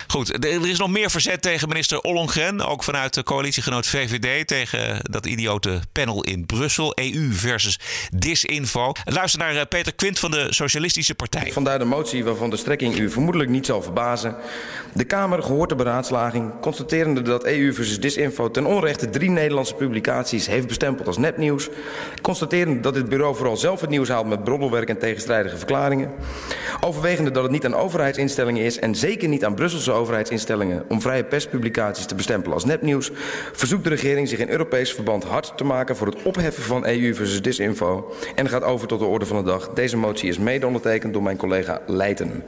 Goed, 0.07 0.45
er 0.45 0.67
is 0.67 0.79
nog 0.79 0.89
meer 0.89 1.09
verzet 1.09 1.41
tegen 1.41 1.67
minister 1.67 2.01
Ollongren. 2.01 2.61
Ook 2.61 2.83
vanuit 2.83 3.13
de 3.13 3.23
coalitiegenoot 3.23 3.87
VVD 3.87 4.47
tegen 4.47 4.99
dat 5.01 5.25
idiote 5.25 5.81
panel 5.91 6.23
in 6.23 6.45
Brussel. 6.45 6.91
EU 6.95 7.31
versus 7.31 7.79
disinfo. 8.15 8.91
Luister 9.03 9.39
naar 9.39 9.55
eh, 9.55 9.61
Peter 9.69 9.95
Quint 9.95 10.19
van 10.19 10.31
de 10.31 10.47
Socialistische 10.49 11.15
Partij. 11.15 11.51
Vandaar 11.51 11.79
de 11.79 11.85
motie 11.85 12.23
waarvan 12.23 12.49
de 12.49 12.57
strekking 12.57 12.99
u 12.99 13.09
vermoedelijk 13.09 13.49
niet 13.49 13.65
zal 13.65 13.81
verbazen. 13.81 14.35
De 14.93 15.03
Kamer 15.03 15.43
gehoord 15.43 15.69
de 15.69 15.75
beraadslaging, 15.75 16.51
constaterende 16.61 17.21
dat 17.21 17.45
EU 17.45 17.73
versus 17.73 17.99
disinfo 17.99 18.51
ten 18.51 18.65
onrechte 18.65 19.09
drie 19.09 19.29
Nederlandse 19.29 19.73
publicaties 19.73 20.47
heeft 20.47 20.67
bestempeld 20.67 21.07
als 21.07 21.17
nepnieuws. 21.17 21.69
Constaterende 22.21 22.79
dat 22.79 22.93
dit 22.93 23.09
bureau 23.09 23.35
vooral 23.35 23.57
zelf 23.57 23.81
het 23.81 23.89
nieuws 23.89 24.09
haalt 24.09 24.27
met 24.27 24.43
broddelwerk 24.43 24.89
en 24.89 24.99
tegenstrijdige 24.99 25.57
verklaringen. 25.57 26.11
Overwegende 26.87 27.31
dat 27.31 27.43
het 27.43 27.51
niet 27.51 27.65
aan 27.65 27.75
overheidsinstellingen 27.75 28.63
is 28.63 28.79
en 28.79 28.95
zeker 28.95 29.27
niet 29.27 29.45
aan 29.45 29.55
Brusselse 29.55 29.91
overheidsinstellingen 29.91 30.85
om 30.89 31.01
vrije 31.01 31.23
perspublicaties 31.23 32.05
te 32.05 32.15
bestempelen 32.15 32.53
als 32.53 32.65
nepnieuws, 32.65 33.11
verzoekt 33.53 33.83
de 33.83 33.89
regering 33.89 34.27
zich 34.27 34.39
in 34.39 34.49
Europees 34.49 34.93
verband 34.93 35.23
hard 35.23 35.57
te 35.57 35.63
maken 35.63 35.95
voor 35.95 36.07
het 36.07 36.21
opheffen 36.23 36.63
van 36.63 36.85
EU 36.85 37.13
versus 37.13 37.41
disinfo 37.41 38.13
en 38.35 38.49
gaat 38.49 38.63
over 38.63 38.87
tot 38.87 38.99
de 38.99 39.05
orde 39.05 39.25
van 39.25 39.37
de 39.37 39.43
dag. 39.43 39.69
Deze 39.69 39.97
motie 39.97 40.29
is 40.29 40.37
mede 40.37 40.67
ondertekend 40.67 41.13
door 41.13 41.23
mijn 41.23 41.37
collega 41.37 41.81
Leijten. 41.87 42.43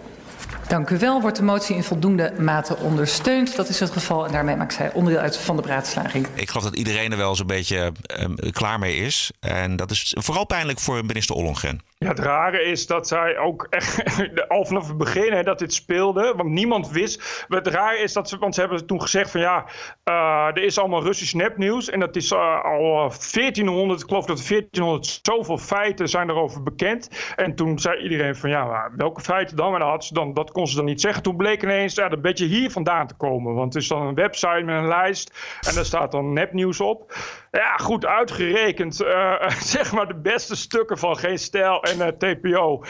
Dank 0.67 0.89
u 0.89 0.97
wel. 0.97 1.21
Wordt 1.21 1.37
de 1.37 1.43
motie 1.43 1.75
in 1.75 1.83
voldoende 1.83 2.33
mate 2.37 2.77
ondersteund? 2.77 3.55
Dat 3.55 3.69
is 3.69 3.79
het 3.79 3.91
geval 3.91 4.25
en 4.25 4.31
daarmee 4.31 4.55
maakt 4.55 4.73
zij 4.73 4.93
onderdeel 4.93 5.21
uit 5.21 5.37
van 5.37 5.55
de 5.55 5.61
beraadslaging. 5.61 6.27
Ik 6.33 6.49
geloof 6.49 6.63
dat 6.63 6.75
iedereen 6.75 7.11
er 7.11 7.17
wel 7.17 7.35
zo'n 7.35 7.47
beetje 7.47 7.91
um, 8.19 8.35
klaar 8.51 8.79
mee 8.79 8.95
is. 8.95 9.31
En 9.39 9.75
dat 9.75 9.91
is 9.91 10.15
vooral 10.19 10.45
pijnlijk 10.45 10.79
voor 10.79 11.05
minister 11.05 11.35
Ollongren. 11.35 11.88
Ja, 11.99 12.07
het 12.07 12.19
rare 12.19 12.63
is 12.63 12.87
dat 12.87 13.07
zij 13.07 13.37
ook 13.37 13.67
echt 13.69 14.03
al 14.47 14.65
vanaf 14.65 14.87
het 14.87 14.97
begin 14.97 15.33
hè, 15.33 15.43
dat 15.43 15.59
dit 15.59 15.73
speelde, 15.73 16.33
want 16.35 16.49
niemand 16.49 16.89
wist. 16.89 17.45
Het 17.47 17.67
rare 17.67 17.97
is 17.97 18.13
dat 18.13 18.29
ze, 18.29 18.37
want 18.37 18.55
ze 18.55 18.59
hebben 18.59 18.85
toen 18.85 19.01
gezegd 19.01 19.31
van 19.31 19.41
ja, 19.41 19.65
uh, 20.05 20.47
er 20.47 20.63
is 20.63 20.77
allemaal 20.77 21.03
Russisch 21.03 21.33
nepnieuws 21.33 21.89
en 21.89 21.99
dat 21.99 22.15
is 22.15 22.31
uh, 22.31 22.63
al 22.63 23.11
1400, 23.31 24.01
ik 24.01 24.07
geloof 24.07 24.25
dat 24.25 24.47
1400 24.47 25.19
zoveel 25.21 25.57
feiten 25.57 26.09
zijn 26.09 26.29
erover 26.29 26.63
bekend. 26.63 27.33
En 27.35 27.55
toen 27.55 27.79
zei 27.79 28.01
iedereen 28.01 28.35
van 28.35 28.49
ja, 28.49 28.91
welke 28.95 29.21
feiten 29.21 29.55
dan? 29.55 29.73
En 29.73 29.79
dat, 29.79 30.05
ze 30.05 30.13
dan, 30.13 30.33
dat 30.33 30.51
kon 30.51 30.67
ze 30.67 30.75
dan 30.75 30.85
niet 30.85 31.01
zeggen. 31.01 31.23
Toen 31.23 31.37
bleek 31.37 31.63
ineens 31.63 31.95
ja, 31.95 32.11
een 32.11 32.21
beetje 32.21 32.45
hier 32.45 32.71
vandaan 32.71 33.07
te 33.07 33.15
komen, 33.15 33.53
want 33.53 33.73
het 33.73 33.83
is 33.83 33.89
dan 33.89 34.01
een 34.01 34.15
website 34.15 34.63
met 34.63 34.75
een 34.75 34.87
lijst 34.87 35.59
en 35.67 35.75
daar 35.75 35.85
staat 35.85 36.11
dan 36.11 36.33
nepnieuws 36.33 36.81
op. 36.81 37.13
Ja, 37.51 37.77
goed 37.77 38.05
uitgerekend. 38.05 39.01
Uh, 39.01 39.49
zeg 39.75 39.91
maar 39.91 40.07
de 40.07 40.15
beste 40.15 40.55
stukken 40.55 40.97
van 40.97 41.17
Geen 41.17 41.39
Stijl 41.39 41.83
en 41.83 41.97
uh, 41.97 42.07
TPO. 42.07 42.83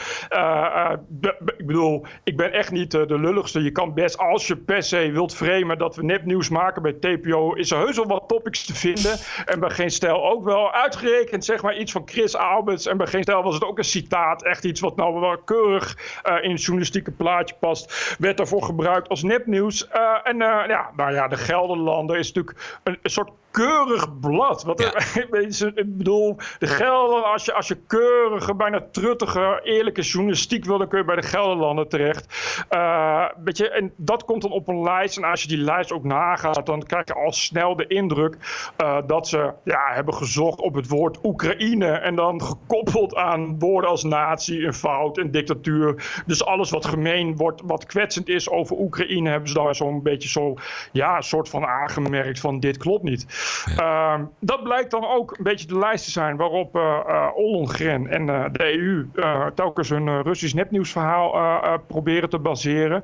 Ik 1.56 1.66
bedoel, 1.66 2.06
ik 2.24 2.36
ben 2.36 2.52
echt 2.52 2.70
niet 2.70 2.90
de 2.90 3.18
lulligste. 3.18 3.62
Je 3.62 3.70
kan 3.70 3.94
best, 3.94 4.18
als 4.18 4.46
je 4.46 4.56
per 4.56 4.82
se 4.82 5.10
wilt 5.12 5.34
framen 5.34 5.78
dat 5.78 5.96
we 5.96 6.04
nepnieuws 6.04 6.48
maken 6.48 6.82
bij 6.82 6.92
TPO, 6.92 7.54
is 7.54 7.70
er 7.70 7.78
heus 7.78 7.96
wel 7.96 8.06
wat 8.06 8.28
topics 8.28 8.64
te 8.64 8.74
vinden. 8.74 9.18
En 9.44 9.60
bij 9.60 9.70
Geen 9.70 9.90
Stijl 9.90 10.30
ook 10.30 10.44
wel. 10.44 10.72
Uitgerekend, 10.72 11.44
zeg 11.44 11.62
maar, 11.62 11.76
iets 11.76 11.92
van 11.92 12.02
Chris 12.04 12.36
Alberts. 12.36 12.86
En 12.86 12.96
bij 12.96 13.06
Geen 13.06 13.22
Stijl 13.22 13.42
was 13.42 13.54
het 13.54 13.64
ook 13.64 13.78
een 13.78 13.84
citaat. 13.84 14.42
Echt 14.42 14.64
iets 14.64 14.80
wat 14.80 14.96
nou 14.96 15.20
wel 15.20 15.38
keurig 15.38 15.96
in 16.42 16.50
het 16.50 16.62
journalistieke 16.62 17.10
plaatje 17.10 17.54
past. 17.60 18.16
Werd 18.18 18.36
daarvoor 18.36 18.62
gebruikt 18.62 19.08
als 19.08 19.22
nepnieuws. 19.22 19.88
en 20.22 20.36
ja, 20.38 20.90
nou 20.96 21.12
ja, 21.12 21.28
de 21.28 21.36
Gelderlander 21.36 22.16
is 22.16 22.32
natuurlijk 22.32 22.78
een 22.84 23.10
soort 23.10 23.30
keurig 23.50 24.18
blad. 24.20 24.62
Wat 24.62 24.80
ja. 24.80 25.22
ik 25.74 25.96
bedoel, 25.96 26.36
de 26.58 26.66
Gelder, 26.66 27.22
als 27.22 27.44
je, 27.44 27.52
als 27.52 27.68
je 27.68 27.76
keurige, 27.86 28.54
bijna 28.54 28.86
truttige, 28.92 29.60
eerlijke 29.62 30.02
journalistiek 30.02 30.64
wil, 30.64 30.78
dan 30.78 30.88
kun 30.88 30.98
je 30.98 31.04
bij 31.04 31.16
de 31.16 31.22
Gelderlanden 31.22 31.88
terecht. 31.88 32.54
Uh, 32.70 33.24
weet 33.44 33.56
je, 33.56 33.70
en 33.70 33.92
dat 33.96 34.24
komt 34.24 34.42
dan 34.42 34.50
op 34.50 34.68
een 34.68 34.82
lijst. 34.82 35.16
En 35.16 35.24
als 35.24 35.42
je 35.42 35.48
die 35.48 35.58
lijst 35.58 35.92
ook 35.92 36.04
nagaat, 36.04 36.66
dan 36.66 36.82
krijg 36.82 37.06
je 37.06 37.14
al 37.14 37.32
snel 37.32 37.76
de 37.76 37.86
indruk 37.86 38.36
uh, 38.78 38.98
dat 39.06 39.28
ze 39.28 39.52
ja, 39.64 39.92
hebben 39.92 40.14
gezocht 40.14 40.60
op 40.60 40.74
het 40.74 40.88
woord 40.88 41.18
Oekraïne. 41.22 41.86
En 41.86 42.14
dan 42.14 42.42
gekoppeld 42.42 43.14
aan 43.14 43.58
woorden 43.58 43.90
als 43.90 44.02
natie 44.02 44.66
en 44.66 44.74
fout 44.74 45.18
en 45.18 45.30
dictatuur. 45.30 46.22
Dus 46.26 46.44
alles 46.44 46.70
wat 46.70 46.86
gemeen 46.86 47.36
wordt, 47.36 47.62
wat 47.64 47.86
kwetsend 47.86 48.28
is 48.28 48.50
over 48.50 48.76
Oekraïne, 48.76 49.30
hebben 49.30 49.48
ze 49.48 49.54
daar 49.54 49.74
zo'n 49.74 50.02
beetje 50.02 50.28
zo, 50.28 50.54
ja, 50.92 51.16
een 51.16 51.22
soort 51.22 51.48
van 51.48 51.66
aangemerkt 51.66 52.40
van 52.40 52.60
dit 52.60 52.76
klopt 52.76 53.02
niet. 53.02 53.39
Uh, 53.78 54.20
dat 54.40 54.62
blijkt 54.62 54.90
dan 54.90 55.06
ook 55.06 55.36
een 55.38 55.44
beetje 55.44 55.66
de 55.66 55.78
lijst 55.78 56.04
te 56.04 56.10
zijn 56.10 56.36
waarop 56.36 56.76
uh, 56.76 57.28
Ollongren 57.34 58.06
en 58.06 58.28
uh, 58.28 58.44
de 58.52 58.78
EU 58.78 59.08
telkens 59.54 59.88
hun 59.88 60.22
Russisch 60.22 60.54
nepnieuwsverhaal 60.54 61.78
proberen 61.86 62.28
te 62.28 62.38
baseren. 62.38 63.02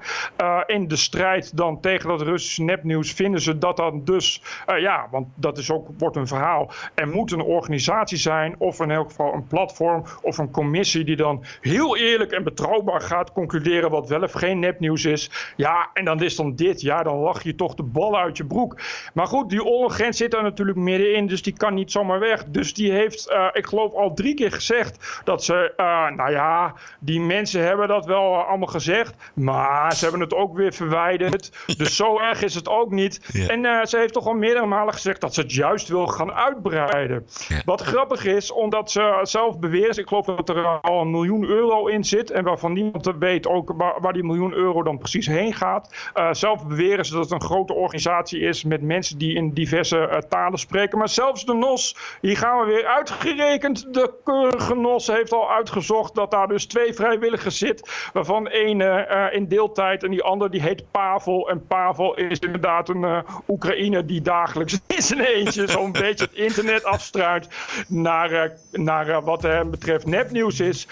in 0.66 0.88
de 0.88 0.96
strijd 0.96 1.56
dan 1.56 1.80
tegen 1.80 2.08
dat 2.08 2.22
Russisch 2.22 2.58
nepnieuws 2.58 3.12
vinden 3.12 3.40
ze 3.40 3.58
dat 3.58 3.76
dan 3.76 4.04
dus, 4.04 4.42
ja, 4.78 5.08
want 5.10 5.26
dat 5.34 5.58
is 5.58 5.70
ook, 5.70 5.88
wordt 5.98 6.16
een 6.16 6.26
verhaal. 6.26 6.70
Er 6.94 7.08
moet 7.08 7.32
een 7.32 7.42
organisatie 7.42 8.18
zijn 8.18 8.54
of 8.58 8.80
in 8.80 8.90
elk 8.90 9.08
geval 9.08 9.34
een 9.34 9.46
platform 9.46 10.04
of 10.22 10.38
een 10.38 10.50
commissie 10.50 11.04
die 11.04 11.16
dan 11.16 11.44
heel 11.60 11.96
eerlijk 11.96 12.32
en 12.32 12.44
betrouwbaar 12.44 13.00
gaat 13.00 13.32
concluderen 13.32 13.90
wat 13.90 14.08
wel 14.08 14.22
of 14.22 14.32
geen 14.32 14.58
nepnieuws 14.58 15.04
is. 15.04 15.52
Ja, 15.56 15.90
en 15.92 16.04
dan 16.04 16.22
is 16.22 16.36
dan 16.36 16.54
dit. 16.54 16.80
Ja, 16.80 17.02
dan 17.02 17.16
lach 17.16 17.42
je 17.42 17.54
toch 17.54 17.74
de 17.74 17.82
bal 17.82 18.18
uit 18.18 18.36
je 18.36 18.44
broek. 18.44 18.80
Maar 19.14 19.26
goed, 19.26 19.50
die 19.50 19.64
Ollongren 19.64 20.14
zit 20.14 20.25
er 20.34 20.42
natuurlijk 20.42 20.78
middenin, 20.78 21.26
dus 21.26 21.42
die 21.42 21.56
kan 21.56 21.74
niet 21.74 21.92
zomaar 21.92 22.18
weg. 22.18 22.44
Dus 22.44 22.74
die 22.74 22.92
heeft, 22.92 23.30
uh, 23.30 23.48
ik 23.52 23.66
geloof, 23.66 23.94
al 23.94 24.14
drie 24.14 24.34
keer 24.34 24.52
gezegd 24.52 25.20
dat 25.24 25.44
ze, 25.44 25.72
uh, 25.76 26.10
nou 26.10 26.30
ja, 26.30 26.74
die 27.00 27.20
mensen 27.20 27.62
hebben 27.62 27.88
dat 27.88 28.06
wel 28.06 28.34
allemaal 28.34 28.66
gezegd, 28.66 29.14
maar 29.34 29.94
ze 29.94 30.02
hebben 30.02 30.20
het 30.20 30.34
ook 30.34 30.56
weer 30.56 30.72
verwijderd. 30.72 31.64
Dus 31.76 31.96
zo 31.96 32.18
erg 32.18 32.42
is 32.42 32.54
het 32.54 32.68
ook 32.68 32.90
niet. 32.90 33.28
Ja. 33.32 33.48
En 33.48 33.88
ze 33.88 33.98
heeft 33.98 34.12
toch 34.12 34.26
al 34.26 34.34
meerdere 34.34 34.66
malen 34.66 34.94
gezegd 34.94 35.20
dat 35.20 35.34
ze 35.34 35.40
het 35.40 35.52
juist 35.52 35.88
wil 35.88 36.06
gaan 36.06 36.32
uitbreiden. 36.32 37.26
Ja. 37.48 37.62
Wat 37.64 37.80
grappig 37.80 38.24
is, 38.24 38.52
omdat 38.52 38.90
ze 38.90 39.18
zelf 39.22 39.58
beweert, 39.58 39.98
ik 39.98 40.08
geloof 40.08 40.26
dat 40.26 40.48
er 40.48 40.66
al 40.66 41.00
een 41.00 41.10
miljoen 41.10 41.44
euro 41.44 41.86
in 41.86 42.04
zit 42.04 42.30
en 42.30 42.44
waarvan 42.44 42.72
niemand 42.72 43.12
weet 43.18 43.46
ook 43.46 43.72
waar, 43.76 44.00
waar 44.00 44.12
die 44.12 44.24
miljoen 44.24 44.52
euro 44.52 44.82
dan 44.82 44.98
precies 44.98 45.26
heen 45.26 45.54
gaat. 45.54 46.10
zelf 46.30 46.66
beweren 46.66 47.04
ze 47.04 47.12
dat 47.12 47.22
het 47.22 47.32
een 47.32 47.48
grote 47.48 47.72
organisatie 47.72 48.40
is 48.40 48.64
met 48.64 48.82
mensen 48.82 49.18
die 49.18 49.34
in 49.34 49.50
diverse 49.52 50.15
talen 50.22 50.58
spreken. 50.58 50.98
Maar 50.98 51.08
zelfs 51.08 51.44
de 51.44 51.54
NOS, 51.54 51.96
hier 52.20 52.36
gaan 52.36 52.58
we 52.58 52.66
weer 52.66 52.86
uitgerekend. 52.86 53.94
De 53.94 54.12
keurige 54.24 54.74
NOS 54.74 55.06
heeft 55.06 55.32
al 55.32 55.50
uitgezocht 55.50 56.14
dat 56.14 56.30
daar 56.30 56.48
dus 56.48 56.66
twee 56.66 56.94
vrijwilligers 56.94 57.58
zit. 57.58 58.08
Waarvan 58.12 58.48
één 58.48 58.80
uh, 58.80 59.24
in 59.30 59.48
deeltijd 59.48 60.02
en 60.04 60.10
die 60.10 60.22
andere 60.22 60.50
die 60.50 60.62
heet 60.62 60.90
Pavel. 60.90 61.50
En 61.50 61.66
Pavel 61.66 62.14
is 62.14 62.38
inderdaad 62.38 62.88
een 62.88 63.02
uh, 63.02 63.18
Oekraïner 63.48 64.06
die 64.06 64.22
dagelijks 64.22 64.78
in 65.10 65.20
eentje 65.20 65.68
zo'n 65.68 65.92
beetje 65.92 66.24
het 66.24 66.34
internet 66.34 66.84
afstruint 66.84 67.48
naar, 67.88 68.52
naar 68.72 69.22
wat 69.22 69.42
hem 69.42 69.70
betreft 69.70 70.06
nepnieuws 70.06 70.60
is. 70.60 70.88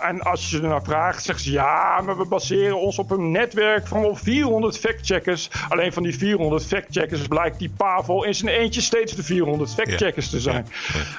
en 0.00 0.22
als 0.22 0.50
je 0.50 0.60
naar 0.60 0.82
vraagt, 0.82 1.22
zegt 1.22 1.40
ze 1.40 1.50
ja, 1.52 2.00
maar 2.00 2.18
we 2.18 2.26
baseren 2.26 2.80
ons 2.80 2.98
op 2.98 3.10
een 3.10 3.30
netwerk 3.30 3.86
van 3.86 4.00
wel 4.00 4.16
400 4.16 4.78
factcheckers. 4.78 5.50
Alleen 5.68 5.92
van 5.92 6.02
die 6.02 6.18
400 6.18 6.66
factcheckers 6.66 7.26
blijkt 7.26 7.58
die 7.58 7.72
Pavel 7.76 8.24
in 8.24 8.34
zijn 8.34 8.41
zijn 8.42 8.60
eentje 8.60 8.80
steeds 8.80 9.14
de 9.14 9.22
400 9.22 9.74
factcheckers 9.74 10.30
te 10.30 10.40
zijn. 10.40 10.66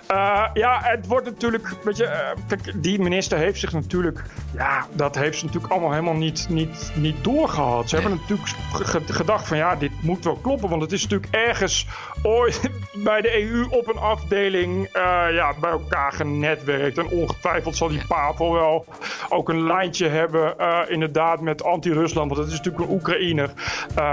Ja. 0.08 0.52
ja, 0.54 0.80
het 0.84 1.08
wordt 1.08 1.26
natuurlijk, 1.26 1.76
weet 1.84 1.98
je, 1.98 2.34
kijk, 2.48 2.72
die 2.76 3.00
minister 3.00 3.38
heeft 3.38 3.60
zich 3.60 3.72
natuurlijk, 3.72 4.24
ja, 4.56 4.88
dat 4.94 5.16
heeft 5.16 5.38
ze 5.38 5.46
natuurlijk 5.46 5.74
allemaal 5.74 5.92
helemaal 5.92 6.14
niet, 6.14 6.46
niet, 6.50 6.92
niet 6.96 7.24
doorgehad. 7.24 7.90
Ze 7.90 7.96
hebben 7.96 8.20
natuurlijk 8.22 8.50
gedacht 9.08 9.48
van, 9.48 9.58
ja, 9.58 9.76
dit 9.76 9.92
moet 10.02 10.24
wel 10.24 10.36
kloppen, 10.36 10.70
want 10.70 10.82
het 10.82 10.92
is 10.92 11.02
natuurlijk 11.02 11.36
ergens 11.36 11.88
ooit 12.24 12.62
bij 13.04 13.22
de 13.22 13.42
EU 13.42 13.66
op 13.70 13.88
een 13.88 14.00
afdeling 14.00 14.90
ja, 15.32 15.54
bij 15.60 15.72
elkaar 15.72 16.12
genetwerkt. 16.12 16.98
En 16.98 17.08
ongetwijfeld 17.08 17.78
zal 17.78 17.88
die 17.88 18.08
Pavel 18.08 18.54
wel 18.54 18.86
ook 19.30 19.50
een 19.50 19.64
lijntje 19.64 20.08
hebben, 20.08 20.56
inderdaad, 20.90 21.42
met 21.42 21.64
anti-Rusland, 21.64 22.32
want 22.32 22.42
het 22.42 22.52
is 22.52 22.58
natuurlijk 22.58 22.84
een 22.84 22.96
Oekraïner. 22.96 23.54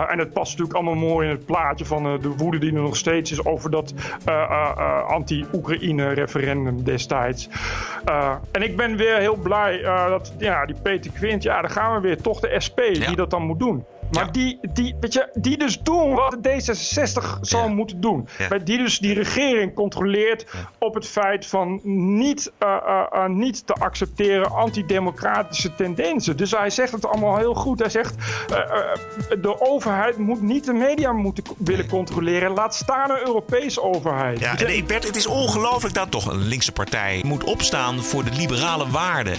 en 0.09 0.19
het 0.19 0.33
past 0.33 0.51
natuurlijk 0.51 0.79
allemaal 0.79 1.09
mooi 1.09 1.29
in 1.29 1.35
het 1.35 1.47
plaatje 1.47 1.85
van 1.85 2.21
de 2.21 2.29
woede 2.29 2.59
die 2.59 2.75
er 2.75 2.81
nog 2.81 2.97
steeds 3.01 3.33
is 3.33 3.45
over 3.45 3.71
dat 3.71 3.95
anti-Oekraïne 5.07 6.13
referendum 6.13 6.85
destijds. 6.85 7.49
en 8.51 8.63
ik 8.63 8.77
ben 8.77 8.97
weer 8.97 9.17
heel 9.17 9.37
blij 9.37 9.83
dat 10.09 10.33
ja, 10.39 10.67
die 10.67 10.77
Peter 10.83 11.11
Quint, 11.11 11.43
ja, 11.43 11.61
dan 11.61 11.71
gaan 11.71 11.95
we 11.95 12.01
weer 12.01 12.23
toch 12.23 12.41
de 12.41 12.61
SP 12.67 12.81
die 12.81 13.17
dat 13.17 13.31
dan 13.31 13.43
moet 13.43 13.59
doen. 13.59 13.85
Maar 14.11 14.33
die, 14.33 14.59
die, 14.73 14.97
weet 15.01 15.13
je, 15.13 15.29
die 15.35 15.59
dus 15.59 15.79
doen 15.79 16.15
wat 16.15 16.37
D66 16.37 17.41
zou 17.41 17.71
moeten 17.71 18.01
doen. 18.01 18.29
Die 18.65 18.79
dus 18.79 18.99
die 18.99 19.15
regering 19.15 19.75
controleert 19.75 20.47
op 20.79 20.95
het 20.95 21.07
feit 21.07 21.47
van 21.47 21.81
niet, 21.83 22.53
uh, 22.63 22.77
uh, 22.87 23.03
uh, 23.13 23.27
niet 23.27 23.67
te 23.67 23.73
accepteren 23.73 24.51
antidemocratische 24.51 25.75
tendensen. 25.75 26.37
Dus 26.37 26.51
hij 26.51 26.71
zegt 26.71 26.93
het 26.93 27.07
allemaal 27.07 27.37
heel 27.37 27.55
goed. 27.55 27.79
Hij 27.79 27.91
zegt 27.91 28.15
de 29.41 29.61
overheid 29.61 30.17
moet 30.17 30.43
niet 30.43 30.65
de 30.65 30.73
media 30.73 31.13
moeten 31.13 31.45
willen 31.59 31.89
controleren. 31.89 32.51
Laat 32.51 32.75
staan 32.75 33.11
een 33.11 33.27
Europese 33.27 33.83
overheid. 33.83 34.39
Ja, 34.39 34.59
en 34.59 34.87
Bert, 34.87 35.07
het 35.07 35.17
is 35.17 35.27
ongelooflijk 35.27 35.95
dat 35.95 36.11
toch 36.11 36.27
een 36.27 36.49
linkse 36.49 36.73
partij 36.73 37.23
moet 37.27 37.45
opstaan 37.45 38.03
voor 38.03 38.25
de 38.25 38.33
liberale 38.33 38.91
waarden. 38.91 39.39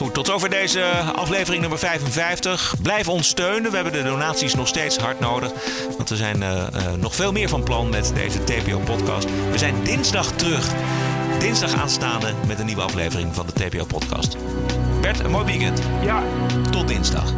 Goed, 0.00 0.14
tot 0.14 0.30
over 0.30 0.50
deze 0.50 0.84
aflevering 1.14 1.60
nummer 1.60 1.78
55. 1.78 2.74
Blijf 2.82 3.08
ons 3.08 3.28
steunen. 3.28 3.70
We 3.70 3.74
hebben 3.74 3.92
de 3.92 4.02
donaties 4.02 4.54
nog 4.54 4.68
steeds 4.68 4.96
hard 4.96 5.20
nodig. 5.20 5.52
Want 5.96 6.08
we 6.08 6.16
zijn 6.16 6.42
uh, 6.42 6.66
uh, 6.74 6.92
nog 6.98 7.14
veel 7.14 7.32
meer 7.32 7.48
van 7.48 7.62
plan 7.62 7.88
met 7.88 8.12
deze 8.14 8.44
TPO-podcast. 8.44 9.28
We 9.50 9.58
zijn 9.58 9.74
dinsdag 9.84 10.32
terug. 10.32 10.72
Dinsdag 11.38 11.74
aanstaande 11.74 12.32
met 12.46 12.58
een 12.58 12.66
nieuwe 12.66 12.82
aflevering 12.82 13.34
van 13.34 13.46
de 13.46 13.52
TPO-podcast. 13.52 14.36
Bert, 15.00 15.18
een 15.18 15.30
mooi 15.30 15.44
weekend. 15.44 15.80
Ja. 16.02 16.22
Tot 16.70 16.88
dinsdag. 16.88 17.32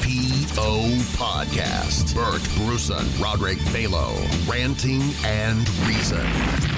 TPO 0.00 0.80
Podcast. 1.16 2.14
Bert 2.14 2.64
Brussen, 2.64 3.06
Roderick 3.20 3.58
Balo. 3.72 4.12
Ranting 4.46 5.02
and 5.46 5.68
Reason. 5.86 6.77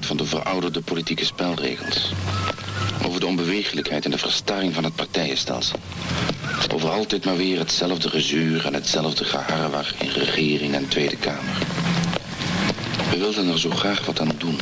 Van 0.00 0.16
de 0.16 0.24
verouderde 0.24 0.80
politieke 0.80 1.24
spelregels. 1.24 2.12
Over 3.06 3.20
de 3.20 3.26
onbewegelijkheid 3.26 4.04
en 4.04 4.10
de 4.10 4.18
verstarring 4.18 4.74
van 4.74 4.84
het 4.84 4.94
partijenstelsel. 4.94 5.78
Over 6.74 6.90
altijd 6.90 7.24
maar 7.24 7.36
weer 7.36 7.58
hetzelfde 7.58 8.08
gezuur 8.08 8.66
en 8.66 8.74
hetzelfde 8.74 9.24
geharrewar 9.24 9.94
in 9.98 10.08
regering 10.08 10.74
en 10.74 10.88
Tweede 10.88 11.16
Kamer. 11.16 11.58
We 13.10 13.18
wilden 13.18 13.48
er 13.48 13.58
zo 13.58 13.70
graag 13.70 14.06
wat 14.06 14.20
aan 14.20 14.30
doen. 14.38 14.58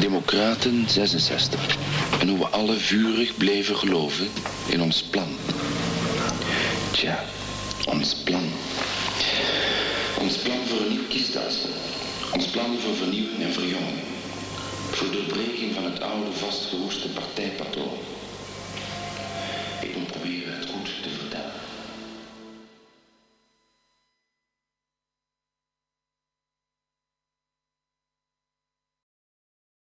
Democraten 0.00 0.84
66. 0.88 1.76
En 2.20 2.28
hoe 2.28 2.38
we 2.38 2.46
alle 2.46 2.76
vurig 2.76 3.36
bleven 3.36 3.76
geloven 3.76 4.28
in 4.66 4.82
ons 4.82 5.02
plan. 5.02 5.36
Tja, 6.90 7.24
ons 7.84 8.14
plan. 8.14 8.52
Ons 10.20 10.36
plan 10.36 10.58
voor 10.66 10.80
een 10.80 10.92
nieuw 10.92 11.06
kiesstelsel. 11.08 11.70
Ons 12.32 12.46
plan 12.46 12.78
voor 12.80 12.94
vernieuwing 12.94 13.42
en 13.42 13.52
verjonging 13.52 14.13
voor 14.90 15.10
de 15.10 15.24
breking 15.28 15.74
van 15.74 15.84
het 15.84 16.00
oude 16.00 16.32
vastgeroeste 16.32 17.08
partijpatroon. 17.08 17.98